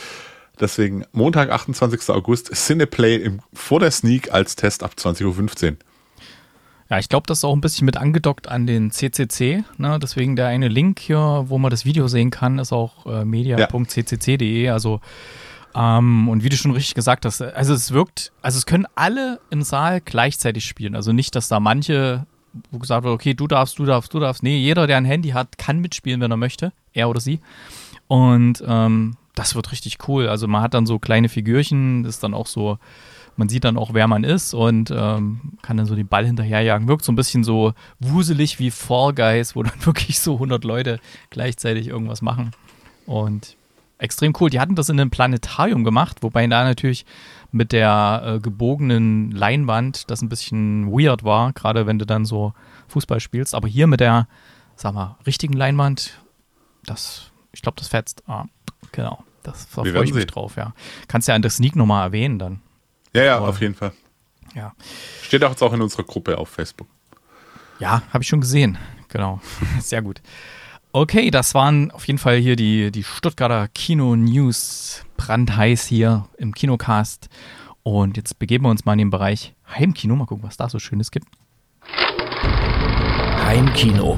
Deswegen 0.60 1.06
Montag, 1.12 1.50
28. 1.52 2.10
August, 2.10 2.54
Cineplay 2.54 3.16
im, 3.16 3.42
vor 3.54 3.80
der 3.80 3.92
Sneak 3.92 4.32
als 4.34 4.56
Test 4.56 4.84
ab 4.84 4.94
20.15 4.98 5.72
Uhr. 5.72 5.78
Ja, 6.90 6.98
ich 6.98 7.08
glaube, 7.08 7.28
das 7.28 7.40
ist 7.40 7.44
auch 7.44 7.54
ein 7.54 7.62
bisschen 7.62 7.86
mit 7.86 7.98
angedockt 7.98 8.48
an 8.48 8.66
den 8.66 8.92
CCC. 8.92 9.64
Ne? 9.78 10.00
Deswegen 10.02 10.36
der 10.36 10.48
eine 10.48 10.68
Link 10.68 11.00
hier, 11.00 11.46
wo 11.48 11.58
man 11.60 11.70
das 11.70 11.86
Video 11.86 12.08
sehen 12.08 12.32
kann, 12.32 12.58
ist 12.58 12.74
auch 12.74 13.06
äh, 13.06 13.26
media.ccc.de. 13.26 14.64
Ja. 14.64 14.74
Also 14.74 15.00
ähm, 15.76 16.28
und 16.30 16.44
wie 16.44 16.50
du 16.50 16.58
schon 16.58 16.72
richtig 16.72 16.96
gesagt 16.96 17.26
hast, 17.26 17.42
also 17.42 17.74
es 17.74 17.94
wirkt, 17.94 18.32
also 18.42 18.58
es 18.58 18.66
können 18.66 18.88
alle 18.96 19.40
im 19.52 19.62
Saal 19.62 20.02
gleichzeitig 20.02 20.66
spielen. 20.66 20.96
Also 20.96 21.14
nicht, 21.14 21.36
dass 21.36 21.48
da 21.48 21.60
manche 21.60 22.26
wo 22.72 22.80
gesagt 22.80 23.04
wird, 23.04 23.14
okay, 23.14 23.34
du 23.34 23.48
darfst, 23.48 23.80
du 23.80 23.86
darfst, 23.86 24.14
du 24.14 24.20
darfst. 24.20 24.44
Nee, 24.44 24.58
jeder, 24.58 24.88
der 24.88 24.98
ein 24.98 25.06
Handy 25.06 25.30
hat, 25.30 25.58
kann 25.58 25.80
mitspielen, 25.80 26.22
wenn 26.22 26.32
er 26.32 26.38
möchte. 26.38 26.72
Er 26.94 27.10
oder 27.10 27.20
sie. 27.20 27.40
Und 28.08 28.64
ähm, 28.66 29.16
das 29.36 29.56
wird 29.56 29.72
richtig 29.72 29.98
cool. 30.08 30.28
Also 30.28 30.48
man 30.48 30.62
hat 30.62 30.74
dann 30.74 30.86
so 30.86 31.00
kleine 31.00 31.30
Figürchen, 31.30 32.04
das 32.04 32.16
ist 32.16 32.24
dann 32.24 32.34
auch 32.34 32.48
so, 32.48 32.78
man 33.36 33.48
sieht 33.48 33.64
dann 33.64 33.78
auch, 33.78 33.94
wer 33.94 34.08
man 34.08 34.24
ist 34.24 34.54
und 34.54 34.92
ähm, 34.92 35.54
kann 35.62 35.78
dann 35.78 35.86
so 35.86 35.96
den 35.96 36.08
Ball 36.08 36.26
hinterherjagen. 36.26 36.88
Wirkt 36.88 37.06
so 37.06 37.12
ein 37.12 37.16
bisschen 37.16 37.44
so 37.44 37.74
wuselig 38.00 38.60
wie 38.60 38.72
Fall 38.72 39.14
Guys, 39.14 39.56
wo 39.56 39.64
dann 39.64 39.74
wirklich 39.86 40.20
so 40.20 40.34
100 40.34 40.64
Leute 40.64 41.00
gleichzeitig 41.30 41.88
irgendwas 41.88 42.22
machen. 42.22 42.52
Und 43.06 43.56
extrem 44.00 44.34
cool. 44.40 44.50
Die 44.50 44.60
hatten 44.60 44.76
das 44.76 44.90
in 44.90 45.00
einem 45.00 45.12
Planetarium 45.12 45.84
gemacht, 45.84 46.18
wobei 46.22 46.48
da 46.48 46.64
natürlich 46.64 47.06
mit 47.52 47.72
der 47.72 48.24
äh, 48.26 48.40
gebogenen 48.40 49.32
Leinwand 49.32 50.10
das 50.10 50.22
ein 50.22 50.30
bisschen 50.30 50.92
weird 50.92 51.24
war, 51.24 51.54
gerade 51.54 51.86
wenn 51.86 52.00
du 52.00 52.06
dann 52.06 52.26
so 52.26 52.54
Fußball 52.88 53.20
spielst. 53.20 53.54
Aber 53.54 53.68
hier 53.68 53.86
mit 53.88 54.00
der, 54.00 54.28
sag 54.76 54.94
mal, 54.94 55.18
richtigen 55.28 55.54
Leinwand, 55.54 56.20
das, 56.86 57.32
ich 57.52 57.62
glaube, 57.62 57.78
das 57.78 57.88
fetzt. 57.88 58.24
Ah, 58.28 58.46
genau. 58.92 59.24
Das 59.44 59.70
da 59.70 59.84
freue 59.84 60.04
ich 60.04 60.14
mich 60.14 60.28
drauf, 60.28 60.56
ja. 60.58 60.74
Kannst 61.08 61.28
ja 61.28 61.36
an 61.36 61.42
der 61.42 61.52
Sneak 61.52 61.76
nochmal 61.76 62.08
erwähnen 62.08 62.40
dann. 62.40 62.62
Ja, 63.14 63.24
ja, 63.24 63.38
Aber, 63.38 63.50
auf 63.50 63.62
jeden 63.62 63.76
Fall. 63.76 63.94
Ja. 64.56 64.74
Steht 65.24 65.44
auch 65.44 65.52
jetzt 65.52 65.62
auch 65.62 65.74
in 65.74 65.82
unserer 65.82 66.04
Gruppe 66.04 66.38
auf 66.38 66.50
Facebook. 66.50 66.88
Ja, 67.80 68.04
habe 68.12 68.24
ich 68.24 68.28
schon 68.28 68.42
gesehen. 68.42 68.78
Genau. 69.08 69.40
Sehr 69.80 70.02
gut. 70.02 70.22
Okay, 70.92 71.30
das 71.30 71.54
waren 71.54 71.92
auf 71.92 72.08
jeden 72.08 72.18
Fall 72.18 72.38
hier 72.38 72.56
die, 72.56 72.90
die 72.90 73.04
Stuttgarter 73.04 73.68
Kino-News 73.68 75.06
brandheiß 75.18 75.86
hier 75.86 76.28
im 76.40 76.56
Kinocast. 76.56 77.30
Und 77.84 78.18
jetzt 78.18 78.40
begeben 78.40 78.66
wir 78.66 78.72
uns 78.72 78.86
mal 78.86 78.94
in 78.94 78.98
den 78.98 79.10
Bereich 79.12 79.54
Heimkino. 79.70 80.16
Mal 80.16 80.26
gucken, 80.26 80.44
was 80.44 80.58
da 80.58 80.68
so 80.68 80.80
Schönes 80.80 81.12
gibt. 81.12 81.28
Heimkino. 83.46 84.18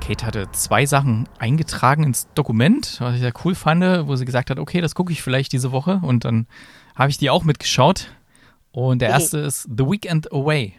Kate 0.00 0.26
hatte 0.26 0.52
zwei 0.52 0.84
Sachen 0.84 1.26
eingetragen 1.38 2.04
ins 2.04 2.28
Dokument, 2.34 2.98
was 3.00 3.14
ich 3.14 3.20
sehr 3.20 3.32
cool 3.46 3.54
fand, 3.54 4.06
wo 4.06 4.16
sie 4.16 4.26
gesagt 4.26 4.50
hat, 4.50 4.58
okay, 4.58 4.82
das 4.82 4.94
gucke 4.94 5.14
ich 5.14 5.22
vielleicht 5.22 5.52
diese 5.54 5.72
Woche. 5.72 6.00
Und 6.02 6.26
dann 6.26 6.46
habe 6.94 7.08
ich 7.08 7.16
die 7.16 7.30
auch 7.30 7.44
mitgeschaut. 7.44 8.08
Und 8.70 9.00
der 9.00 9.08
erste 9.08 9.38
ist 9.38 9.62
The 9.62 9.86
Weekend 9.86 10.30
Away. 10.30 10.74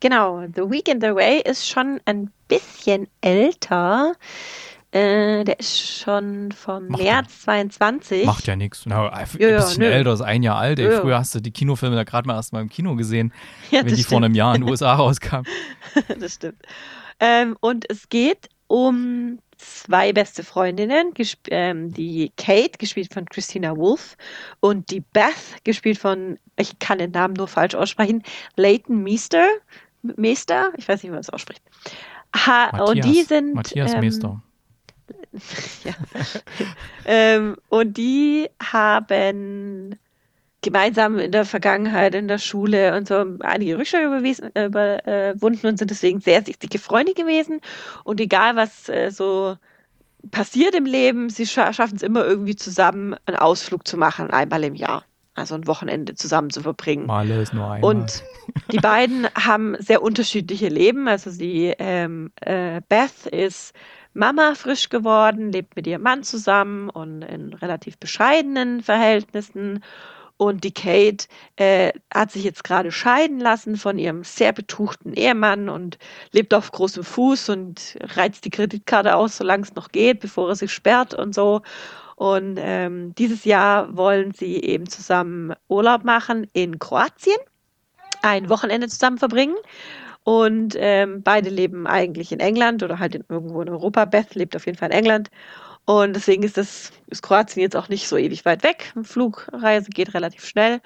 Genau, 0.00 0.46
The 0.54 0.62
Weekend 0.62 1.04
Away 1.04 1.42
ist 1.44 1.68
schon 1.68 2.00
ein 2.06 2.30
bisschen 2.48 3.06
älter. 3.20 4.14
Äh, 4.92 5.44
der 5.44 5.60
ist 5.60 5.78
schon 5.78 6.50
vom 6.50 6.88
Macht 6.88 7.02
März 7.02 7.44
ja. 7.46 7.52
22. 7.52 8.24
Macht 8.24 8.46
ja 8.46 8.56
nichts. 8.56 8.86
ein 8.86 8.90
ja, 8.90 9.18
bisschen 9.56 9.82
ja, 9.82 9.90
älter, 9.90 10.14
ist 10.14 10.22
ein 10.22 10.42
Jahr 10.42 10.56
alt. 10.56 10.80
Ey. 10.80 10.90
Früher 10.98 11.18
hast 11.18 11.34
du 11.34 11.40
die 11.40 11.52
Kinofilme 11.52 11.94
da 11.94 12.02
gerade 12.02 12.26
mal 12.26 12.34
erst 12.34 12.52
mal 12.52 12.60
im 12.60 12.68
Kino 12.68 12.96
gesehen, 12.96 13.32
wenn 13.70 13.86
die 13.86 13.92
stimmt. 13.92 14.08
vor 14.08 14.18
einem 14.18 14.34
Jahr 14.34 14.54
in 14.54 14.62
den 14.62 14.70
USA 14.70 14.94
rauskamen. 14.94 15.46
das 16.18 16.34
stimmt. 16.34 16.62
Ähm, 17.20 17.56
und 17.60 17.88
es 17.88 18.08
geht 18.08 18.48
um 18.66 19.38
zwei 19.58 20.12
beste 20.12 20.42
Freundinnen, 20.42 21.12
ähm, 21.50 21.92
die 21.92 22.32
Kate, 22.36 22.78
gespielt 22.78 23.12
von 23.12 23.26
Christina 23.26 23.76
Wolf, 23.76 24.16
und 24.60 24.90
die 24.90 25.00
Beth, 25.00 25.62
gespielt 25.64 25.98
von, 25.98 26.38
ich 26.56 26.78
kann 26.78 26.98
den 26.98 27.10
Namen 27.10 27.34
nur 27.34 27.46
falsch 27.46 27.74
aussprechen, 27.74 28.22
Leighton 28.56 29.02
Meester. 29.02 29.46
Meester, 30.02 30.72
ich 30.76 30.88
weiß 30.88 31.02
nicht, 31.02 31.10
wie 31.10 31.14
man 31.14 31.20
das 31.20 31.30
ausspricht. 31.30 31.62
Ha, 32.34 32.70
Matthias, 32.72 32.88
und 32.88 33.04
die 33.04 33.22
sind. 33.22 33.54
Matthias 33.54 33.94
ähm, 33.94 34.00
Meester. 34.00 34.42
ja. 35.84 35.94
ähm, 37.04 37.56
und 37.68 37.96
die 37.96 38.48
haben 38.62 39.96
gemeinsam 40.62 41.18
in 41.18 41.32
der 41.32 41.44
Vergangenheit 41.44 42.14
in 42.14 42.28
der 42.28 42.38
Schule 42.38 42.96
und 42.96 43.08
so 43.08 43.24
einige 43.40 43.78
Rückschläge 43.78 44.06
überwiesen, 44.06 44.54
äh, 44.54 44.66
überwunden 44.66 45.66
und 45.66 45.78
sind 45.78 45.90
deswegen 45.90 46.20
sehr 46.20 46.42
dicke 46.42 46.78
Freunde 46.78 47.14
gewesen. 47.14 47.60
Und 48.04 48.20
egal, 48.20 48.56
was 48.56 48.88
äh, 48.88 49.10
so 49.10 49.56
passiert 50.30 50.74
im 50.74 50.84
Leben, 50.84 51.30
sie 51.30 51.46
scha 51.46 51.72
schaffen 51.72 51.96
es 51.96 52.02
immer 52.02 52.24
irgendwie 52.24 52.56
zusammen, 52.56 53.16
einen 53.24 53.38
Ausflug 53.38 53.88
zu 53.88 53.96
machen, 53.96 54.30
einmal 54.30 54.64
im 54.64 54.74
Jahr 54.74 55.04
also 55.34 55.54
ein 55.54 55.66
Wochenende 55.66 56.14
zusammen 56.14 56.50
zu 56.50 56.62
verbringen. 56.62 57.06
Male 57.06 57.42
ist 57.42 57.54
nur 57.54 57.70
einmal. 57.70 57.96
Und 57.96 58.22
die 58.72 58.78
beiden 58.78 59.26
haben 59.34 59.76
sehr 59.78 60.02
unterschiedliche 60.02 60.68
Leben. 60.68 61.08
Also 61.08 61.30
sie, 61.30 61.74
ähm, 61.78 62.32
äh, 62.40 62.80
Beth 62.88 63.26
ist 63.26 63.74
Mama 64.12 64.54
frisch 64.54 64.88
geworden, 64.88 65.52
lebt 65.52 65.76
mit 65.76 65.86
ihrem 65.86 66.02
Mann 66.02 66.24
zusammen 66.24 66.90
und 66.90 67.22
in 67.22 67.52
relativ 67.54 67.98
bescheidenen 67.98 68.82
Verhältnissen. 68.82 69.84
Und 70.36 70.64
die 70.64 70.72
Kate 70.72 71.26
äh, 71.56 71.92
hat 72.12 72.32
sich 72.32 72.44
jetzt 72.44 72.64
gerade 72.64 72.90
scheiden 72.90 73.40
lassen 73.40 73.76
von 73.76 73.98
ihrem 73.98 74.24
sehr 74.24 74.54
betuchten 74.54 75.12
Ehemann 75.12 75.68
und 75.68 75.98
lebt 76.32 76.54
auf 76.54 76.72
großem 76.72 77.04
Fuß 77.04 77.50
und 77.50 77.98
reizt 78.16 78.46
die 78.46 78.50
Kreditkarte 78.50 79.16
aus, 79.16 79.36
solange 79.36 79.64
es 79.64 79.74
noch 79.74 79.90
geht, 79.90 80.20
bevor 80.20 80.48
er 80.48 80.56
sich 80.56 80.72
sperrt 80.72 81.12
und 81.12 81.34
so. 81.34 81.60
Und 82.20 82.58
ähm, 82.60 83.14
dieses 83.14 83.46
Jahr 83.46 83.96
wollen 83.96 84.32
sie 84.32 84.62
eben 84.62 84.86
zusammen 84.86 85.54
Urlaub 85.68 86.04
machen 86.04 86.46
in 86.52 86.78
Kroatien, 86.78 87.38
ein 88.20 88.50
Wochenende 88.50 88.88
zusammen 88.88 89.16
verbringen. 89.16 89.56
Und 90.22 90.76
ähm, 90.76 91.22
beide 91.22 91.48
leben 91.48 91.86
eigentlich 91.86 92.30
in 92.30 92.40
England 92.40 92.82
oder 92.82 92.98
halt 92.98 93.14
in, 93.14 93.24
irgendwo 93.26 93.62
in 93.62 93.70
Europa. 93.70 94.04
Beth 94.04 94.34
lebt 94.34 94.54
auf 94.54 94.66
jeden 94.66 94.76
Fall 94.76 94.90
in 94.90 94.98
England. 94.98 95.30
Und 95.86 96.14
deswegen 96.14 96.42
ist 96.42 96.58
das 96.58 96.92
ist 97.06 97.22
Kroatien 97.22 97.62
jetzt 97.62 97.74
auch 97.74 97.88
nicht 97.88 98.06
so 98.06 98.18
ewig 98.18 98.44
weit 98.44 98.64
weg. 98.64 98.92
Eine 98.94 99.04
Flugreise 99.04 99.88
geht 99.88 100.12
relativ 100.12 100.44
schnell. 100.44 100.82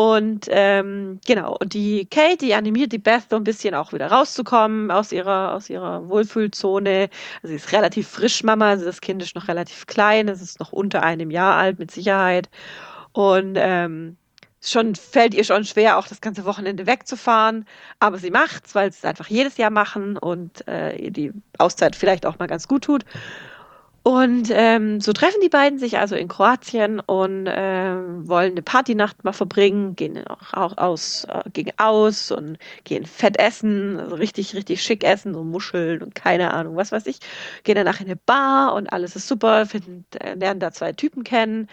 Und 0.00 0.46
ähm, 0.50 1.18
genau, 1.26 1.56
und 1.60 1.74
die 1.74 2.06
Kate, 2.06 2.36
die 2.36 2.54
animiert 2.54 2.92
die 2.92 2.98
Beth 2.98 3.24
so 3.30 3.34
ein 3.34 3.42
bisschen 3.42 3.74
auch 3.74 3.92
wieder 3.92 4.06
rauszukommen 4.06 4.92
aus 4.92 5.10
ihrer, 5.10 5.54
aus 5.54 5.68
ihrer 5.68 6.08
Wohlfühlzone. 6.08 7.10
Also 7.42 7.48
sie 7.48 7.56
ist 7.56 7.72
relativ 7.72 8.06
frisch 8.06 8.44
Mama, 8.44 8.68
also 8.68 8.84
das 8.84 9.00
Kind 9.00 9.20
ist 9.24 9.34
noch 9.34 9.48
relativ 9.48 9.88
klein, 9.88 10.28
es 10.28 10.40
ist 10.40 10.60
noch 10.60 10.70
unter 10.70 11.02
einem 11.02 11.32
Jahr 11.32 11.56
alt 11.56 11.80
mit 11.80 11.90
Sicherheit. 11.90 12.48
Und 13.10 13.56
ähm, 13.58 14.16
schon 14.60 14.94
fällt 14.94 15.34
ihr 15.34 15.42
schon 15.42 15.64
schwer, 15.64 15.98
auch 15.98 16.06
das 16.06 16.20
ganze 16.20 16.44
Wochenende 16.44 16.86
wegzufahren. 16.86 17.64
Aber 17.98 18.18
sie 18.18 18.30
macht's, 18.30 18.76
weil 18.76 18.92
sie 18.92 18.98
es 18.98 19.04
einfach 19.04 19.26
jedes 19.26 19.56
Jahr 19.56 19.70
machen 19.70 20.16
und 20.16 20.68
äh, 20.68 20.94
ihr 20.94 21.10
die 21.10 21.32
Auszeit 21.58 21.96
vielleicht 21.96 22.24
auch 22.24 22.38
mal 22.38 22.46
ganz 22.46 22.68
gut 22.68 22.84
tut. 22.84 23.04
Und 24.02 24.50
ähm, 24.52 25.00
so 25.00 25.12
treffen 25.12 25.40
die 25.42 25.48
beiden 25.50 25.78
sich 25.78 25.98
also 25.98 26.14
in 26.14 26.28
Kroatien 26.28 26.98
und 27.00 27.46
äh, 27.46 27.94
wollen 28.26 28.52
eine 28.52 28.62
Partynacht 28.62 29.22
mal 29.24 29.32
verbringen, 29.32 29.96
gehen 29.96 30.26
auch, 30.26 30.54
auch 30.54 30.78
aus, 30.78 31.24
äh, 31.24 31.42
gehen 31.50 31.72
aus 31.76 32.30
und 32.30 32.58
gehen 32.84 33.04
fett 33.04 33.38
essen, 33.38 33.98
also 33.98 34.14
richtig, 34.14 34.54
richtig 34.54 34.82
schick 34.82 35.04
essen, 35.04 35.34
so 35.34 35.44
Muscheln 35.44 36.02
und 36.02 36.14
keine 36.14 36.54
Ahnung, 36.54 36.76
was 36.76 36.90
weiß 36.92 37.06
ich. 37.06 37.18
Gehen 37.64 37.74
danach 37.74 38.00
in 38.00 38.06
eine 38.06 38.16
Bar 38.16 38.74
und 38.74 38.90
alles 38.92 39.14
ist 39.14 39.28
super, 39.28 39.66
finden, 39.66 40.06
äh, 40.20 40.34
lernen 40.34 40.60
da 40.60 40.72
zwei 40.72 40.92
Typen 40.92 41.24
kennen. 41.24 41.68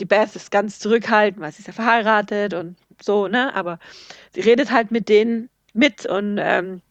Die 0.00 0.04
Beth 0.04 0.34
ist 0.34 0.50
ganz 0.50 0.80
zurückhaltend, 0.80 1.40
weil 1.40 1.52
sie 1.52 1.60
ist 1.60 1.66
ja 1.68 1.72
verheiratet 1.72 2.54
und 2.54 2.76
so, 3.00 3.28
ne? 3.28 3.54
Aber 3.54 3.78
sie 4.34 4.40
redet 4.40 4.72
halt 4.72 4.90
mit 4.90 5.08
denen 5.08 5.48
mit 5.74 6.06
und 6.06 6.38
ähm, 6.40 6.82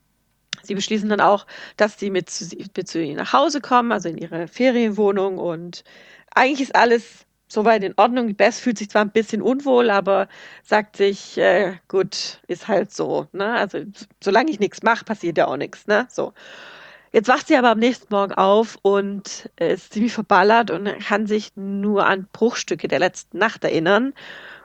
Sie 0.67 0.75
beschließen 0.75 1.09
dann 1.09 1.21
auch, 1.21 1.45
dass 1.77 1.99
sie 1.99 2.09
mit 2.09 2.29
zu, 2.29 2.45
mit 2.75 2.87
zu 2.87 3.01
ihnen 3.01 3.17
nach 3.17 3.33
Hause 3.33 3.61
kommen, 3.61 3.91
also 3.91 4.09
in 4.09 4.17
ihre 4.17 4.47
Ferienwohnung. 4.47 5.37
Und 5.37 5.83
eigentlich 6.33 6.61
ist 6.61 6.75
alles 6.75 7.25
soweit 7.47 7.83
in 7.83 7.93
Ordnung. 7.97 8.35
Beth 8.35 8.55
fühlt 8.55 8.77
sich 8.77 8.89
zwar 8.89 9.03
ein 9.03 9.11
bisschen 9.11 9.41
unwohl, 9.41 9.89
aber 9.89 10.27
sagt 10.63 10.97
sich, 10.97 11.37
äh, 11.37 11.75
gut, 11.87 12.39
ist 12.47 12.67
halt 12.67 12.93
so. 12.93 13.27
Ne? 13.31 13.53
Also 13.53 13.79
solange 14.21 14.51
ich 14.51 14.59
nichts 14.59 14.83
mache, 14.83 15.05
passiert 15.05 15.37
ja 15.37 15.47
auch 15.47 15.57
nichts. 15.57 15.87
Ne? 15.87 16.07
So. 16.09 16.33
Jetzt 17.13 17.29
wacht 17.29 17.47
sie 17.47 17.55
aber 17.55 17.71
am 17.71 17.79
nächsten 17.79 18.13
Morgen 18.13 18.33
auf 18.33 18.77
und 18.81 19.49
ist 19.57 19.93
ziemlich 19.93 20.13
verballert 20.13 20.71
und 20.71 20.85
kann 20.99 21.25
sich 21.25 21.55
nur 21.55 22.05
an 22.05 22.27
Bruchstücke 22.33 22.87
der 22.87 22.99
letzten 22.99 23.37
Nacht 23.37 23.63
erinnern. 23.63 24.13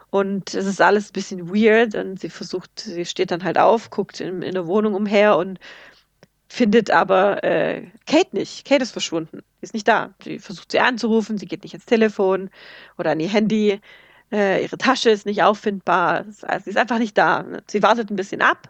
Und 0.09 0.53
es 0.53 0.67
ist 0.67 0.79
alles 0.79 1.09
ein 1.09 1.13
bisschen 1.13 1.49
weird 1.49 1.95
und 1.95 2.19
sie 2.19 2.29
versucht, 2.29 2.79
sie 2.79 3.05
steht 3.05 3.31
dann 3.31 3.43
halt 3.43 3.57
auf, 3.57 3.89
guckt 3.89 4.19
in, 4.19 4.43
in 4.43 4.53
der 4.53 4.67
Wohnung 4.67 4.93
umher 4.93 5.37
und 5.37 5.57
findet 6.53 6.91
aber 6.91 7.43
äh, 7.43 7.87
Kate 8.05 8.35
nicht. 8.35 8.63
Kate 8.63 8.83
ist 8.83 8.91
verschwunden. 8.91 9.39
Sie 9.59 9.63
ist 9.63 9.73
nicht 9.73 9.87
da. 9.87 10.13
Sie 10.23 10.37
versucht 10.37 10.71
sie 10.71 10.79
anzurufen, 10.79 11.39
sie 11.39 11.47
geht 11.47 11.63
nicht 11.63 11.73
ins 11.73 11.85
Telefon 11.85 12.51
oder 12.99 13.11
an 13.11 13.19
ihr 13.19 13.27
Handy. 13.29 13.81
Äh, 14.31 14.61
ihre 14.61 14.77
Tasche 14.77 15.09
ist 15.09 15.25
nicht 15.25 15.41
auffindbar. 15.41 16.25
Sie 16.29 16.69
ist 16.69 16.77
einfach 16.77 16.99
nicht 16.99 17.17
da. 17.17 17.43
Sie 17.65 17.81
wartet 17.81 18.11
ein 18.11 18.15
bisschen 18.15 18.43
ab, 18.43 18.69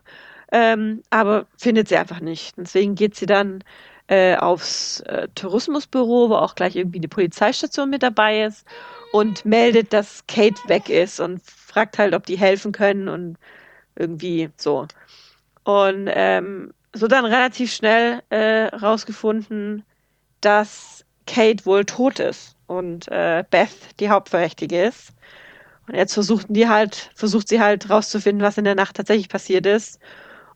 ähm, 0.53 1.03
aber 1.09 1.45
findet 1.57 1.89
sie 1.89 1.97
einfach 1.97 2.21
nicht. 2.21 2.55
Deswegen 2.55 2.95
geht 2.95 3.15
sie 3.15 3.25
dann 3.25 3.65
äh, 4.07 4.37
aufs 4.37 5.01
äh, 5.01 5.27
Tourismusbüro, 5.35 6.29
wo 6.29 6.35
auch 6.35 6.55
gleich 6.55 6.77
irgendwie 6.77 6.99
eine 6.99 7.09
Polizeistation 7.09 7.89
mit 7.89 8.01
dabei 8.01 8.45
ist 8.45 8.65
und 9.11 9.43
meldet, 9.43 9.91
dass 9.91 10.25
Kate 10.27 10.61
weg 10.67 10.87
ist 10.89 11.19
und 11.19 11.41
fragt 11.43 11.97
halt, 11.97 12.13
ob 12.13 12.25
die 12.25 12.37
helfen 12.37 12.71
können 12.71 13.09
und 13.09 13.37
irgendwie 13.97 14.51
so. 14.55 14.87
Und 15.65 16.09
ähm, 16.09 16.73
so 16.93 17.07
dann 17.07 17.25
relativ 17.25 17.73
schnell 17.73 18.21
äh, 18.29 18.65
rausgefunden, 18.75 19.83
dass 20.41 21.05
Kate 21.25 21.65
wohl 21.65 21.85
tot 21.85 22.19
ist 22.19 22.55
und 22.67 23.07
äh, 23.09 23.43
Beth 23.49 23.99
die 23.99 24.09
Hauptverdächtige 24.09 24.83
ist. 24.83 25.13
Und 25.87 25.95
jetzt 25.95 26.13
versuchten 26.13 26.53
die 26.53 26.69
halt, 26.69 27.11
versucht 27.15 27.49
sie 27.49 27.59
halt 27.59 27.89
rauszufinden, 27.89 28.45
was 28.45 28.57
in 28.57 28.63
der 28.63 28.75
Nacht 28.75 28.95
tatsächlich 28.95 29.29
passiert 29.29 29.65
ist 29.65 29.99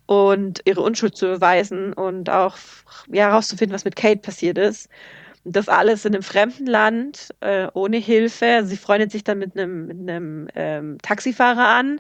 und 0.06 0.62
ihre 0.66 0.82
Unschuld 0.82 1.16
zu 1.18 1.28
beweisen 1.28 1.94
und 1.94 2.30
auch 2.30 2.58
ja, 3.12 3.30
rauszufinden, 3.30 3.76
was 3.76 3.86
mit 3.86 3.96
Kate 3.96 4.22
passiert 4.22 4.58
ist. 4.58 4.90
Und 5.44 5.56
das 5.56 5.70
alles 5.70 6.06
in 6.06 6.14
einem 6.14 6.24
fremden 6.24 6.66
Land, 6.66 7.34
äh, 7.42 7.68
ohne 7.74 7.98
Hilfe. 7.98 8.62
Sie 8.66 8.78
freundet 8.78 9.12
sich 9.12 9.24
dann 9.24 9.40
mit 9.40 9.58
einem, 9.58 9.88
mit 9.88 9.98
einem 10.00 10.48
ähm, 10.56 10.98
Taxifahrer 11.02 11.68
an, 11.68 12.00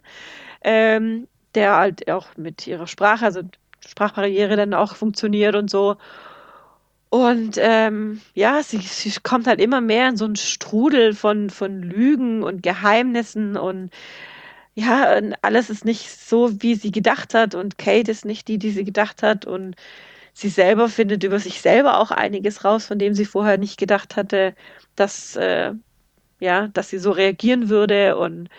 ähm, 0.61 1.27
der 1.55 1.75
halt 1.75 2.09
auch 2.09 2.27
mit 2.37 2.65
ihrer 2.67 2.87
Sprache, 2.87 3.25
also 3.25 3.41
Sprachbarriere 3.87 4.55
dann 4.55 4.73
auch 4.73 4.95
funktioniert 4.95 5.55
und 5.55 5.69
so. 5.69 5.97
Und 7.09 7.57
ähm, 7.59 8.21
ja, 8.33 8.61
sie, 8.63 8.79
sie 8.79 9.13
kommt 9.23 9.47
halt 9.47 9.61
immer 9.61 9.79
mehr 9.81 10.09
in 10.09 10.17
so 10.17 10.25
einen 10.25 10.35
Strudel 10.35 11.13
von, 11.13 11.49
von 11.49 11.81
Lügen 11.81 12.43
und 12.43 12.63
Geheimnissen 12.63 13.55
und 13.55 13.91
ja, 14.75 15.19
alles 15.41 15.69
ist 15.71 15.85
nicht 15.85 16.09
so, 16.09 16.61
wie 16.61 16.75
sie 16.75 16.91
gedacht 16.91 17.33
hat 17.33 17.55
und 17.55 17.77
Kate 17.77 18.11
ist 18.11 18.25
nicht 18.25 18.47
die, 18.47 18.59
die 18.59 18.71
sie 18.71 18.83
gedacht 18.83 19.23
hat 19.23 19.45
und 19.45 19.75
sie 20.33 20.49
selber 20.49 20.89
findet 20.89 21.23
über 21.23 21.39
sich 21.39 21.61
selber 21.61 21.99
auch 21.99 22.11
einiges 22.11 22.63
raus, 22.65 22.85
von 22.85 22.99
dem 22.99 23.15
sie 23.15 23.25
vorher 23.25 23.57
nicht 23.57 23.79
gedacht 23.79 24.15
hatte, 24.17 24.53
dass, 24.95 25.35
äh, 25.37 25.73
ja, 26.39 26.67
dass 26.69 26.89
sie 26.89 26.99
so 26.99 27.11
reagieren 27.11 27.69
würde 27.69 28.17
und 28.17 28.49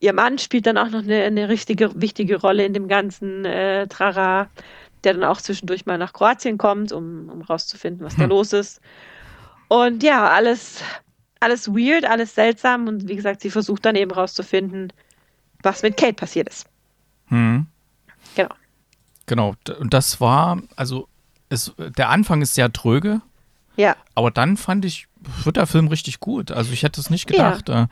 Ihr 0.00 0.12
Mann 0.12 0.38
spielt 0.38 0.66
dann 0.66 0.78
auch 0.78 0.90
noch 0.90 1.02
eine, 1.02 1.24
eine 1.24 1.48
richtige, 1.48 2.00
wichtige 2.00 2.36
Rolle 2.36 2.64
in 2.64 2.72
dem 2.72 2.88
ganzen 2.88 3.44
äh, 3.44 3.86
Trara, 3.88 4.48
der 5.04 5.14
dann 5.14 5.24
auch 5.24 5.40
zwischendurch 5.40 5.86
mal 5.86 5.98
nach 5.98 6.12
Kroatien 6.12 6.58
kommt, 6.58 6.92
um, 6.92 7.28
um 7.28 7.42
rauszufinden, 7.42 8.04
was 8.04 8.14
hm. 8.14 8.20
da 8.20 8.26
los 8.26 8.52
ist. 8.52 8.80
Und 9.68 10.02
ja, 10.02 10.28
alles, 10.28 10.82
alles 11.40 11.68
weird, 11.68 12.04
alles 12.04 12.34
seltsam. 12.34 12.86
Und 12.86 13.08
wie 13.08 13.16
gesagt, 13.16 13.40
sie 13.40 13.50
versucht 13.50 13.84
dann 13.84 13.96
eben 13.96 14.10
rauszufinden, 14.10 14.92
was 15.62 15.82
mit 15.82 15.96
Kate 15.96 16.14
passiert 16.14 16.48
ist. 16.48 16.66
Hm. 17.26 17.66
Genau. 18.34 18.54
Genau. 19.26 19.54
Und 19.78 19.92
das 19.92 20.20
war, 20.20 20.62
also 20.76 21.08
es, 21.48 21.72
der 21.78 22.08
Anfang 22.08 22.40
ist 22.42 22.54
sehr 22.54 22.72
tröge. 22.72 23.20
Ja. 23.76 23.96
Aber 24.14 24.30
dann 24.30 24.56
fand 24.56 24.84
ich, 24.84 25.06
wird 25.44 25.56
der 25.56 25.66
Film 25.66 25.88
richtig 25.88 26.20
gut. 26.20 26.50
Also 26.50 26.72
ich 26.72 26.82
hätte 26.82 27.00
es 27.00 27.10
nicht 27.10 27.26
gedacht. 27.26 27.68
Ja. 27.68 27.88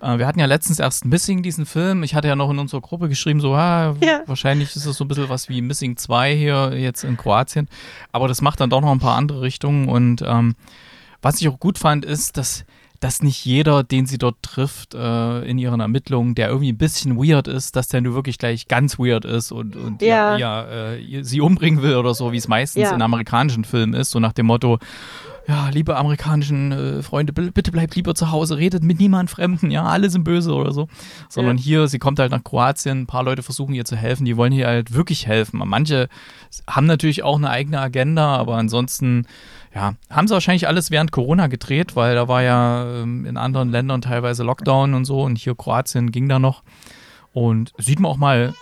Äh, 0.00 0.18
wir 0.18 0.26
hatten 0.26 0.40
ja 0.40 0.46
letztens 0.46 0.78
erst 0.78 1.04
Missing, 1.04 1.42
diesen 1.42 1.66
Film. 1.66 2.02
Ich 2.02 2.14
hatte 2.14 2.28
ja 2.28 2.36
noch 2.36 2.50
in 2.50 2.58
unserer 2.58 2.80
Gruppe 2.80 3.08
geschrieben, 3.08 3.40
so, 3.40 3.54
ah, 3.54 3.94
ja. 4.02 4.22
wahrscheinlich 4.26 4.74
ist 4.74 4.86
es 4.86 4.96
so 4.96 5.04
ein 5.04 5.08
bisschen 5.08 5.28
was 5.28 5.48
wie 5.48 5.62
Missing 5.62 5.96
2 5.96 6.36
hier 6.36 6.72
jetzt 6.76 7.04
in 7.04 7.16
Kroatien. 7.16 7.68
Aber 8.12 8.28
das 8.28 8.42
macht 8.42 8.60
dann 8.60 8.70
doch 8.70 8.80
noch 8.80 8.92
ein 8.92 8.98
paar 8.98 9.16
andere 9.16 9.42
Richtungen. 9.42 9.88
Und 9.88 10.22
ähm, 10.26 10.54
was 11.22 11.40
ich 11.40 11.48
auch 11.48 11.58
gut 11.58 11.78
fand, 11.78 12.04
ist, 12.04 12.36
dass 12.36 12.64
dass 13.00 13.22
nicht 13.22 13.46
jeder, 13.46 13.82
den 13.82 14.04
sie 14.04 14.18
dort 14.18 14.42
trifft 14.42 14.94
äh, 14.94 15.40
in 15.44 15.56
ihren 15.56 15.80
Ermittlungen, 15.80 16.34
der 16.34 16.48
irgendwie 16.48 16.70
ein 16.70 16.76
bisschen 16.76 17.16
weird 17.16 17.48
ist, 17.48 17.74
dass 17.74 17.88
der 17.88 18.02
nur 18.02 18.14
wirklich 18.14 18.36
gleich 18.36 18.68
ganz 18.68 18.98
weird 18.98 19.24
ist 19.24 19.52
und, 19.52 19.74
und 19.74 20.02
ja. 20.02 20.36
ja, 20.36 20.66
ja 20.68 20.92
äh, 20.92 21.24
sie 21.24 21.40
umbringen 21.40 21.82
will 21.82 21.96
oder 21.96 22.12
so, 22.12 22.30
wie 22.32 22.36
es 22.36 22.46
meistens 22.46 22.82
ja. 22.82 22.94
in 22.94 23.00
amerikanischen 23.00 23.64
Filmen 23.64 23.94
ist, 23.94 24.10
so 24.10 24.20
nach 24.20 24.34
dem 24.34 24.46
Motto, 24.46 24.78
ja, 25.46 25.68
liebe 25.70 25.96
amerikanischen 25.96 26.72
äh, 26.72 27.02
Freunde, 27.02 27.32
bitte 27.32 27.72
bleibt 27.72 27.94
lieber 27.96 28.14
zu 28.14 28.30
Hause, 28.30 28.58
redet 28.58 28.82
mit 28.82 29.00
niemand 29.00 29.30
Fremden, 29.30 29.70
ja, 29.70 29.84
alle 29.84 30.10
sind 30.10 30.24
böse 30.24 30.54
oder 30.54 30.72
so. 30.72 30.88
Sondern 31.28 31.56
ja. 31.56 31.62
hier, 31.62 31.88
sie 31.88 31.98
kommt 31.98 32.18
halt 32.18 32.30
nach 32.30 32.44
Kroatien, 32.44 33.02
ein 33.02 33.06
paar 33.06 33.22
Leute 33.22 33.42
versuchen 33.42 33.74
ihr 33.74 33.84
zu 33.84 33.96
helfen, 33.96 34.24
die 34.24 34.36
wollen 34.36 34.52
hier 34.52 34.66
halt 34.66 34.94
wirklich 34.94 35.26
helfen. 35.26 35.60
Manche 35.64 36.08
haben 36.68 36.86
natürlich 36.86 37.22
auch 37.22 37.36
eine 37.36 37.50
eigene 37.50 37.80
Agenda, 37.80 38.36
aber 38.36 38.56
ansonsten, 38.56 39.26
ja, 39.74 39.94
haben 40.08 40.28
sie 40.28 40.34
wahrscheinlich 40.34 40.68
alles 40.68 40.90
während 40.90 41.12
Corona 41.12 41.46
gedreht, 41.46 41.96
weil 41.96 42.14
da 42.14 42.28
war 42.28 42.42
ja 42.42 43.02
ähm, 43.02 43.24
in 43.24 43.36
anderen 43.36 43.70
Ländern 43.70 44.02
teilweise 44.02 44.44
Lockdown 44.44 44.94
und 44.94 45.04
so 45.04 45.22
und 45.22 45.36
hier 45.36 45.54
Kroatien 45.54 46.12
ging 46.12 46.28
da 46.28 46.38
noch. 46.38 46.62
Und 47.32 47.72
sieht 47.78 48.00
man 48.00 48.10
auch 48.10 48.16
mal 48.16 48.54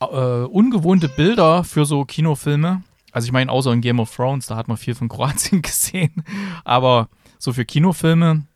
äh, 0.00 0.06
ungewohnte 0.06 1.08
Bilder 1.08 1.64
für 1.64 1.84
so 1.84 2.04
Kinofilme. 2.04 2.82
Also 3.12 3.26
ich 3.26 3.32
meine, 3.32 3.50
außer 3.50 3.72
in 3.72 3.80
Game 3.80 4.00
of 4.00 4.14
Thrones, 4.14 4.46
da 4.46 4.56
hat 4.56 4.68
man 4.68 4.76
viel 4.76 4.94
von 4.94 5.08
Kroatien 5.08 5.62
gesehen. 5.62 6.24
Aber 6.64 7.08
so 7.38 7.52
für 7.52 7.64
Kinofilme, 7.64 8.46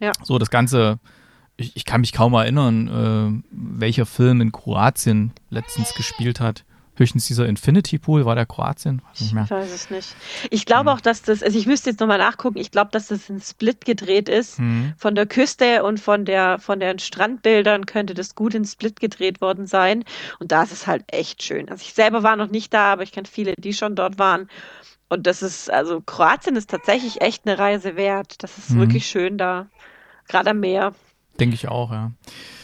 ja. 0.00 0.12
so 0.22 0.38
das 0.38 0.50
Ganze, 0.50 0.98
ich, 1.56 1.76
ich 1.76 1.84
kann 1.84 2.00
mich 2.00 2.12
kaum 2.12 2.34
erinnern, 2.34 3.42
äh, 3.42 3.42
welcher 3.50 4.06
Film 4.06 4.40
in 4.40 4.52
Kroatien 4.52 5.32
letztens 5.50 5.94
gespielt 5.94 6.40
hat. 6.40 6.64
Höchstens 6.98 7.26
dieser 7.26 7.46
Infinity 7.46 7.98
Pool, 7.98 8.24
war 8.26 8.34
der 8.34 8.44
Kroatien? 8.46 9.00
Ich 9.14 9.34
weiß 9.34 9.72
es 9.72 9.88
nicht. 9.88 10.14
Ich 10.50 10.66
glaube 10.66 10.90
hm. 10.90 10.96
auch, 10.96 11.00
dass 11.00 11.22
das, 11.22 11.42
also 11.42 11.58
ich 11.58 11.66
müsste 11.66 11.90
jetzt 11.90 12.00
nochmal 12.00 12.18
nachgucken, 12.18 12.58
ich 12.58 12.70
glaube, 12.70 12.90
dass 12.90 13.06
das 13.08 13.28
ein 13.28 13.40
Split 13.40 13.84
gedreht 13.84 14.28
ist. 14.28 14.58
Hm. 14.58 14.94
Von 14.98 15.14
der 15.14 15.26
Küste 15.26 15.84
und 15.84 16.00
von 16.00 16.24
der, 16.24 16.58
von 16.58 16.80
den 16.80 16.98
Strandbildern 16.98 17.86
könnte 17.86 18.14
das 18.14 18.34
gut 18.34 18.54
in 18.54 18.64
Split 18.64 18.98
gedreht 19.00 19.40
worden 19.40 19.66
sein. 19.66 20.04
Und 20.40 20.50
da 20.52 20.62
ist 20.64 20.72
es 20.72 20.86
halt 20.86 21.04
echt 21.06 21.42
schön. 21.42 21.68
Also 21.68 21.82
ich 21.82 21.94
selber 21.94 22.22
war 22.22 22.36
noch 22.36 22.50
nicht 22.50 22.74
da, 22.74 22.92
aber 22.92 23.04
ich 23.04 23.12
kenne 23.12 23.28
viele, 23.30 23.54
die 23.56 23.72
schon 23.72 23.94
dort 23.94 24.18
waren. 24.18 24.48
und 25.10 25.26
das 25.26 25.40
ist, 25.42 25.70
also 25.72 26.02
Kroatien 26.02 26.56
ist 26.56 26.68
tatsächlich 26.68 27.22
echt 27.22 27.46
eine 27.46 27.58
Reise 27.58 27.96
wert. 27.96 28.42
Das 28.42 28.58
ist 28.58 28.70
Mhm. 28.72 28.80
wirklich 28.80 29.06
schön 29.06 29.38
da. 29.38 29.66
Gerade 30.28 30.50
am 30.50 30.60
Meer. 30.60 30.94
Denke 31.40 31.54
ich 31.54 31.68
auch, 31.68 31.90
ja. 31.92 32.10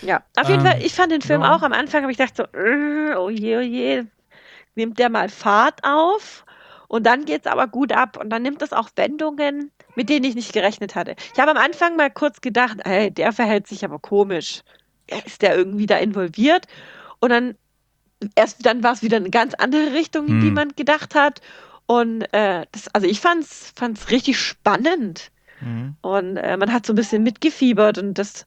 Ja, 0.03 0.22
auf 0.37 0.49
jeden 0.51 0.61
Ähm, 0.61 0.72
Fall, 0.72 0.82
ich 0.85 0.93
fand 0.93 1.11
den 1.12 1.22
Film 1.22 1.41
ja. 1.43 1.55
auch 1.55 1.62
am 1.62 1.72
Anfang, 1.72 2.03
habe 2.03 2.11
ich 2.12 2.18
gedacht 2.18 2.37
so, 2.37 2.43
äh, 2.43 3.14
oh 3.16 3.30
je, 3.30 3.57
oh 3.57 3.61
je, 3.61 4.03
nimmt 4.75 4.99
der 4.99 5.11
mal 5.11 5.29
Fahrt 5.29 5.81
auf 5.85 6.45
und 6.89 7.05
dann 7.05 7.25
geht's 7.25 7.47
aber 7.47 7.66
gut 7.66 7.93
ab 7.93 8.18
und 8.20 8.31
dann 8.31 8.43
nimmt 8.43 8.62
es 8.62 8.72
auch 8.72 8.91
Wendungen, 8.97 9.70
mit 9.95 10.09
denen 10.09 10.25
ich 10.25 10.35
nicht 10.35 10.53
gerechnet 10.53 10.95
hatte. 10.95 11.16
Ich 11.33 11.41
habe 11.41 11.51
am 11.51 11.57
Anfang 11.57 11.97
mal 11.97 12.11
kurz 12.11 12.41
gedacht, 12.41 12.79
ey, 12.85 13.11
der 13.11 13.33
verhält 13.33 13.66
sich 13.66 13.85
aber 13.85 13.99
komisch. 13.99 14.62
Ist 15.27 15.43
der 15.43 15.57
irgendwie 15.57 15.87
da 15.87 15.99
involviert? 15.99 16.66
Und 17.20 17.31
dann 17.31 17.57
erst 18.35 18.64
dann 18.64 18.83
war 18.83 18.93
es 18.93 19.03
wieder 19.03 19.16
eine 19.16 19.31
ganz 19.31 19.55
andere 19.55 19.93
Richtung, 19.93 20.27
in 20.29 20.41
die 20.41 20.47
Hm. 20.49 20.55
man 20.55 20.68
gedacht 20.77 21.14
hat. 21.14 21.41
Und 21.87 22.22
äh, 22.33 22.64
das, 22.72 22.89
also 22.95 23.07
ich 23.07 23.20
fand's, 23.20 23.72
fand's 23.77 24.11
richtig 24.11 24.39
spannend. 24.39 25.31
Mhm. 25.61 25.97
Und 26.01 26.37
äh, 26.37 26.57
man 26.57 26.72
hat 26.72 26.87
so 26.87 26.93
ein 26.93 26.97
bisschen 26.97 27.22
mitgefiebert 27.22 27.99
und 27.99 28.14
das 28.14 28.47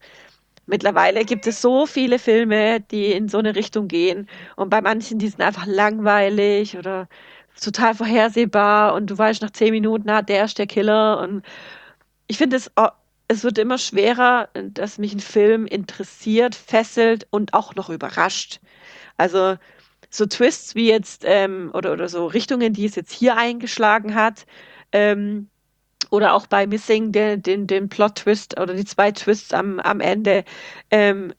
mittlerweile 0.68 1.26
gibt 1.26 1.48
es 1.48 1.62
so 1.62 1.86
viele 1.86 2.20
Filme, 2.20 2.82
die 2.82 3.12
in 3.12 3.30
so 3.30 3.40
eine 3.40 3.56
Richtung 3.56 3.88
gehen. 3.88 4.30
Und 4.56 4.70
bei 4.70 4.82
manchen, 4.82 5.20
die 5.20 5.30
sind 5.30 5.42
einfach 5.42 5.66
langweilig 5.66 6.78
oder 6.78 7.08
total 7.62 7.96
vorhersehbar 7.96 8.94
und 8.94 9.08
du 9.10 9.18
weißt 9.18 9.42
nach 9.42 9.52
zehn 9.52 9.72
Minuten, 9.72 10.04
na, 10.08 10.22
der 10.22 10.46
ist 10.46 10.60
der 10.60 10.68
Killer. 10.68 11.20
Und 11.20 11.44
ich 12.28 12.38
finde 12.38 12.58
es, 12.58 12.72
es 13.28 13.44
wird 13.44 13.58
immer 13.58 13.78
schwerer, 13.78 14.50
dass 14.54 14.98
mich 14.98 15.14
ein 15.14 15.20
Film 15.20 15.66
interessiert, 15.66 16.56
fesselt 16.56 17.28
und 17.32 17.54
auch 17.54 17.76
noch 17.76 17.90
überrascht. 17.90 18.60
Also 19.18 19.58
so 20.10 20.26
Twists 20.26 20.76
wie 20.76 20.88
jetzt 20.90 21.24
ähm, 21.26 21.72
oder, 21.74 21.94
oder 21.94 22.10
so 22.10 22.28
Richtungen, 22.28 22.74
die 22.74 22.86
es 22.86 22.96
jetzt 22.96 23.12
hier 23.12 23.38
eingeschlagen 23.38 24.16
hat, 24.16 24.46
ähm, 24.92 25.50
oder 26.10 26.34
auch 26.34 26.48
bei 26.48 26.68
Missing 26.68 27.12
den, 27.12 27.42
den, 27.42 27.68
den 27.68 27.90
Plot-Twist 27.90 28.60
oder 28.60 28.74
die 28.74 28.86
zwei 28.86 29.12
Twists 29.12 29.54
am, 29.54 29.80
am 29.80 30.00
Ende. 30.00 30.44
Ähm, 30.92 31.34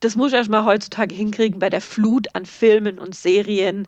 das 0.00 0.16
muss 0.16 0.32
ich 0.32 0.36
erstmal 0.38 0.64
heutzutage 0.64 1.14
hinkriegen, 1.14 1.58
bei 1.58 1.70
der 1.70 1.80
Flut 1.80 2.28
an 2.34 2.46
Filmen 2.46 2.98
und 2.98 3.14
Serien, 3.14 3.86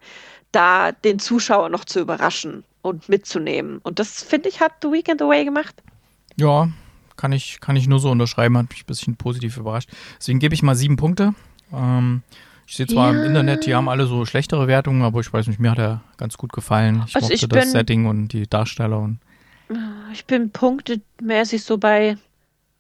da 0.53 0.93
den 0.93 1.19
Zuschauer 1.19 1.69
noch 1.69 1.85
zu 1.85 2.01
überraschen 2.01 2.65
und 2.83 3.09
mitzunehmen. 3.09 3.79
Und 3.83 3.99
das, 3.99 4.23
finde 4.23 4.49
ich, 4.49 4.61
hat 4.61 4.73
The 4.83 4.89
Weekend 4.89 5.23
Away 5.23 5.45
gemacht. 5.45 5.75
Ja, 6.37 6.69
kann 7.17 7.33
ich, 7.33 7.61
kann 7.61 7.77
ich 7.77 7.87
nur 7.87 8.01
so 8.01 8.11
unterschreiben, 8.11 8.57
hat 8.59 8.71
mich 8.71 8.83
ein 8.83 8.87
bisschen 8.87 9.17
positiv 9.17 9.57
überrascht. 9.57 9.91
Deswegen 10.19 10.39
gebe 10.39 10.55
ich 10.55 10.63
mal 10.63 10.75
sieben 10.75 10.97
Punkte. 10.97 11.35
Ähm, 11.73 12.23
ich 12.67 12.77
sehe 12.77 12.87
zwar 12.87 13.11
im 13.11 13.19
Ja. 13.19 13.25
Internet, 13.27 13.67
die 13.67 13.75
haben 13.75 13.89
alle 13.89 14.07
so 14.07 14.25
schlechtere 14.25 14.67
Wertungen, 14.67 15.03
aber 15.03 15.21
ich 15.21 15.33
weiß 15.33 15.47
nicht, 15.49 15.61
mir 15.61 15.73
hat 15.73 15.79
er 15.79 16.01
ganz 16.17 16.37
gut 16.37 16.53
gefallen. 16.53 17.05
Ich 17.07 17.15
Also 17.15 17.27
mochte 17.27 17.35
ich 17.35 17.49
das 17.49 17.73
Setting 17.73 18.07
und 18.07 18.29
die 18.29 18.49
Darsteller 18.49 18.99
und 18.99 19.19
Ich 20.13 20.25
bin 20.27 20.51
punktemäßig 20.51 21.65
so 21.65 21.79
bei 21.79 22.17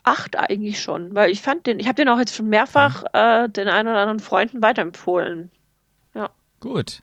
acht 0.03 0.37
eigentlich 0.37 0.81
schon, 0.81 1.15
weil 1.15 1.31
ich 1.31 1.41
fand 1.43 1.67
den, 1.67 1.79
ich 1.79 1.87
habe 1.87 1.95
den 1.95 2.09
auch 2.09 2.19
jetzt 2.19 2.35
schon 2.35 2.49
mehrfach 2.49 3.05
äh, 3.13 3.49
den 3.49 3.69
einen 3.69 3.89
oder 3.89 3.99
anderen 3.99 4.21
Freunden 4.21 4.63
weiterempfohlen. 4.63 5.51
Gut. 6.61 7.03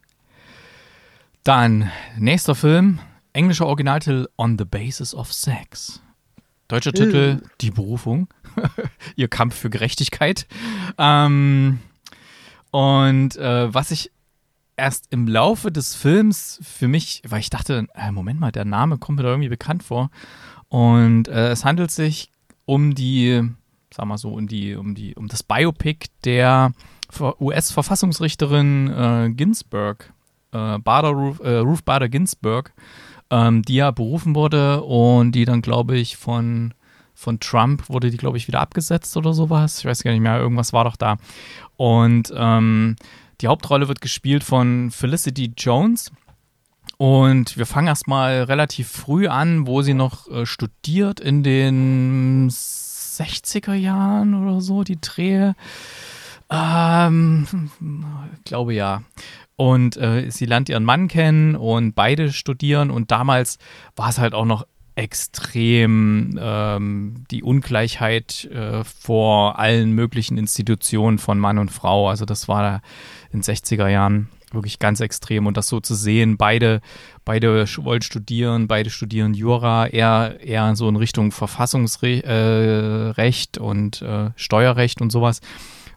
Dann, 1.43 1.91
nächster 2.15 2.53
Film, 2.53 2.99
englischer 3.33 3.65
Originaltitel 3.65 4.27
On 4.37 4.55
the 4.57 4.65
Basis 4.65 5.15
of 5.15 5.33
Sex. 5.33 6.01
Deutscher 6.67 6.93
Titel 6.93 7.41
Die 7.61 7.71
Berufung. 7.71 8.27
Ihr 9.15 9.29
Kampf 9.29 9.55
für 9.55 9.71
Gerechtigkeit. 9.71 10.45
Ähm, 10.99 11.79
und 12.69 13.35
äh, 13.37 13.73
was 13.73 13.89
ich 13.89 14.11
erst 14.77 15.07
im 15.11 15.27
Laufe 15.27 15.71
des 15.71 15.95
Films 15.95 16.59
für 16.63 16.87
mich, 16.87 17.21
weil 17.27 17.39
ich 17.39 17.49
dachte, 17.49 17.87
äh, 17.93 18.11
Moment 18.11 18.39
mal, 18.39 18.51
der 18.51 18.65
Name 18.65 18.97
kommt 18.97 19.17
mir 19.17 19.23
da 19.23 19.29
irgendwie 19.29 19.49
bekannt 19.49 19.83
vor. 19.83 20.09
Und 20.69 21.27
äh, 21.27 21.49
es 21.49 21.65
handelt 21.65 21.91
sich 21.91 22.31
um 22.65 22.93
die, 22.95 23.41
sag 23.93 24.05
mal 24.05 24.17
so, 24.17 24.33
um 24.33 24.47
die, 24.47 24.75
um 24.75 24.93
die, 24.95 25.15
um 25.15 25.27
das 25.27 25.43
Biopic 25.43 26.07
der 26.23 26.71
US-Verfassungsrichterin 27.39 28.89
äh, 28.89 29.29
Ginsburg, 29.31 30.13
äh, 30.51 30.77
Bader, 30.77 31.09
Ruth, 31.09 31.39
äh, 31.39 31.57
Ruth 31.57 31.85
Bader 31.85 32.09
Ginsburg, 32.09 32.73
ähm, 33.29 33.63
die 33.63 33.75
ja 33.75 33.91
berufen 33.91 34.35
wurde 34.35 34.83
und 34.83 35.31
die 35.31 35.45
dann, 35.45 35.61
glaube 35.61 35.97
ich, 35.97 36.17
von, 36.17 36.73
von 37.13 37.39
Trump 37.39 37.89
wurde 37.89 38.11
die, 38.11 38.17
glaube 38.17 38.37
ich, 38.37 38.47
wieder 38.47 38.59
abgesetzt 38.59 39.15
oder 39.17 39.33
sowas. 39.33 39.79
Ich 39.79 39.85
weiß 39.85 40.03
gar 40.03 40.11
nicht 40.11 40.21
mehr, 40.21 40.37
irgendwas 40.37 40.73
war 40.73 40.83
doch 40.83 40.97
da. 40.97 41.17
Und 41.77 42.33
ähm, 42.35 42.95
die 43.41 43.47
Hauptrolle 43.47 43.87
wird 43.87 44.01
gespielt 44.01 44.43
von 44.43 44.91
Felicity 44.91 45.53
Jones. 45.57 46.11
Und 46.97 47.57
wir 47.57 47.65
fangen 47.65 47.87
erstmal 47.87 48.43
relativ 48.43 48.87
früh 48.87 49.27
an, 49.27 49.67
wo 49.67 49.81
sie 49.81 49.93
noch 49.93 50.27
äh, 50.29 50.45
studiert 50.45 51.19
in 51.19 51.43
den 51.43 52.49
60er 52.49 53.73
Jahren 53.73 54.33
oder 54.33 54.61
so, 54.61 54.83
die 54.83 54.99
Drehe. 54.99 55.55
Ähm, 56.49 57.69
glaube 58.45 58.73
ja. 58.73 59.03
Und 59.55 59.97
äh, 59.97 60.29
sie 60.29 60.45
lernt 60.45 60.69
ihren 60.69 60.83
Mann 60.83 61.07
kennen 61.07 61.55
und 61.55 61.93
beide 61.93 62.31
studieren. 62.31 62.89
Und 62.89 63.11
damals 63.11 63.57
war 63.95 64.09
es 64.09 64.17
halt 64.17 64.33
auch 64.33 64.45
noch 64.45 64.65
extrem 64.97 66.39
ähm, 66.41 67.23
die 67.29 67.43
Ungleichheit 67.43 68.45
äh, 68.45 68.83
vor 68.83 69.59
allen 69.59 69.91
möglichen 69.91 70.39
Institutionen 70.39 71.19
von 71.19 71.37
Mann 71.37 71.59
und 71.59 71.71
Frau. 71.71 72.09
Also 72.09 72.25
das 72.25 72.47
war 72.47 72.81
in 73.31 73.41
den 73.41 73.43
60er 73.43 73.87
Jahren 73.87 74.29
wirklich 74.51 74.79
ganz 74.79 74.99
extrem. 74.99 75.45
Und 75.45 75.55
das 75.55 75.67
so 75.67 75.79
zu 75.79 75.93
sehen, 75.93 76.37
beide, 76.37 76.81
beide 77.25 77.65
wollen 77.77 78.01
studieren, 78.01 78.67
beide 78.67 78.89
studieren 78.89 79.35
Jura, 79.35 79.85
eher, 79.85 80.39
eher 80.41 80.75
so 80.75 80.89
in 80.89 80.95
Richtung 80.95 81.31
Verfassungsrecht 81.31 82.25
äh, 82.25 83.59
und 83.61 84.01
äh, 84.01 84.31
Steuerrecht 84.35 84.99
und 85.01 85.11
sowas. 85.11 85.41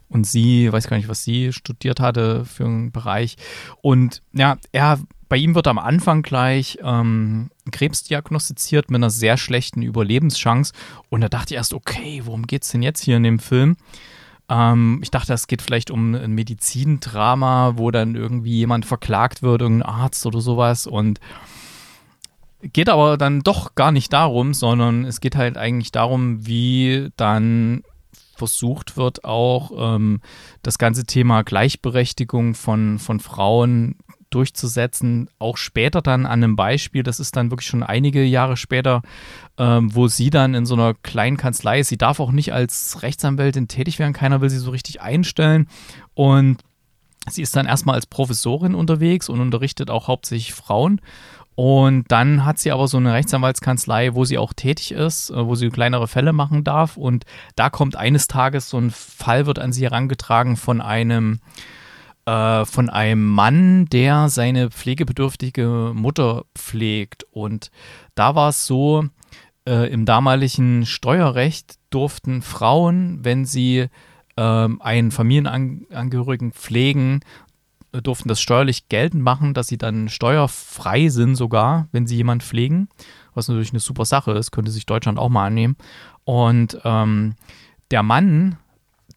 Und 0.09 0.27
sie, 0.27 0.71
weiß 0.71 0.87
gar 0.87 0.97
nicht, 0.97 1.09
was 1.09 1.23
sie 1.23 1.53
studiert 1.53 1.99
hatte 1.99 2.45
für 2.45 2.65
einen 2.65 2.91
Bereich. 2.91 3.35
Und 3.81 4.21
ja, 4.33 4.57
er, 4.71 4.99
bei 5.31 5.37
ihm 5.37 5.55
wird 5.55 5.67
am 5.67 5.79
Anfang 5.79 6.23
gleich 6.23 6.77
ähm, 6.83 7.51
Krebs 7.71 8.03
diagnostiziert 8.03 8.91
mit 8.91 8.99
einer 8.99 9.09
sehr 9.09 9.37
schlechten 9.37 9.81
Überlebenschance. 9.81 10.73
Und 11.07 11.21
da 11.21 11.29
dachte 11.29 11.53
ich 11.53 11.57
erst, 11.57 11.73
okay, 11.73 12.23
worum 12.25 12.47
geht 12.47 12.63
es 12.63 12.69
denn 12.71 12.83
jetzt 12.83 13.01
hier 13.01 13.15
in 13.15 13.23
dem 13.23 13.39
Film? 13.39 13.77
Ähm, 14.49 14.99
ich 15.01 15.09
dachte, 15.09 15.31
es 15.31 15.47
geht 15.47 15.61
vielleicht 15.61 15.89
um 15.89 16.15
ein 16.15 16.33
Medizindrama, 16.33 17.77
wo 17.77 17.91
dann 17.91 18.15
irgendwie 18.15 18.57
jemand 18.57 18.85
verklagt 18.85 19.41
wird, 19.41 19.61
irgendein 19.61 19.87
Arzt 19.87 20.25
oder 20.25 20.41
sowas. 20.41 20.85
Und 20.85 21.21
geht 22.61 22.89
aber 22.89 23.17
dann 23.17 23.39
doch 23.39 23.73
gar 23.73 23.93
nicht 23.93 24.11
darum, 24.11 24.53
sondern 24.53 25.05
es 25.05 25.21
geht 25.21 25.37
halt 25.37 25.55
eigentlich 25.57 25.93
darum, 25.93 26.45
wie 26.45 27.07
dann 27.15 27.83
versucht 28.35 28.97
wird, 28.97 29.23
auch 29.23 29.95
ähm, 29.95 30.19
das 30.61 30.77
ganze 30.77 31.05
Thema 31.05 31.43
Gleichberechtigung 31.43 32.53
von, 32.53 32.99
von 32.99 33.21
Frauen 33.21 33.95
durchzusetzen, 34.31 35.29
auch 35.39 35.57
später 35.57 36.01
dann 36.01 36.25
an 36.25 36.43
einem 36.43 36.55
Beispiel, 36.55 37.03
das 37.03 37.19
ist 37.19 37.35
dann 37.35 37.51
wirklich 37.51 37.67
schon 37.67 37.83
einige 37.83 38.23
Jahre 38.23 38.57
später, 38.57 39.01
ähm, 39.57 39.93
wo 39.93 40.07
sie 40.07 40.29
dann 40.29 40.55
in 40.55 40.65
so 40.65 40.73
einer 40.73 40.95
kleinen 40.95 41.37
Kanzlei 41.37 41.79
ist. 41.79 41.89
Sie 41.89 41.97
darf 41.97 42.19
auch 42.19 42.31
nicht 42.31 42.53
als 42.53 43.03
Rechtsanwältin 43.03 43.67
tätig 43.67 43.99
werden, 43.99 44.13
keiner 44.13 44.41
will 44.41 44.49
sie 44.49 44.57
so 44.57 44.71
richtig 44.71 45.01
einstellen 45.01 45.67
und 46.13 46.57
sie 47.29 47.43
ist 47.43 47.55
dann 47.55 47.67
erstmal 47.67 47.95
als 47.95 48.07
Professorin 48.07 48.73
unterwegs 48.73 49.29
und 49.29 49.39
unterrichtet 49.39 49.89
auch 49.91 50.07
hauptsächlich 50.07 50.53
Frauen. 50.53 51.01
Und 51.55 52.05
dann 52.07 52.45
hat 52.45 52.57
sie 52.59 52.71
aber 52.71 52.87
so 52.87 52.97
eine 52.97 53.13
Rechtsanwaltskanzlei, 53.13 54.15
wo 54.15 54.25
sie 54.25 54.37
auch 54.37 54.53
tätig 54.53 54.93
ist, 54.93 55.29
äh, 55.29 55.45
wo 55.45 55.55
sie 55.55 55.69
kleinere 55.69 56.07
Fälle 56.07 56.33
machen 56.33 56.63
darf. 56.63 56.97
Und 56.97 57.25
da 57.55 57.69
kommt 57.69 57.95
eines 57.95 58.27
Tages 58.27 58.69
so 58.69 58.77
ein 58.77 58.89
Fall, 58.89 59.45
wird 59.45 59.59
an 59.59 59.73
sie 59.73 59.83
herangetragen 59.83 60.55
von 60.57 60.81
einem 60.81 61.39
äh, 62.25 62.65
von 62.65 62.89
einem 62.89 63.27
Mann, 63.27 63.85
der 63.87 64.29
seine 64.29 64.69
pflegebedürftige 64.69 65.91
Mutter 65.93 66.45
pflegt. 66.57 67.25
Und 67.31 67.71
da 68.15 68.35
war 68.35 68.49
es 68.49 68.65
so, 68.65 69.05
äh, 69.67 69.91
im 69.91 70.05
damaligen 70.05 70.85
Steuerrecht 70.85 71.75
durften 71.89 72.41
Frauen, 72.41 73.23
wenn 73.23 73.45
sie 73.45 73.87
ähm, 74.37 74.81
einen 74.81 75.11
Familienangehörigen 75.11 76.51
pflegen, 76.51 77.21
durften 77.91 78.29
das 78.29 78.39
steuerlich 78.41 78.87
geltend 78.87 79.21
machen, 79.21 79.53
dass 79.53 79.67
sie 79.67 79.77
dann 79.77 80.07
steuerfrei 80.07 81.09
sind 81.09 81.35
sogar, 81.35 81.87
wenn 81.91 82.07
sie 82.07 82.15
jemanden 82.15 82.45
pflegen, 82.45 82.87
was 83.33 83.49
natürlich 83.49 83.71
eine 83.71 83.81
super 83.81 84.05
Sache 84.05 84.31
ist, 84.31 84.51
könnte 84.51 84.71
sich 84.71 84.85
Deutschland 84.85 85.19
auch 85.19 85.29
mal 85.29 85.47
annehmen. 85.47 85.75
Und 86.23 86.79
ähm, 86.85 87.35
der 87.91 88.03
Mann 88.03 88.57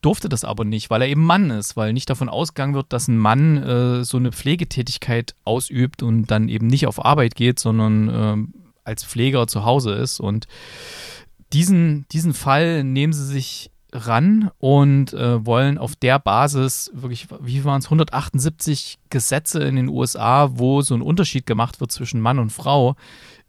durfte 0.05 0.28
das 0.28 0.44
aber 0.44 0.64
nicht, 0.64 0.90
weil 0.90 1.02
er 1.02 1.09
eben 1.09 1.24
Mann 1.24 1.50
ist, 1.50 1.76
weil 1.76 1.92
nicht 1.92 2.11
davon 2.11 2.28
ausgegangen 2.28 2.74
wird, 2.74 2.92
dass 2.92 3.09
ein 3.09 3.16
Mann 3.16 3.57
äh, 3.57 4.05
so 4.05 4.18
eine 4.18 4.32
Pflegetätigkeit 4.32 5.34
ausübt 5.44 6.02
und 6.02 6.26
dann 6.26 6.48
eben 6.48 6.66
nicht 6.66 6.86
auf 6.86 7.02
Arbeit 7.02 7.34
geht, 7.34 7.59
sondern 7.59 8.11
ähm, 8.12 8.55
als 8.84 9.02
Pfleger 9.05 9.46
zu 9.46 9.64
Hause 9.64 9.92
ist. 9.92 10.20
Und 10.20 10.46
diesen, 11.52 12.07
diesen 12.12 12.34
Fall 12.34 12.84
nehmen 12.84 13.14
sie 13.14 13.24
sich 13.24 13.70
ran 13.92 14.50
und 14.59 15.14
äh, 15.14 15.46
wollen 15.46 15.78
auf 15.78 15.96
der 15.96 16.18
Basis 16.18 16.90
wirklich, 16.92 17.28
wie 17.40 17.64
waren 17.64 17.78
es, 17.78 17.86
178 17.86 18.98
Gesetze 19.09 19.62
in 19.62 19.76
den 19.76 19.88
USA, 19.88 20.50
wo 20.52 20.82
so 20.82 20.94
ein 20.94 21.02
Unterschied 21.02 21.46
gemacht 21.46 21.80
wird 21.80 21.92
zwischen 21.92 22.20
Mann 22.20 22.38
und 22.38 22.50
Frau 22.50 22.96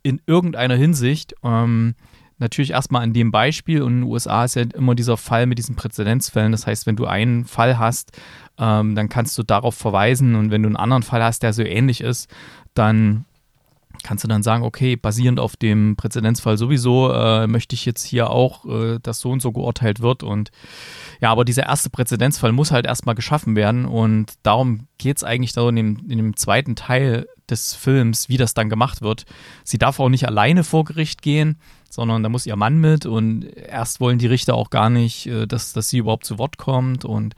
in 0.03 0.21
irgendeiner 0.25 0.75
Hinsicht. 0.75 1.35
Ähm, 1.43 1.95
natürlich 2.37 2.71
erstmal 2.71 3.03
an 3.03 3.13
dem 3.13 3.31
Beispiel 3.31 3.81
und 3.81 3.93
in 3.93 4.01
den 4.01 4.09
USA 4.09 4.45
ist 4.45 4.55
ja 4.55 4.63
immer 4.73 4.95
dieser 4.95 5.17
Fall 5.17 5.45
mit 5.45 5.57
diesen 5.57 5.75
Präzedenzfällen. 5.75 6.51
Das 6.51 6.67
heißt, 6.67 6.85
wenn 6.85 6.95
du 6.95 7.05
einen 7.05 7.45
Fall 7.45 7.77
hast, 7.77 8.11
ähm, 8.57 8.95
dann 8.95 9.09
kannst 9.09 9.37
du 9.37 9.43
darauf 9.43 9.75
verweisen 9.75 10.35
und 10.35 10.51
wenn 10.51 10.63
du 10.63 10.67
einen 10.67 10.75
anderen 10.75 11.03
Fall 11.03 11.23
hast, 11.23 11.43
der 11.43 11.53
so 11.53 11.63
ähnlich 11.63 12.01
ist, 12.01 12.29
dann 12.73 13.25
kannst 14.03 14.23
du 14.23 14.27
dann 14.27 14.43
sagen, 14.43 14.63
okay, 14.63 14.95
basierend 14.95 15.39
auf 15.39 15.55
dem 15.55 15.95
Präzedenzfall 15.95 16.57
sowieso 16.57 17.11
äh, 17.11 17.47
möchte 17.47 17.73
ich 17.73 17.85
jetzt 17.85 18.03
hier 18.03 18.29
auch, 18.29 18.65
äh, 18.65 18.99
dass 19.01 19.19
so 19.19 19.31
und 19.31 19.41
so 19.41 19.51
geurteilt 19.51 19.99
wird. 19.99 20.21
Und 20.21 20.51
ja, 21.21 21.31
aber 21.31 21.45
dieser 21.45 21.63
erste 21.63 21.89
Präzedenzfall 21.89 22.51
muss 22.51 22.71
halt 22.71 22.85
erstmal 22.85 23.15
geschaffen 23.15 23.55
werden. 23.55 23.85
Und 23.85 24.33
darum 24.43 24.87
geht 24.97 25.17
es 25.17 25.23
eigentlich 25.23 25.53
da 25.53 25.67
in 25.69 25.75
dem, 25.75 25.97
in 26.07 26.17
dem 26.17 26.35
zweiten 26.35 26.75
Teil 26.75 27.27
des 27.49 27.73
Films, 27.73 28.29
wie 28.29 28.37
das 28.37 28.53
dann 28.53 28.69
gemacht 28.69 29.01
wird. 29.01 29.25
Sie 29.63 29.77
darf 29.77 29.99
auch 29.99 30.09
nicht 30.09 30.27
alleine 30.27 30.63
vor 30.63 30.83
Gericht 30.83 31.21
gehen, 31.21 31.57
sondern 31.95 32.21
da 32.21 32.29
muss 32.29 32.45
ihr 32.45 32.55
Mann 32.55 32.77
mit. 32.77 33.05
Und 33.05 33.43
erst 33.43 33.99
wollen 33.99 34.19
die 34.19 34.27
Richter 34.27 34.53
auch 34.53 34.69
gar 34.69 34.89
nicht, 34.89 35.25
äh, 35.27 35.47
dass, 35.47 35.73
dass 35.73 35.89
sie 35.89 35.97
überhaupt 35.97 36.25
zu 36.25 36.37
Wort 36.37 36.57
kommt. 36.57 37.05
Und 37.05 37.35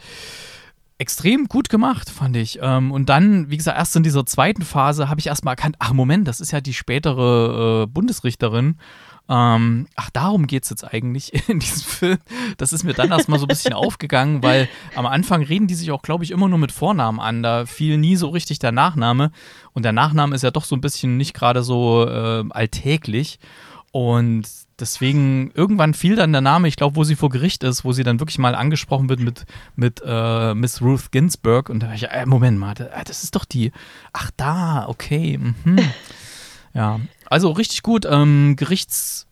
extrem 0.98 1.46
gut 1.46 1.70
gemacht, 1.70 2.10
fand 2.10 2.36
ich. 2.36 2.60
Ähm, 2.62 2.92
und 2.92 3.10
dann, 3.10 3.50
wie 3.50 3.58
gesagt, 3.58 3.78
erst 3.78 3.96
in 3.96 4.04
dieser 4.04 4.26
zweiten 4.26 4.64
Phase 4.64 5.10
habe 5.10 5.20
ich 5.20 5.28
erstmal 5.28 5.54
erkannt, 5.54 5.76
ach 5.80 5.94
Moment, 5.94 6.28
das 6.28 6.42
ist 6.42 6.52
ja 6.52 6.60
die 6.60 6.74
spätere 6.74 7.84
äh, 7.84 7.88
Bundesrichterin. 7.88 8.78
Ähm, 9.30 9.88
ach, 9.96 10.10
darum 10.12 10.48
geht 10.48 10.64
es 10.64 10.70
jetzt 10.70 10.84
eigentlich 10.84 11.34
in 11.50 11.60
diesem 11.60 11.84
Film. 11.84 12.18
Das 12.58 12.74
ist 12.74 12.84
mir 12.84 12.94
dann 12.94 13.12
erstmal 13.12 13.40
so 13.40 13.46
ein 13.46 13.50
bisschen 13.50 13.74
aufgegangen, 13.74 14.42
weil 14.42 14.70
am 14.96 15.06
Anfang 15.06 15.44
reden 15.44 15.68
die 15.68 15.76
sich 15.76 15.92
auch, 15.92 16.02
glaube 16.02 16.24
ich, 16.24 16.32
immer 16.32 16.48
nur 16.48 16.60
mit 16.60 16.72
Vornamen 16.72 17.20
an. 17.20 17.44
Da 17.44 17.66
fiel 17.66 17.98
nie 17.98 18.16
so 18.16 18.30
richtig 18.30 18.60
der 18.60 18.72
Nachname. 18.72 19.32
Und 19.74 19.84
der 19.84 19.92
Nachname 19.94 20.36
ist 20.36 20.44
ja 20.44 20.52
doch 20.52 20.66
so 20.66 20.76
ein 20.76 20.82
bisschen 20.82 21.18
nicht 21.18 21.34
gerade 21.34 21.62
so 21.62 22.08
äh, 22.08 22.46
alltäglich. 22.50 23.40
Und 23.92 24.48
deswegen, 24.80 25.52
irgendwann 25.54 25.94
fiel 25.94 26.16
dann 26.16 26.32
der 26.32 26.42
Name, 26.42 26.68
ich 26.68 26.76
glaube, 26.76 26.96
wo 26.96 27.04
sie 27.04 27.16
vor 27.16 27.30
Gericht 27.30 27.64
ist, 27.64 27.86
wo 27.86 27.94
sie 27.94 28.04
dann 28.04 28.20
wirklich 28.20 28.38
mal 28.38 28.54
angesprochen 28.54 29.10
wird 29.10 29.20
mit, 29.20 29.46
mit 29.76 30.02
äh, 30.06 30.54
Miss 30.54 30.82
Ruth 30.82 31.12
Ginsburg. 31.12 31.70
Und 31.70 31.82
da 31.82 31.88
war 31.88 31.96
ich, 31.96 32.10
äh, 32.10 32.26
Moment 32.26 32.60
mal, 32.60 32.74
äh, 32.80 33.04
das 33.06 33.24
ist 33.24 33.36
doch 33.36 33.46
die. 33.46 33.72
Ach, 34.14 34.30
da, 34.38 34.88
okay. 34.88 35.38
Mhm. 35.38 35.80
Ja, 36.74 37.00
also 37.26 37.50
richtig 37.52 37.82
gut. 37.82 38.06
Ähm, 38.06 38.56
Gerichts, 38.56 39.26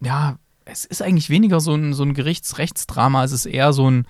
ja, 0.00 0.36
es 0.64 0.84
ist 0.84 1.02
eigentlich 1.02 1.28
weniger 1.28 1.58
so 1.58 1.74
ein, 1.74 1.92
so 1.92 2.04
ein 2.04 2.14
Gerichtsrechtsdrama, 2.14 3.24
es 3.24 3.32
ist 3.32 3.46
eher 3.46 3.72
so 3.72 3.90
ein 3.90 4.06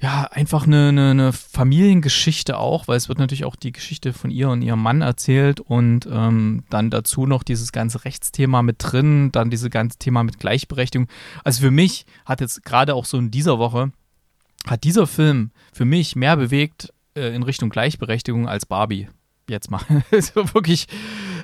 ja, 0.00 0.24
einfach 0.24 0.66
eine, 0.66 0.88
eine, 0.88 1.10
eine, 1.10 1.32
Familiengeschichte 1.32 2.58
auch, 2.58 2.86
weil 2.86 2.96
es 2.98 3.08
wird 3.08 3.18
natürlich 3.18 3.46
auch 3.46 3.56
die 3.56 3.72
Geschichte 3.72 4.12
von 4.12 4.30
ihr 4.30 4.50
und 4.50 4.60
ihrem 4.60 4.82
Mann 4.82 5.00
erzählt 5.00 5.60
und 5.60 6.06
ähm, 6.10 6.64
dann 6.68 6.90
dazu 6.90 7.26
noch 7.26 7.42
dieses 7.42 7.72
ganze 7.72 8.04
Rechtsthema 8.04 8.62
mit 8.62 8.76
drin, 8.78 9.32
dann 9.32 9.50
dieses 9.50 9.70
ganze 9.70 9.98
Thema 9.98 10.22
mit 10.22 10.38
Gleichberechtigung. 10.38 11.08
Also 11.44 11.62
für 11.62 11.70
mich 11.70 12.04
hat 12.26 12.42
jetzt 12.42 12.62
gerade 12.64 12.94
auch 12.94 13.06
so 13.06 13.16
in 13.18 13.30
dieser 13.30 13.58
Woche, 13.58 13.90
hat 14.66 14.84
dieser 14.84 15.06
Film 15.06 15.50
für 15.72 15.86
mich 15.86 16.14
mehr 16.14 16.36
bewegt 16.36 16.92
äh, 17.14 17.34
in 17.34 17.42
Richtung 17.42 17.70
Gleichberechtigung 17.70 18.46
als 18.48 18.66
Barbie. 18.66 19.08
Jetzt 19.48 19.70
mal. 19.70 19.80
so 20.10 20.52
wirklich, 20.54 20.88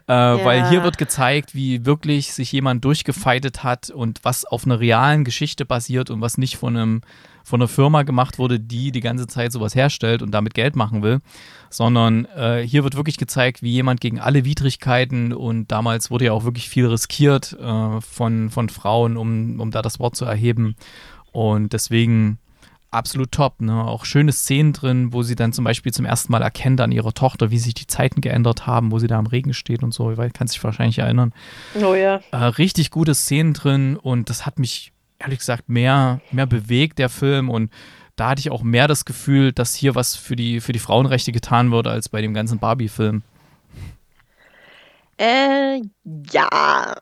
äh, 0.08 0.12
ja. 0.12 0.44
weil 0.44 0.68
hier 0.68 0.82
wird 0.82 0.98
gezeigt, 0.98 1.54
wie 1.54 1.86
wirklich 1.86 2.32
sich 2.34 2.52
jemand 2.52 2.84
durchgefeitet 2.84 3.62
hat 3.62 3.90
und 3.90 4.20
was 4.24 4.44
auf 4.44 4.66
einer 4.66 4.80
realen 4.80 5.24
Geschichte 5.24 5.64
basiert 5.64 6.10
und 6.10 6.20
was 6.20 6.36
nicht 6.36 6.56
von 6.56 6.76
einem 6.76 7.00
von 7.44 7.60
einer 7.60 7.68
Firma 7.68 8.02
gemacht 8.02 8.38
wurde, 8.38 8.60
die 8.60 8.92
die 8.92 9.00
ganze 9.00 9.26
Zeit 9.26 9.52
sowas 9.52 9.74
herstellt 9.74 10.22
und 10.22 10.30
damit 10.32 10.54
Geld 10.54 10.76
machen 10.76 11.02
will, 11.02 11.20
sondern 11.70 12.26
äh, 12.36 12.62
hier 12.66 12.84
wird 12.84 12.96
wirklich 12.96 13.16
gezeigt, 13.16 13.62
wie 13.62 13.70
jemand 13.70 14.00
gegen 14.00 14.20
alle 14.20 14.44
Widrigkeiten 14.44 15.32
und 15.32 15.70
damals 15.70 16.10
wurde 16.10 16.26
ja 16.26 16.32
auch 16.32 16.44
wirklich 16.44 16.68
viel 16.68 16.86
riskiert 16.86 17.56
äh, 17.60 18.00
von, 18.00 18.50
von 18.50 18.68
Frauen, 18.68 19.16
um, 19.16 19.60
um 19.60 19.70
da 19.70 19.82
das 19.82 19.98
Wort 19.98 20.16
zu 20.16 20.24
erheben 20.24 20.76
und 21.32 21.72
deswegen 21.72 22.38
absolut 22.92 23.32
top. 23.32 23.60
Ne? 23.60 23.84
Auch 23.84 24.04
schöne 24.04 24.32
Szenen 24.32 24.72
drin, 24.72 25.12
wo 25.12 25.22
sie 25.22 25.34
dann 25.34 25.52
zum 25.52 25.64
Beispiel 25.64 25.92
zum 25.92 26.04
ersten 26.04 26.30
Mal 26.30 26.42
erkennt 26.42 26.80
an 26.80 26.92
ihrer 26.92 27.12
Tochter, 27.12 27.50
wie 27.50 27.58
sich 27.58 27.74
die 27.74 27.86
Zeiten 27.86 28.20
geändert 28.20 28.66
haben, 28.66 28.92
wo 28.92 28.98
sie 28.98 29.06
da 29.06 29.18
im 29.18 29.26
Regen 29.26 29.54
steht 29.54 29.82
und 29.82 29.92
so. 29.92 30.12
Ich 30.12 30.32
kann 30.32 30.46
sich 30.46 30.62
wahrscheinlich 30.62 30.98
erinnern. 30.98 31.32
Oh 31.82 31.94
ja. 31.94 32.20
Äh, 32.30 32.36
richtig 32.36 32.90
gute 32.90 33.14
Szenen 33.14 33.54
drin 33.54 33.96
und 33.96 34.30
das 34.30 34.46
hat 34.46 34.58
mich 34.58 34.91
ehrlich 35.22 35.38
gesagt 35.38 35.68
mehr, 35.68 36.20
mehr 36.30 36.46
bewegt, 36.46 36.98
der 36.98 37.08
Film. 37.08 37.48
Und 37.48 37.70
da 38.16 38.30
hatte 38.30 38.40
ich 38.40 38.50
auch 38.50 38.62
mehr 38.62 38.88
das 38.88 39.04
Gefühl, 39.04 39.52
dass 39.52 39.74
hier 39.74 39.94
was 39.94 40.16
für 40.16 40.36
die, 40.36 40.60
für 40.60 40.72
die 40.72 40.78
Frauenrechte 40.78 41.32
getan 41.32 41.70
wird, 41.70 41.86
als 41.86 42.08
bei 42.08 42.20
dem 42.20 42.34
ganzen 42.34 42.58
Barbie-Film. 42.58 43.22
Äh, 45.18 45.82
ja. 46.32 46.94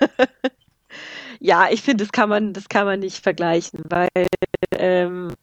ja, 1.40 1.68
ich 1.70 1.82
finde, 1.82 2.04
das 2.04 2.12
kann 2.12 2.28
man, 2.28 2.52
das 2.52 2.68
kann 2.68 2.86
man 2.86 3.00
nicht 3.00 3.22
vergleichen, 3.22 3.80
weil 3.88 4.08
ähm, 4.72 5.34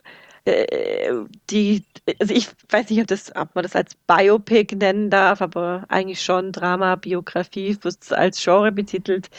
äh, 0.50 1.14
die, 1.50 1.84
also 2.20 2.34
ich 2.34 2.48
weiß 2.70 2.90
nicht, 2.90 3.02
ob, 3.02 3.08
das, 3.08 3.36
ob 3.36 3.56
man 3.56 3.64
das 3.64 3.76
als 3.76 3.96
Biopic 3.96 4.76
nennen 4.76 5.10
darf, 5.10 5.42
aber 5.42 5.86
eigentlich 5.90 6.22
schon 6.22 6.52
Drama, 6.52 6.96
Biografie, 6.96 7.78
wird 7.82 8.12
als 8.12 8.44
Genre 8.44 8.72
betitelt. 8.72 9.30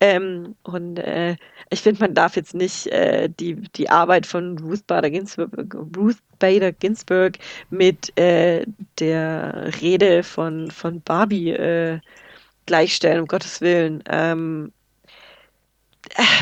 Ähm, 0.00 0.56
und 0.62 0.98
äh, 0.98 1.36
ich 1.70 1.82
finde, 1.82 2.00
man 2.00 2.14
darf 2.14 2.36
jetzt 2.36 2.54
nicht 2.54 2.86
äh, 2.88 3.28
die, 3.28 3.56
die 3.56 3.90
Arbeit 3.90 4.26
von 4.26 4.58
Ruth 4.58 4.86
Bader 4.86 5.10
Ginsburg, 5.10 5.50
Ruth 5.96 6.18
Bader 6.38 6.72
Ginsburg 6.72 7.38
mit 7.70 8.16
äh, 8.18 8.66
der 8.98 9.70
Rede 9.80 10.22
von, 10.22 10.70
von 10.70 11.00
Barbie 11.02 11.50
äh, 11.50 12.00
gleichstellen, 12.66 13.20
um 13.20 13.26
Gottes 13.26 13.60
Willen. 13.60 14.02
Ähm, 14.08 14.72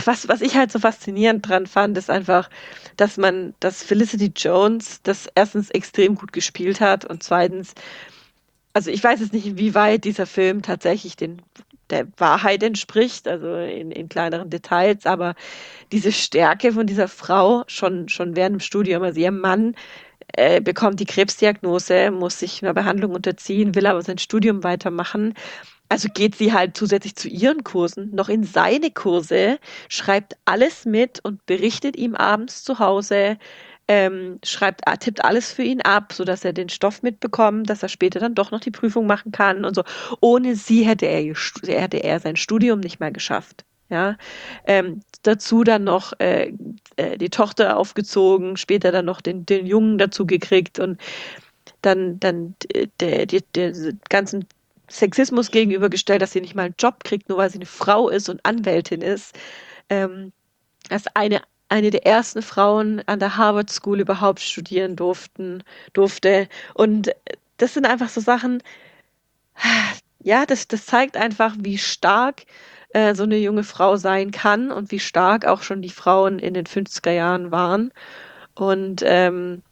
was, 0.05 0.29
was 0.29 0.41
ich 0.41 0.57
halt 0.57 0.73
so 0.73 0.79
faszinierend 0.79 1.49
dran 1.49 1.67
fand, 1.67 1.97
ist 1.97 2.11
einfach, 2.11 2.51
dass 2.97 3.17
man, 3.17 3.55
dass 3.61 3.83
Felicity 3.83 4.33
Jones 4.35 5.01
das 5.03 5.29
erstens 5.35 5.71
extrem 5.71 6.15
gut 6.15 6.33
gespielt 6.33 6.81
hat 6.81 7.05
und 7.05 7.23
zweitens, 7.23 7.75
also 8.73 8.91
ich 8.91 9.03
weiß 9.03 9.21
jetzt 9.21 9.33
nicht, 9.33 9.47
inwieweit 9.47 10.05
dieser 10.05 10.27
Film 10.27 10.63
tatsächlich 10.63 11.17
den, 11.17 11.43
der 11.91 12.07
Wahrheit 12.17 12.63
entspricht, 12.63 13.29
also 13.29 13.57
in, 13.57 13.91
in 13.91 14.09
kleineren 14.09 14.51
Details, 14.51 15.07
aber 15.07 15.35
diese 15.93 16.13
Stärke 16.13 16.73
von 16.73 16.87
dieser 16.87 17.09
Frau 17.09 17.65
schon, 17.67 18.09
schon 18.09 18.37
während 18.37 18.57
dem 18.57 18.61
Studium, 18.61 19.03
also 19.03 19.21
ihr 19.21 19.33
Mann 19.33 19.75
äh, 20.35 20.61
bekommt 20.61 21.01
die 21.01 21.05
Krebsdiagnose, 21.05 22.11
muss 22.11 22.39
sich 22.39 22.63
einer 22.63 22.75
Behandlung 22.75 23.13
unterziehen, 23.13 23.75
will 23.75 23.87
aber 23.87 24.03
sein 24.03 24.19
Studium 24.19 24.65
weitermachen 24.65 25.35
also 25.93 26.09
geht 26.09 26.37
sie 26.37 26.55
halt 26.55 26.75
zusätzlich 26.75 27.17
zu 27.17 27.29
ihren 27.29 27.65
Kursen 27.65 28.15
noch 28.15 28.31
in 28.31 28.45
seine 28.45 28.91
Kurse, 28.91 29.59
schreibt 29.91 30.39
alles 30.47 30.87
mit 30.87 31.21
und 31.23 31.45
berichtet 31.45 31.97
ihm 31.97 32.15
abends 32.15 32.65
zu 32.65 32.79
Hause, 32.79 33.37
ähm, 33.89 34.39
schreibt, 34.43 34.81
äh, 34.87 34.97
tippt 34.97 35.23
alles 35.23 35.53
für 35.53 35.65
ihn 35.65 35.83
ab, 35.83 36.15
sodass 36.15 36.47
er 36.47 36.55
den 36.55 36.71
Stoff 36.71 37.03
mitbekommt, 37.03 37.69
dass 37.69 37.83
er 37.83 37.91
später 37.91 38.21
dann 38.21 38.35
doch 38.35 38.53
noch 38.53 38.61
die 38.61 38.71
Prüfung 38.71 39.07
machen 39.07 39.33
kann 39.33 39.67
und 39.67 39.75
so. 39.75 39.83
Ohne 40.23 40.57
sie 40.57 40.85
hätte 40.85 41.05
er, 41.05 41.35
hätte 41.67 41.99
er 41.99 42.21
sein 42.21 42.37
Studium 42.37 42.81
nicht 42.81 42.99
mehr 42.99 43.11
geschafft. 43.11 43.67
Ja, 43.91 44.17
ähm, 44.65 45.03
dazu 45.25 45.63
dann 45.63 45.85
noch 45.85 46.15
äh, 46.21 46.55
äh, 46.97 47.19
die 47.19 47.29
Tochter 47.29 47.77
aufgezogen, 47.77 48.57
später 48.57 48.93
dann 48.93 49.05
noch 49.05 49.21
den, 49.21 49.45
den 49.45 49.67
Jungen 49.67 49.99
dazu 49.99 50.25
gekriegt 50.25 50.79
und 50.79 50.99
dann, 51.83 52.19
dann 52.19 52.55
äh, 52.73 52.87
der, 52.99 53.27
der, 53.27 53.43
der 53.55 53.75
ganzen 54.09 54.47
Sexismus 54.93 55.51
gegenübergestellt, 55.51 56.23
dass 56.23 56.33
sie 56.33 56.41
nicht 56.41 56.55
mal 56.55 56.65
einen 56.65 56.75
Job 56.79 57.05
kriegt, 57.05 57.29
nur 57.29 57.39
weil 57.39 57.51
sie 57.51 57.59
eine 57.59 57.67
Frau 57.67 58.09
ist 58.09 58.29
und 58.29 58.45
Anwältin 58.45 59.01
ist. 59.03 59.39
Ähm, 59.89 60.33
als 60.91 61.05
eine, 61.15 61.43
eine 61.69 61.91
der 61.91 62.07
ersten 62.07 62.43
Frauen 62.43 63.03
an 63.07 63.19
der 63.19 63.37
Harvard 63.37 63.71
School 63.71 64.01
überhaupt 64.01 64.41
studieren 64.41 64.97
durften, 64.97 65.63
durfte. 65.93 66.49
Und 66.75 67.11
das 67.57 67.75
sind 67.75 67.87
einfach 67.87 68.09
so 68.09 68.21
Sachen, 68.21 68.63
ja, 70.21 70.47
das, 70.47 70.69
das 70.69 70.87
zeigt 70.87 71.17
einfach, 71.17 71.55
wie 71.59 71.79
stark 71.79 72.45
äh, 72.91 73.15
so 73.15 73.23
eine 73.25 73.39
junge 73.39 73.65
Frau 73.65 73.97
sein 73.97 74.31
kann 74.31 74.71
und 74.71 74.91
wie 74.91 75.01
stark 75.01 75.47
auch 75.47 75.63
schon 75.63 75.83
die 75.83 75.91
Frauen 75.91 76.39
in 76.39 76.55
den 76.55 76.67
50er 76.67 77.13
Jahren 77.13 77.51
waren. 77.51 77.93
Und 78.55 79.03
ähm, 79.05 79.63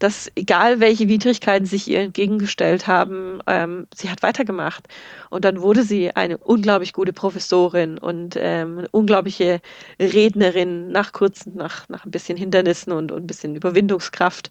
dass 0.00 0.32
egal 0.34 0.80
welche 0.80 1.08
Widrigkeiten 1.08 1.66
sich 1.66 1.86
ihr 1.86 2.00
entgegengestellt 2.00 2.86
haben, 2.86 3.40
ähm, 3.46 3.86
sie 3.94 4.10
hat 4.10 4.22
weitergemacht. 4.22 4.88
Und 5.28 5.44
dann 5.44 5.60
wurde 5.60 5.82
sie 5.82 6.16
eine 6.16 6.38
unglaublich 6.38 6.94
gute 6.94 7.12
Professorin 7.12 7.98
und 7.98 8.34
ähm, 8.38 8.78
eine 8.78 8.88
unglaubliche 8.88 9.60
Rednerin 10.00 10.90
nach 10.90 11.12
kurzen, 11.12 11.54
nach, 11.56 11.88
nach 11.90 12.06
ein 12.06 12.10
bisschen 12.10 12.38
Hindernissen 12.38 12.92
und, 12.92 13.12
und 13.12 13.24
ein 13.24 13.26
bisschen 13.26 13.54
Überwindungskraft. 13.54 14.48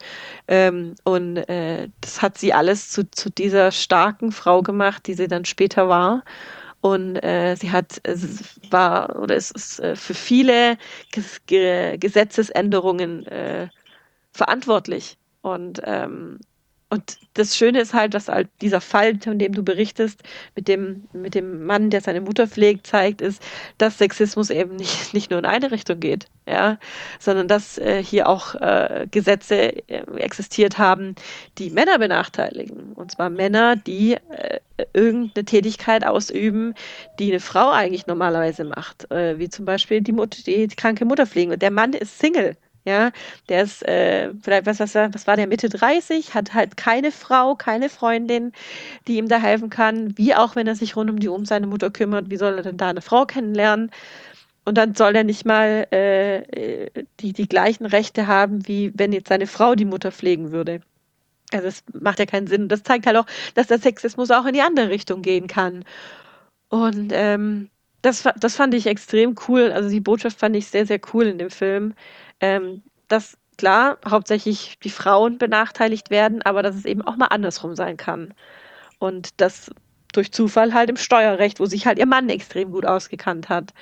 Ähm, 0.47 0.93
und 1.04 1.38
äh, 1.38 1.89
das 2.02 2.22
hat 2.22 2.38
sie 2.38 2.54
alles 2.54 2.91
zu, 2.91 3.10
zu 3.10 3.32
dieser 3.32 3.72
starken 3.72 4.32
Frau 4.32 4.62
gemacht, 4.62 5.08
die 5.08 5.16
sie 5.16 5.28
dann 5.28 5.45
später 5.45 5.89
war. 5.89 6.24
und 6.82 7.18
äh, 7.24 7.56
sie 7.56 7.72
hat 7.72 8.00
es 8.04 8.60
war 8.72 9.20
oder 9.20 9.36
es 9.36 9.52
ist 9.52 9.80
äh, 9.80 9.95
für 9.95 10.14
viele 10.14 10.78
Ges 11.12 11.41
Ge 11.47 11.97
Gesetzesänderungen 11.97 13.26
äh, 13.28 13.68
verantwortlich 14.32 15.18
und 15.41 15.81
ähm, 15.83 16.39
und 16.91 17.19
das 17.35 17.55
Schöne 17.55 17.81
ist 17.81 17.93
halt, 17.93 18.15
dass 18.15 18.29
halt 18.29 18.49
dieser 18.61 18.81
Fall, 18.81 19.19
von 19.23 19.37
dem 19.37 19.53
du 19.53 19.61
berichtest, 19.61 20.23
mit 20.55 20.67
dem, 20.67 21.07
mit 21.13 21.35
dem 21.35 21.65
Mann, 21.65 21.91
der 21.91 22.01
seine 22.01 22.19
Mutter 22.19 22.47
pflegt, 22.47 22.87
zeigt, 22.87 23.21
ist, 23.21 23.43
dass 23.77 23.99
Sexismus 23.99 24.49
eben 24.49 24.75
nicht, 24.75 25.13
nicht 25.13 25.29
nur 25.29 25.37
in 25.37 25.45
eine 25.45 25.71
Richtung 25.71 25.99
geht, 25.99 26.25
ja, 26.47 26.79
sondern 27.19 27.47
dass 27.47 27.77
äh, 27.77 28.03
hier 28.03 28.27
auch 28.27 28.55
äh, 28.55 29.07
Gesetze 29.11 29.87
äh, 29.87 30.03
existiert 30.17 30.79
haben, 30.79 31.13
die 31.59 31.69
Männer 31.69 31.99
benachteiligen. 31.99 32.93
Und 32.93 33.11
zwar 33.11 33.29
Männer, 33.29 33.75
die 33.75 34.13
äh, 34.13 34.59
irgendeine 34.93 35.45
Tätigkeit 35.45 36.03
ausüben, 36.07 36.73
die 37.19 37.29
eine 37.29 37.39
Frau 37.39 37.69
eigentlich 37.69 38.07
normalerweise 38.07 38.63
macht, 38.63 39.11
äh, 39.11 39.37
wie 39.37 39.49
zum 39.49 39.65
Beispiel 39.65 40.01
die, 40.01 40.15
die, 40.47 40.67
die 40.67 40.75
kranke 40.75 41.05
Mutter 41.05 41.27
pflegen. 41.27 41.51
Und 41.51 41.61
der 41.61 41.71
Mann 41.71 41.93
ist 41.93 42.17
Single. 42.17 42.57
Ja, 42.89 43.11
der 43.49 43.63
ist 43.63 43.83
äh, 43.87 44.33
vielleicht, 44.41 44.65
was, 44.65 44.79
was, 44.79 44.95
was 44.95 45.27
war 45.27 45.35
der, 45.35 45.45
Mitte 45.47 45.69
30, 45.69 46.33
hat 46.33 46.55
halt 46.55 46.75
keine 46.75 47.11
Frau, 47.11 47.53
keine 47.55 47.87
Freundin, 47.87 48.51
die 49.07 49.17
ihm 49.17 49.27
da 49.29 49.37
helfen 49.37 49.69
kann. 49.69 50.17
Wie 50.17 50.33
auch, 50.35 50.55
wenn 50.55 50.67
er 50.67 50.75
sich 50.75 50.95
rund 50.95 51.11
um 51.11 51.19
die 51.19 51.27
um 51.29 51.45
seine 51.45 51.67
Mutter 51.67 51.91
kümmert, 51.91 52.31
wie 52.31 52.37
soll 52.37 52.55
er 52.57 52.63
denn 52.63 52.77
da 52.77 52.89
eine 52.89 53.01
Frau 53.03 53.25
kennenlernen? 53.25 53.91
Und 54.65 54.77
dann 54.77 54.95
soll 54.95 55.15
er 55.15 55.23
nicht 55.23 55.45
mal 55.45 55.87
äh, 55.91 56.89
die, 57.19 57.33
die 57.33 57.47
gleichen 57.49 57.85
Rechte 57.85 58.27
haben, 58.27 58.67
wie 58.67 58.91
wenn 58.95 59.13
jetzt 59.13 59.29
seine 59.29 59.47
Frau 59.47 59.75
die 59.75 59.85
Mutter 59.85 60.11
pflegen 60.11 60.51
würde. 60.51 60.81
Also 61.53 61.65
das 61.67 61.83
macht 61.99 62.19
ja 62.19 62.25
keinen 62.27 62.47
Sinn. 62.47 62.69
Das 62.69 62.83
zeigt 62.83 63.07
halt 63.07 63.17
auch, 63.17 63.25
dass 63.55 63.67
der 63.67 63.79
Sexismus 63.79 64.31
auch 64.31 64.45
in 64.45 64.53
die 64.53 64.61
andere 64.61 64.89
Richtung 64.89 65.21
gehen 65.23 65.47
kann. 65.47 65.85
Und 66.69 67.11
ähm, 67.13 67.69
das, 68.01 68.23
das 68.39 68.55
fand 68.55 68.73
ich 68.73 68.87
extrem 68.87 69.35
cool. 69.47 69.71
Also 69.71 69.89
die 69.89 69.99
Botschaft 70.01 70.39
fand 70.39 70.55
ich 70.55 70.67
sehr, 70.67 70.85
sehr 70.85 70.99
cool 71.13 71.25
in 71.27 71.37
dem 71.37 71.49
Film 71.49 71.93
ähm, 72.41 72.83
dass 73.07 73.37
klar 73.57 73.97
hauptsächlich 74.07 74.77
die 74.83 74.89
Frauen 74.89 75.37
benachteiligt 75.37 76.09
werden, 76.09 76.41
aber 76.41 76.63
dass 76.63 76.75
es 76.75 76.85
eben 76.85 77.01
auch 77.01 77.17
mal 77.17 77.27
andersrum 77.27 77.75
sein 77.75 77.97
kann. 77.97 78.33
Und 78.99 79.29
das 79.41 79.69
durch 80.13 80.31
Zufall 80.31 80.73
halt 80.73 80.89
im 80.89 80.97
Steuerrecht, 80.97 81.59
wo 81.59 81.65
sich 81.65 81.85
halt 81.85 81.99
ihr 81.99 82.05
Mann 82.05 82.29
extrem 82.29 82.71
gut 82.71 82.85
ausgekannt 82.85 83.49
hat. 83.49 83.73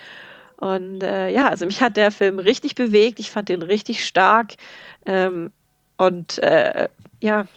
Und 0.58 1.04
äh, 1.04 1.30
ja, 1.30 1.48
also 1.48 1.66
mich 1.66 1.82
hat 1.82 1.96
der 1.96 2.12
Film 2.12 2.40
richtig 2.40 2.76
bewegt. 2.76 3.20
Ich 3.20 3.30
fand 3.30 3.50
den 3.50 3.62
richtig 3.62 4.06
stark. 4.06 4.56
Ähm, 5.06 5.52
und 5.98 6.40
äh, 6.40 6.90
ja. 7.22 7.48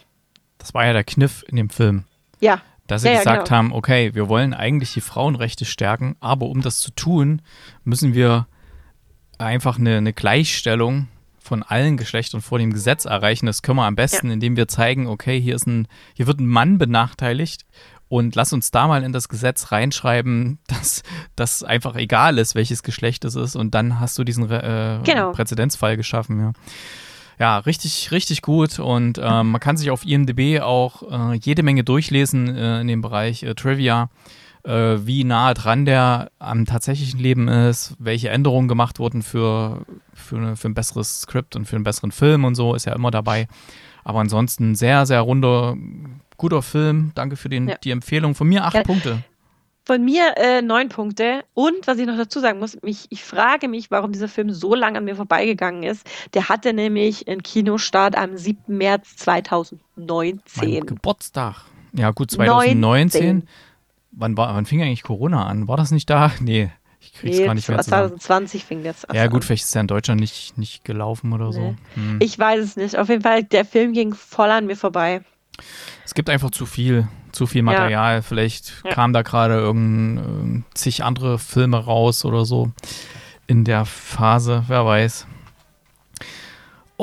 Das 0.59 0.73
war 0.73 0.85
ja 0.85 0.93
der 0.93 1.03
Kniff 1.03 1.43
in 1.47 1.55
dem 1.55 1.69
Film. 1.69 2.05
Ja. 2.39 2.61
Dass 2.87 3.01
sie 3.01 3.09
ja, 3.09 3.17
gesagt 3.17 3.47
genau. 3.47 3.57
haben, 3.57 3.73
okay, 3.73 4.13
wir 4.13 4.29
wollen 4.29 4.53
eigentlich 4.53 4.93
die 4.93 5.01
Frauenrechte 5.01 5.65
stärken, 5.65 6.15
aber 6.19 6.47
um 6.47 6.61
das 6.61 6.79
zu 6.79 6.91
tun, 6.91 7.41
müssen 7.83 8.13
wir 8.13 8.47
einfach 9.41 9.77
eine, 9.77 9.97
eine 9.97 10.13
Gleichstellung 10.13 11.07
von 11.39 11.63
allen 11.63 11.97
Geschlechtern 11.97 12.41
vor 12.41 12.59
dem 12.59 12.71
Gesetz 12.71 13.05
erreichen. 13.05 13.45
Das 13.45 13.61
können 13.61 13.77
wir 13.77 13.85
am 13.85 13.95
besten, 13.95 14.27
ja. 14.27 14.33
indem 14.33 14.55
wir 14.55 14.67
zeigen, 14.67 15.07
okay, 15.07 15.39
hier 15.39 15.55
ist 15.55 15.67
ein, 15.67 15.87
hier 16.13 16.27
wird 16.27 16.39
ein 16.39 16.47
Mann 16.47 16.77
benachteiligt 16.77 17.65
und 18.07 18.35
lass 18.35 18.51
uns 18.51 18.71
da 18.71 18.87
mal 18.87 19.03
in 19.03 19.13
das 19.13 19.29
Gesetz 19.29 19.71
reinschreiben, 19.71 20.59
dass 20.67 21.03
das 21.35 21.63
einfach 21.63 21.95
egal 21.95 22.37
ist, 22.37 22.55
welches 22.55 22.83
Geschlecht 22.83 23.25
es 23.25 23.35
ist 23.35 23.55
und 23.55 23.73
dann 23.73 23.99
hast 23.99 24.17
du 24.19 24.23
diesen 24.23 24.49
äh, 24.49 24.99
genau. 25.03 25.31
Präzedenzfall 25.31 25.97
geschaffen, 25.97 26.39
ja. 26.39 26.51
Ja, 27.39 27.57
richtig, 27.57 28.11
richtig 28.11 28.43
gut 28.43 28.77
und 28.77 29.17
ähm, 29.17 29.51
man 29.51 29.59
kann 29.59 29.75
sich 29.75 29.89
auf 29.89 30.05
IMDb 30.05 30.61
auch 30.61 31.31
äh, 31.31 31.39
jede 31.41 31.63
Menge 31.63 31.83
durchlesen 31.83 32.55
äh, 32.55 32.81
in 32.81 32.87
dem 32.87 33.01
Bereich 33.01 33.41
äh, 33.41 33.55
Trivia 33.55 34.11
äh, 34.63 35.05
wie 35.05 35.23
nah 35.23 35.53
dran 35.53 35.85
der 35.85 36.31
am 36.39 36.65
tatsächlichen 36.65 37.19
Leben 37.19 37.47
ist, 37.47 37.95
welche 37.99 38.29
Änderungen 38.29 38.67
gemacht 38.67 38.99
wurden 38.99 39.21
für, 39.21 39.85
für, 40.13 40.37
eine, 40.37 40.55
für 40.55 40.69
ein 40.69 40.73
besseres 40.73 41.21
Skript 41.21 41.55
und 41.55 41.65
für 41.65 41.75
einen 41.75 41.83
besseren 41.83 42.11
Film 42.11 42.45
und 42.45 42.55
so, 42.55 42.75
ist 42.75 42.85
ja 42.85 42.93
immer 42.93 43.11
dabei. 43.11 43.47
Aber 44.03 44.19
ansonsten 44.19 44.75
sehr, 44.75 45.05
sehr 45.05 45.21
runder, 45.21 45.77
guter 46.37 46.61
Film. 46.61 47.11
Danke 47.15 47.35
für 47.35 47.49
den, 47.49 47.69
ja. 47.69 47.77
die 47.83 47.91
Empfehlung. 47.91 48.35
Von 48.35 48.47
mir 48.47 48.63
acht 48.65 48.75
ja. 48.75 48.83
Punkte. 48.83 49.23
Von 49.83 50.05
mir 50.05 50.37
äh, 50.37 50.61
neun 50.61 50.89
Punkte. 50.89 51.43
Und 51.53 51.87
was 51.87 51.97
ich 51.97 52.05
noch 52.05 52.17
dazu 52.17 52.39
sagen 52.39 52.59
muss, 52.59 52.81
mich, 52.81 53.07
ich 53.09 53.23
frage 53.23 53.67
mich, 53.67 53.89
warum 53.89 54.11
dieser 54.11 54.27
Film 54.27 54.51
so 54.51 54.75
lange 54.75 54.99
an 54.99 55.05
mir 55.05 55.15
vorbeigegangen 55.15 55.83
ist. 55.83 56.07
Der 56.33 56.49
hatte 56.49 56.73
nämlich 56.73 57.27
einen 57.27 57.41
Kinostart 57.41 58.15
am 58.15 58.37
7. 58.37 58.77
März 58.77 59.15
2019. 59.17 60.39
Mein 60.55 60.85
Geburtstag. 60.85 61.65
Ja, 61.93 62.11
gut, 62.11 62.31
2019. 62.31 62.79
19. 62.79 63.47
Wann, 64.11 64.35
war, 64.37 64.53
wann 64.53 64.65
fing 64.65 64.81
eigentlich 64.81 65.03
Corona 65.03 65.45
an? 65.45 65.67
War 65.67 65.77
das 65.77 65.91
nicht 65.91 66.09
da? 66.09 66.31
Nee, 66.39 66.71
ich 66.99 67.13
krieg's 67.13 67.37
nee, 67.37 67.45
gar 67.45 67.55
nicht 67.55 67.67
mehr 67.67 67.79
2020 67.79 68.63
fing 68.63 68.83
das 68.83 69.05
an. 69.05 69.15
Ja, 69.15 69.27
gut, 69.27 69.43
vielleicht 69.43 69.63
ist 69.63 69.75
er 69.75 69.81
in 69.81 69.87
Deutschland 69.87 70.21
nicht, 70.21 70.57
nicht 70.57 70.85
gelaufen 70.85 71.33
oder 71.33 71.47
nee. 71.47 71.53
so. 71.53 71.75
Hm. 71.95 72.19
Ich 72.19 72.37
weiß 72.37 72.59
es 72.63 72.75
nicht. 72.75 72.95
Auf 72.97 73.09
jeden 73.09 73.23
Fall, 73.23 73.43
der 73.43 73.65
Film 73.65 73.93
ging 73.93 74.13
voll 74.13 74.49
an 74.51 74.67
mir 74.67 74.75
vorbei. 74.75 75.21
Es 76.05 76.13
gibt 76.13 76.29
einfach 76.29 76.51
zu 76.51 76.65
viel, 76.65 77.07
zu 77.31 77.47
viel 77.47 77.63
Material. 77.63 78.15
Ja. 78.17 78.21
Vielleicht 78.21 78.83
ja. 78.85 78.91
kam 78.91 79.13
da 79.13 79.23
gerade 79.23 79.55
irgendein 79.55 80.65
zig 80.73 81.03
andere 81.03 81.39
Filme 81.39 81.77
raus 81.77 82.23
oder 82.25 82.45
so 82.45 82.71
in 83.47 83.65
der 83.65 83.85
Phase, 83.85 84.63
wer 84.67 84.85
weiß. 84.85 85.27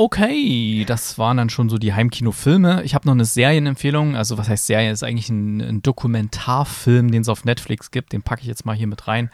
Okay, 0.01 0.85
das 0.87 1.19
waren 1.19 1.39
dann 1.39 1.51
schon 1.51 1.69
so 1.69 1.77
die 1.77 1.93
Heimkinofilme. 1.93 2.85
Ich 2.85 2.95
habe 2.95 3.05
noch 3.09 3.15
eine 3.15 3.25
Serienempfehlung. 3.25 4.15
Also, 4.15 4.39
was 4.39 4.49
heißt 4.49 4.67
Serie? 4.67 4.93
Ist 4.93 5.03
eigentlich 5.03 5.29
ein, 5.29 5.61
ein 5.61 5.83
Dokumentarfilm, 5.83 7.11
den 7.11 7.23
es 7.23 7.29
auf 7.29 7.45
Netflix 7.45 7.91
gibt. 7.91 8.13
Den 8.13 8.23
packe 8.23 8.43
ich 8.43 8.47
jetzt 8.47 8.65
mal 8.65 8.77
hier 8.77 8.87
mit 8.87 9.09
rein. 9.09 9.29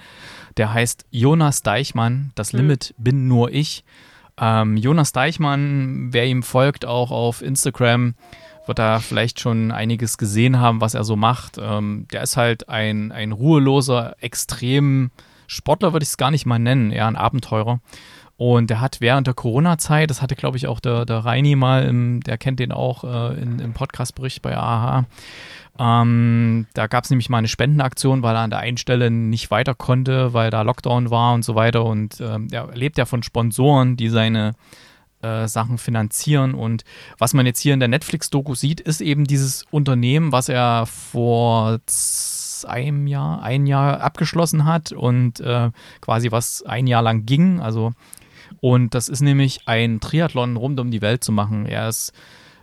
Der 0.56 0.72
heißt 0.72 1.04
Jonas 1.10 1.62
Deichmann. 1.62 2.30
Das 2.34 2.54
mhm. 2.54 2.60
Limit 2.60 2.94
bin 2.96 3.28
nur 3.28 3.52
ich. 3.52 3.84
Ähm, 4.38 4.78
Jonas 4.78 5.12
Deichmann, 5.12 6.14
wer 6.14 6.24
ihm 6.24 6.42
folgt, 6.42 6.86
auch 6.86 7.10
auf 7.10 7.42
Instagram, 7.42 8.14
wird 8.64 8.78
da 8.78 9.00
vielleicht 9.00 9.40
schon 9.40 9.70
einiges 9.70 10.16
gesehen 10.16 10.60
haben, 10.60 10.80
was 10.80 10.94
er 10.94 11.04
so 11.04 11.14
macht. 11.14 11.58
Ähm, 11.60 12.06
der 12.10 12.22
ist 12.22 12.38
halt 12.38 12.70
ein, 12.70 13.12
ein 13.12 13.32
ruheloser, 13.32 14.16
extrem 14.18 15.10
Sportler, 15.46 15.92
würde 15.92 16.04
ich 16.04 16.08
es 16.08 16.16
gar 16.16 16.30
nicht 16.30 16.46
mal 16.46 16.58
nennen, 16.58 16.90
eher 16.90 17.06
ein 17.06 17.16
Abenteurer. 17.16 17.80
Und 18.36 18.68
der 18.68 18.80
hat 18.80 19.00
während 19.00 19.26
der 19.26 19.34
Corona-Zeit, 19.34 20.10
das 20.10 20.20
hatte, 20.20 20.34
glaube 20.34 20.56
ich, 20.56 20.66
auch 20.66 20.80
der, 20.80 21.04
der 21.04 21.18
Reini 21.18 21.54
mal, 21.54 21.84
im, 21.84 22.20
der 22.20 22.36
kennt 22.36 22.58
den 22.58 22.72
auch 22.72 23.04
äh, 23.04 23.40
in, 23.40 23.60
im 23.60 23.72
Podcast-Bericht 23.74 24.42
bei 24.42 24.56
AHA. 24.56 25.04
Ähm, 25.78 26.66
da 26.74 26.86
gab 26.86 27.04
es 27.04 27.10
nämlich 27.10 27.28
mal 27.28 27.38
eine 27.38 27.48
Spendenaktion, 27.48 28.22
weil 28.22 28.36
er 28.36 28.42
an 28.42 28.50
der 28.50 28.60
einen 28.60 28.76
Stelle 28.76 29.10
nicht 29.10 29.50
weiter 29.50 29.74
konnte, 29.74 30.32
weil 30.32 30.50
da 30.50 30.62
Lockdown 30.62 31.10
war 31.10 31.34
und 31.34 31.44
so 31.44 31.54
weiter. 31.54 31.84
Und 31.84 32.20
ähm, 32.20 32.48
er 32.50 32.68
lebt 32.74 32.98
ja 32.98 33.06
von 33.06 33.22
Sponsoren, 33.22 33.96
die 33.96 34.08
seine 34.08 34.54
äh, 35.22 35.48
Sachen 35.48 35.78
finanzieren. 35.78 36.54
Und 36.54 36.84
was 37.18 37.34
man 37.34 37.46
jetzt 37.46 37.60
hier 37.60 37.74
in 37.74 37.80
der 37.80 37.88
Netflix-Doku 37.88 38.54
sieht, 38.54 38.80
ist 38.80 39.00
eben 39.00 39.24
dieses 39.24 39.64
Unternehmen, 39.70 40.32
was 40.32 40.48
er 40.48 40.86
vor 40.86 41.78
einem 42.66 43.06
Jahr, 43.06 43.42
ein 43.42 43.66
Jahr 43.66 44.00
abgeschlossen 44.00 44.64
hat 44.64 44.92
und 44.92 45.40
äh, 45.40 45.70
quasi 46.00 46.30
was 46.30 46.62
ein 46.62 46.86
Jahr 46.86 47.02
lang 47.02 47.26
ging. 47.26 47.60
Also 47.60 47.92
und 48.64 48.94
das 48.94 49.10
ist 49.10 49.20
nämlich 49.20 49.68
ein 49.68 50.00
Triathlon 50.00 50.56
rund 50.56 50.80
um 50.80 50.90
die 50.90 51.02
Welt 51.02 51.22
zu 51.22 51.32
machen. 51.32 51.66
Er 51.66 51.86
ist 51.86 52.14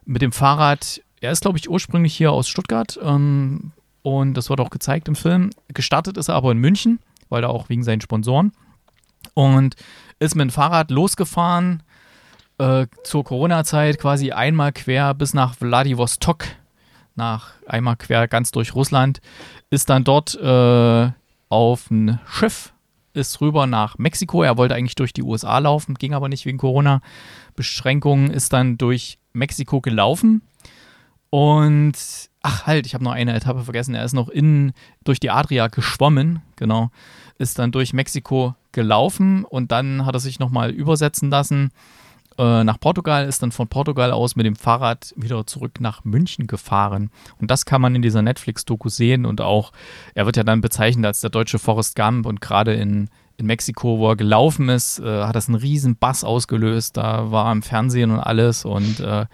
mit 0.04 0.24
dem 0.24 0.32
Fahrrad, 0.32 1.00
er 1.20 1.32
ist, 1.32 1.42
glaube 1.42 1.60
ich, 1.60 1.70
ursprünglich 1.70 2.18
hier 2.18 2.32
aus 2.32 2.48
Stuttgart 2.48 3.00
ähm, 3.04 3.72
und 4.02 4.34
das 4.34 4.50
wird 4.50 4.62
auch 4.62 4.72
gezeigt 4.72 5.08
im 5.10 5.16
Film. 5.16 5.52
Gestartet 5.68 6.18
ist 6.18 6.28
er 6.28 6.34
aber 6.34 6.54
in 6.54 6.58
München, 6.58 6.98
weil 7.30 7.44
da 7.44 7.50
auch 7.50 7.70
wegen 7.70 7.84
seinen 7.84 8.02
Sponsoren. 8.02 8.52
Und 9.36 9.76
ist 10.18 10.34
mit 10.34 10.46
dem 10.46 10.50
Fahrrad 10.50 10.90
losgefahren 10.90 11.84
äh, 12.58 12.88
zur 13.04 13.24
Corona-Zeit 13.24 14.00
quasi 14.00 14.32
einmal 14.32 14.72
quer 14.72 15.14
bis 15.14 15.36
nach 15.36 15.54
Vladivostok, 15.54 16.46
nach 17.14 17.52
einmal 17.68 17.96
quer 17.96 18.28
ganz 18.28 18.50
durch 18.50 18.74
Russland, 18.74 19.22
ist 19.70 19.92
dann 19.92 20.04
dort 20.04 20.34
äh, 20.34 21.12
auf 21.50 21.92
ein 21.92 22.20
Schiff 22.26 22.71
ist 23.14 23.42
rüber 23.42 23.68
nach 23.68 23.98
Mexiko. 23.98 24.44
Er 24.44 24.58
wollte 24.58 24.76
eigentlich 24.76 24.96
durch 24.96 25.14
die 25.14 25.24
USA 25.24 25.58
laufen, 25.60 25.96
ging 25.96 26.14
aber 26.14 26.30
nicht 26.30 26.46
wegen 26.46 26.58
Corona-Beschränkungen, 26.58 28.32
ist 28.32 28.54
dann 28.54 28.78
durch 28.78 29.20
Mexiko 29.34 29.82
gelaufen. 29.82 30.42
Und 31.30 31.94
ach 32.42 32.66
halt, 32.66 32.86
ich 32.86 32.94
habe 32.94 33.04
noch 33.04 33.14
eine 33.14 33.34
Etappe 33.34 33.64
vergessen. 33.64 33.96
Er 33.96 34.04
ist 34.04 34.14
noch 34.14 34.30
in 34.30 34.74
durch 35.04 35.20
die 35.20 35.30
Adria 35.30 35.68
geschwommen, 35.68 36.42
genau. 36.56 36.92
Ist 37.38 37.58
dann 37.60 37.72
durch 37.72 37.94
Mexiko 37.94 38.56
gelaufen 38.72 39.46
und 39.46 39.72
dann 39.72 40.06
hat 40.06 40.16
er 40.16 40.20
sich 40.20 40.40
nochmal 40.40 40.72
übersetzen 40.72 41.30
lassen 41.30 41.72
äh, 42.38 42.64
nach 42.64 42.80
Portugal, 42.80 43.26
ist 43.26 43.44
dann 43.44 43.52
von 43.52 43.68
Portugal 43.68 44.12
aus 44.12 44.36
mit 44.36 44.46
dem 44.46 44.56
Fahrrad 44.56 45.14
wieder 45.16 45.46
zurück 45.46 45.80
nach 45.80 46.04
München 46.04 46.48
gefahren. 46.48 47.10
Und 47.40 47.52
das 47.52 47.66
kann 47.66 47.82
man 47.82 47.96
in 47.96 48.02
dieser 48.02 48.22
Netflix-Doku 48.22 48.90
sehen 48.90 49.26
und 49.26 49.42
auch, 49.42 49.72
er 50.16 50.26
wird 50.26 50.38
ja 50.38 50.44
dann 50.44 50.62
bezeichnet 50.62 51.06
als 51.06 51.22
der 51.22 51.30
deutsche 51.30 51.60
Forrest 51.60 51.96
Gump 51.96 52.26
und 52.26 52.42
gerade 52.42 52.74
in, 52.74 53.10
in 53.38 53.46
Mexiko, 53.46 54.00
wo 54.00 54.10
er 54.10 54.16
gelaufen 54.16 54.70
ist, 54.70 55.00
äh, 55.00 55.24
hat 55.24 55.36
das 55.36 55.48
einen 55.48 55.56
riesen 55.56 55.96
Bass 55.98 56.24
ausgelöst. 56.24 56.98
Da 56.98 57.32
war 57.32 57.48
er 57.48 57.52
im 57.52 57.62
Fernsehen 57.62 58.12
und 58.12 58.20
alles 58.20 58.66
und 58.66 59.00
äh, 59.00 59.26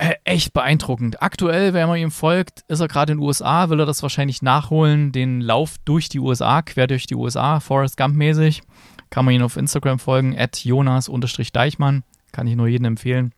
Äh, 0.00 0.14
echt 0.22 0.52
beeindruckend. 0.52 1.22
Aktuell, 1.22 1.74
wenn 1.74 1.88
man 1.88 1.98
ihm 1.98 2.12
folgt, 2.12 2.60
ist 2.68 2.78
er 2.78 2.86
gerade 2.86 3.12
in 3.12 3.18
den 3.18 3.26
USA, 3.26 3.68
will 3.68 3.80
er 3.80 3.86
das 3.86 4.00
wahrscheinlich 4.00 4.42
nachholen, 4.42 5.10
den 5.10 5.40
Lauf 5.40 5.74
durch 5.84 6.08
die 6.08 6.20
USA, 6.20 6.62
quer 6.62 6.86
durch 6.86 7.08
die 7.08 7.16
USA, 7.16 7.58
Forrest 7.58 7.96
Gump 7.96 8.14
mäßig. 8.14 8.62
Kann 9.10 9.24
man 9.24 9.34
ihn 9.34 9.42
auf 9.42 9.56
Instagram 9.56 9.98
folgen, 9.98 10.36
at 10.38 10.64
jonas-deichmann. 10.64 12.02
Kann 12.32 12.46
ich 12.46 12.56
nur 12.56 12.68
jedem 12.68 12.84
empfehlen. 12.86 13.32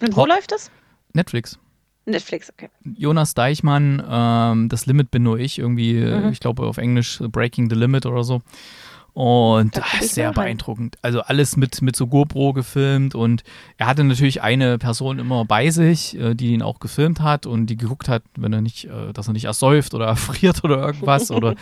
Und 0.00 0.16
wo 0.16 0.22
Hot- 0.22 0.28
läuft 0.28 0.52
das? 0.52 0.70
Netflix. 1.12 1.58
Netflix, 2.06 2.50
okay. 2.50 2.70
Jonas 2.96 3.34
Deichmann, 3.34 4.02
ähm, 4.08 4.68
das 4.70 4.86
Limit 4.86 5.10
bin 5.10 5.22
nur 5.22 5.38
ich, 5.38 5.58
irgendwie, 5.58 5.98
äh, 5.98 6.20
Mhm. 6.20 6.32
ich 6.32 6.40
glaube 6.40 6.62
auf 6.66 6.78
Englisch 6.78 7.18
Breaking 7.20 7.68
the 7.68 7.76
Limit 7.76 8.06
oder 8.06 8.24
so. 8.24 8.40
Und 9.12 9.72
guck 9.72 9.84
ah, 9.84 10.02
sehr 10.02 10.32
beeindruckend. 10.32 10.96
Also 11.02 11.20
alles 11.20 11.56
mit, 11.56 11.82
mit 11.82 11.96
so 11.96 12.06
GoPro 12.06 12.52
gefilmt 12.52 13.14
und 13.14 13.42
er 13.76 13.86
hatte 13.86 14.04
natürlich 14.04 14.42
eine 14.42 14.78
Person 14.78 15.18
immer 15.18 15.44
bei 15.44 15.70
sich, 15.70 16.16
äh, 16.18 16.34
die 16.34 16.52
ihn 16.52 16.62
auch 16.62 16.78
gefilmt 16.80 17.20
hat 17.20 17.46
und 17.46 17.66
die 17.66 17.76
geguckt 17.76 18.08
hat, 18.08 18.22
wenn 18.36 18.52
er 18.52 18.60
nicht, 18.60 18.84
äh, 18.84 19.12
dass 19.12 19.26
er 19.28 19.32
nicht 19.32 19.44
ersäuft 19.46 19.94
oder 19.94 20.06
erfriert 20.08 20.62
oder 20.64 20.78
irgendwas. 20.78 21.30
oder 21.30 21.54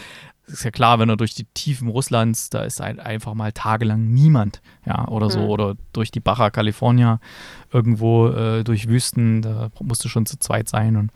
ist 0.47 0.65
ja 0.65 0.71
klar, 0.71 0.99
wenn 0.99 1.11
er 1.11 1.17
durch 1.19 1.35
die 1.35 1.45
Tiefen 1.53 1.89
Russlands, 1.89 2.49
da 2.49 2.63
ist 2.63 2.81
halt 2.81 3.01
einfach 3.01 3.35
mal 3.35 3.53
tagelang 3.53 4.09
niemand, 4.09 4.63
ja, 4.87 5.07
oder 5.09 5.29
so, 5.29 5.41
Mhm. 5.41 5.47
oder 5.49 5.75
durch 5.93 6.11
die 6.11 6.21
Baja 6.21 6.49
California 6.51 7.21
irgendwo 7.71 8.29
äh, 8.29 8.65
durch 8.65 8.89
Wüsten, 8.89 9.43
da 9.43 9.69
musste 9.81 10.09
schon 10.09 10.25
zu 10.25 10.39
zweit 10.39 10.69
sein 10.69 10.97
und 10.97 11.11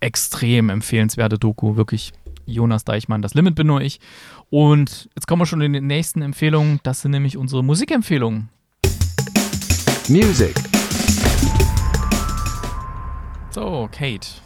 extrem 0.00 0.70
empfehlenswerte 0.70 1.38
Doku, 1.38 1.76
wirklich 1.76 2.12
Jonas 2.46 2.84
Deichmann, 2.84 3.22
das 3.22 3.34
Limit 3.34 3.54
bin 3.54 3.66
nur 3.66 3.80
ich. 3.80 4.00
Und 4.50 5.08
jetzt 5.14 5.26
kommen 5.26 5.42
wir 5.42 5.46
schon 5.46 5.60
in 5.60 5.72
die 5.72 5.80
nächsten 5.80 6.22
Empfehlungen, 6.22 6.80
das 6.82 7.02
sind 7.02 7.10
nämlich 7.10 7.36
unsere 7.36 7.64
Musikempfehlungen. 7.64 8.48
Music. 10.08 10.54
So, 13.50 13.88
Kate. 13.90 14.43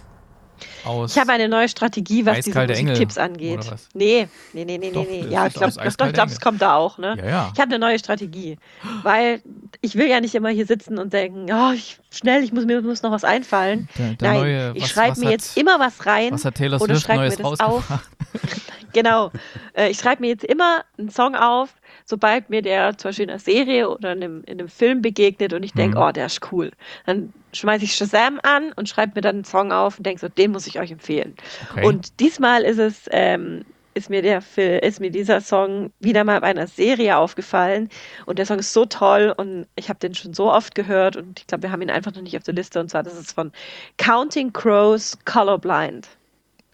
Aus 0.89 1.13
Ich 1.15 1.21
habe 1.21 1.33
eine 1.33 1.49
neue 1.49 1.69
Strategie, 1.69 2.25
was 2.27 2.41
diese 2.41 2.59
Musiktipps 2.67 3.19
angeht. 3.19 3.59
oder 3.61 3.73
was? 3.73 3.89
Nee, 3.95 4.29
nee, 4.53 4.65
nee, 4.65 4.79
nee, 4.79 4.91
Doch, 4.91 5.05
nee, 5.05 5.27
Ja, 5.29 5.47
ich 5.47 5.55
glaube, 5.55 5.73
ich 5.87 5.97
glaube, 5.97 6.31
es 6.33 6.41
kommt 6.41 6.63
da 6.63 6.77
auch, 6.77 6.99
ne? 6.99 7.17
Ja, 7.19 7.27
ja. 7.27 7.51
Ich 7.55 7.61
habe 7.61 7.71
eine 7.75 7.79
neue 7.79 7.99
Strategie, 7.99 8.57
weil 9.03 9.43
ich 9.81 9.95
will 9.97 10.09
ja 10.09 10.21
nicht 10.21 10.35
immer 10.35 10.49
hier 10.49 10.67
sitzen 10.67 10.99
und 10.99 11.13
denken, 11.13 11.47
oh, 11.53 11.73
ich, 11.73 11.99
schnell, 12.11 12.43
ich 12.43 12.53
muss 12.53 12.65
mir 12.65 12.81
muss 12.83 13.03
noch 13.03 13.11
was 13.13 13.25
einfallen. 13.25 13.89
Der, 13.99 14.15
der 14.15 14.29
Nein, 14.29 14.41
neue, 14.41 14.73
ich 14.75 14.87
schreibe 14.89 15.21
mir 15.21 15.27
hat- 15.27 15.33
jetzt 15.33 15.57
immer 15.57 15.79
was 15.79 16.07
rein. 16.07 16.33
Was 16.33 16.45
hat 16.45 16.55
Taylor 16.55 16.81
oder 16.81 16.95
Swift 16.95 17.07
schreib 17.07 17.17
mir 17.17 17.23
Neues 17.27 17.37
das 17.37 17.45
rausgebracht? 17.47 18.05
Genau. 18.93 19.31
Äh, 19.75 19.91
ich 19.91 19.99
schreibe 19.99 20.23
mir 20.23 20.29
jetzt 20.29 20.45
immer 20.45 20.85
einen 20.99 21.11
Song 21.11 21.35
auf, 21.35 21.75
sobald 22.05 22.51
mir 22.51 22.63
der 22.63 22.97
zum 22.99 23.09
Beispiel 23.11 23.25
in 23.25 23.31
einer 23.31 23.39
Serie 23.39 23.89
oder 23.91 24.13
in 24.13 24.23
einem, 24.23 24.45
in 24.45 24.59
einem 24.59 24.69
Film 24.69 25.03
begegnet 25.03 25.53
und 25.53 25.63
ich 25.63 25.75
denke, 25.75 25.99
Mhm. 25.99 26.03
oh, 26.03 26.13
der 26.13 26.27
ist 26.27 26.53
cool. 26.53 26.71
Dann 27.07 27.33
schmeiße 27.53 27.85
ich 27.85 27.95
Shazam 27.95 28.41
an 28.43 28.73
und 28.77 28.89
schreibe 28.89 29.13
mir 29.17 29.21
dann 29.23 29.37
einen 29.37 29.45
Song 29.45 29.73
auf 29.73 29.99
und 29.99 30.05
denke 30.07 30.21
so, 30.21 30.29
den 30.29 30.53
muss 30.53 30.67
ich 30.67 30.79
euch 30.81 30.91
empfehlen. 30.91 31.35
Okay. 31.71 31.87
Und 31.87 32.21
diesmal 32.21 32.63
ist 32.63 32.79
es, 32.79 33.09
ähm, 33.11 33.65
ist 33.95 34.11
mir 34.11 34.23
der 34.23 34.43
ist 34.83 35.01
mir 35.01 35.11
dieser 35.11 35.41
Song 35.41 35.93
wieder 35.99 36.23
mal 36.23 36.41
bei 36.41 36.49
einer 36.49 36.69
Serie 36.69 37.17
aufgefallen 37.17 37.89
und 38.27 38.39
der 38.39 38.47
Song 38.47 38.59
ist 38.61 38.73
so 38.73 38.85
toll 38.85 39.35
und 39.37 39.67
ich 39.77 39.89
habe 39.89 39.99
den 39.99 40.15
schon 40.15 40.35
so 40.35 40.53
oft 40.53 40.75
gehört 40.77 41.17
und 41.17 41.41
ich 41.41 41.47
glaube, 41.49 41.65
wir 41.65 41.73
haben 41.73 41.83
ihn 41.83 41.91
einfach 41.91 42.15
noch 42.15 42.23
nicht 42.23 42.37
auf 42.37 42.45
der 42.45 42.55
Liste 42.55 42.79
und 42.81 42.91
zwar 42.91 43.03
das 43.03 43.19
ist 43.19 43.33
von 43.33 43.51
Counting 43.97 44.53
Crows 44.53 45.19
Colorblind. 45.25 46.09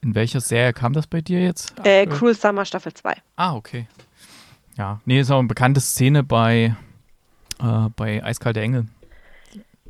In 0.04 0.14
welcher 0.14 0.40
Serie 0.40 0.72
kam 0.72 0.92
das 0.92 1.06
bei 1.06 1.20
dir 1.20 1.40
jetzt? 1.42 1.70
Äh, 1.82 2.02
aktuell? 2.02 2.06
Cruel 2.08 2.34
Summer 2.34 2.64
Staffel 2.64 2.92
2. 2.92 3.14
Ah, 3.36 3.54
okay. 3.54 3.86
Ja, 4.76 5.00
nee, 5.04 5.20
ist 5.20 5.30
auch 5.30 5.38
eine 5.38 5.48
bekannte 5.48 5.80
Szene 5.80 6.22
bei, 6.22 6.76
äh, 7.60 7.88
bei 7.96 8.22
Eiskalte 8.22 8.60
Engel. 8.60 8.86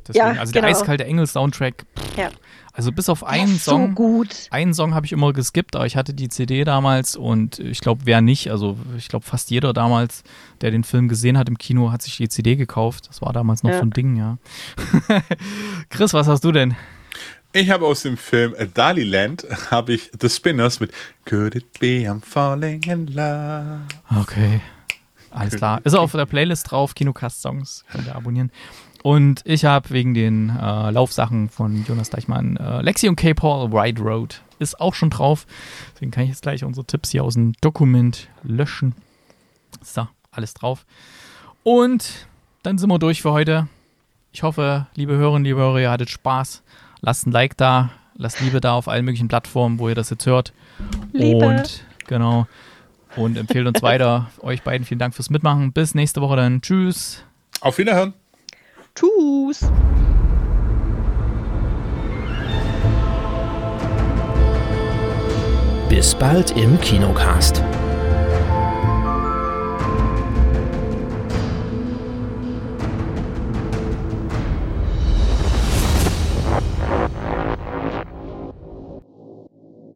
Deswegen, 0.07 0.25
Ja, 0.35 0.39
also 0.39 0.53
der 0.53 0.61
genau. 0.61 0.71
Eiskalte 0.71 1.05
Engel 1.05 1.25
Soundtrack, 1.25 1.85
pff, 1.97 2.17
Ja. 2.17 2.29
also 2.73 2.91
bis 2.91 3.09
auf 3.09 3.21
Der 3.21 3.29
einen 3.29 3.55
ist 3.55 3.65
Song, 3.65 3.87
So 3.89 3.93
gut. 3.95 4.47
einen 4.51 4.75
Song 4.75 4.93
habe 4.93 5.07
ich 5.07 5.11
immer 5.11 5.33
geskippt, 5.33 5.75
aber 5.75 5.87
ich 5.87 5.97
hatte 5.97 6.13
die 6.13 6.29
CD 6.29 6.63
damals 6.63 7.15
und 7.15 7.57
ich 7.57 7.79
glaube, 7.81 8.01
wer 8.05 8.21
nicht, 8.21 8.51
also 8.51 8.77
ich 8.97 9.07
glaube 9.07 9.25
fast 9.25 9.49
jeder 9.49 9.73
damals, 9.73 10.23
der 10.61 10.69
den 10.69 10.83
Film 10.83 11.07
gesehen 11.07 11.39
hat 11.39 11.49
im 11.49 11.57
Kino, 11.57 11.91
hat 11.91 12.03
sich 12.03 12.17
die 12.17 12.29
CD 12.29 12.55
gekauft. 12.55 13.07
Das 13.09 13.21
war 13.23 13.33
damals 13.33 13.63
noch 13.63 13.71
Ja. 13.71 13.77
so 13.79 13.83
ein 13.85 13.89
Ding, 13.89 14.15
ja. 14.15 14.37
Chris, 15.89 16.13
was 16.13 16.27
hast 16.27 16.43
du 16.43 16.51
denn? 16.51 16.75
Ich 17.55 17.69
habe 17.69 17.85
aus 17.85 18.01
dem 18.01 18.17
Film 18.17 18.53
äh, 18.55 18.67
Daliland 18.67 19.47
habe 19.71 19.93
ich 19.93 20.11
The 20.19 20.27
Spinners 20.27 20.81
mit 20.81 20.91
Could 21.23 21.55
It 21.55 21.79
Be 21.79 22.05
I'm 22.05 22.21
Falling 22.21 22.83
in 22.83 23.07
Love. 23.07 23.79
Okay. 24.13 24.59
Alles 25.31 25.55
klar. 25.55 25.79
Ist 25.85 25.93
auf 25.93 26.11
der 26.11 26.25
Playlist 26.25 26.69
drauf, 26.69 26.95
Kinocast-Songs, 26.95 27.85
könnt 27.89 28.07
ihr 28.07 28.15
abonnieren. 28.17 28.51
Und 29.03 29.41
ich 29.45 29.63
habe 29.63 29.89
wegen 29.91 30.13
den 30.13 30.49
äh, 30.49 30.91
Laufsachen 30.91 31.47
von 31.47 31.85
Jonas 31.85 32.09
Deichmann 32.09 32.57
äh, 32.57 32.81
Lexi 32.81 33.07
und 33.07 33.15
K-Paul 33.15 33.71
Wide 33.71 34.01
Road 34.01 34.41
ist 34.59 34.81
auch 34.81 34.93
schon 34.93 35.09
drauf. 35.09 35.47
Deswegen 35.93 36.11
kann 36.11 36.25
ich 36.25 36.31
jetzt 36.31 36.41
gleich 36.41 36.65
unsere 36.65 36.85
Tipps 36.85 37.11
hier 37.11 37.23
aus 37.23 37.35
dem 37.35 37.53
Dokument 37.61 38.27
löschen. 38.43 38.95
So, 39.81 40.09
alles 40.29 40.55
drauf. 40.55 40.85
Und 41.63 42.27
dann 42.63 42.77
sind 42.77 42.89
wir 42.89 42.99
durch 42.99 43.21
für 43.21 43.31
heute. 43.31 43.69
Ich 44.33 44.43
hoffe, 44.43 44.87
liebe 44.95 45.15
Hörerinnen, 45.15 45.45
liebe 45.45 45.61
Hörer, 45.61 45.79
ihr 45.79 45.91
hattet 45.91 46.09
Spaß. 46.09 46.61
Lasst 47.05 47.27
ein 47.27 47.31
Like 47.31 47.55
da, 47.55 47.91
lasst 48.15 48.41
Liebe 48.41 48.59
da 48.59 48.73
auf 48.73 48.87
allen 48.87 49.05
möglichen 49.05 49.27
Plattformen, 49.27 49.77
wo 49.77 49.87
ihr 49.87 49.93
das 49.93 50.09
jetzt 50.09 50.25
hört. 50.25 50.53
Liebe. 51.13 51.45
Und 51.45 51.85
genau. 52.07 52.47
Und 53.15 53.37
empfehlt 53.37 53.67
uns 53.67 53.83
weiter. 53.83 54.31
Euch 54.41 54.63
beiden 54.63 54.87
vielen 54.87 54.97
Dank 54.97 55.13
fürs 55.13 55.29
Mitmachen. 55.29 55.71
Bis 55.71 55.93
nächste 55.93 56.19
Woche 56.21 56.35
dann. 56.35 56.63
Tschüss. 56.63 57.23
Auf 57.61 57.77
Wiederhören. 57.77 58.15
Tschüss. 58.95 59.69
Bis 65.89 66.15
bald 66.15 66.57
im 66.57 66.81
Kinocast. 66.81 67.61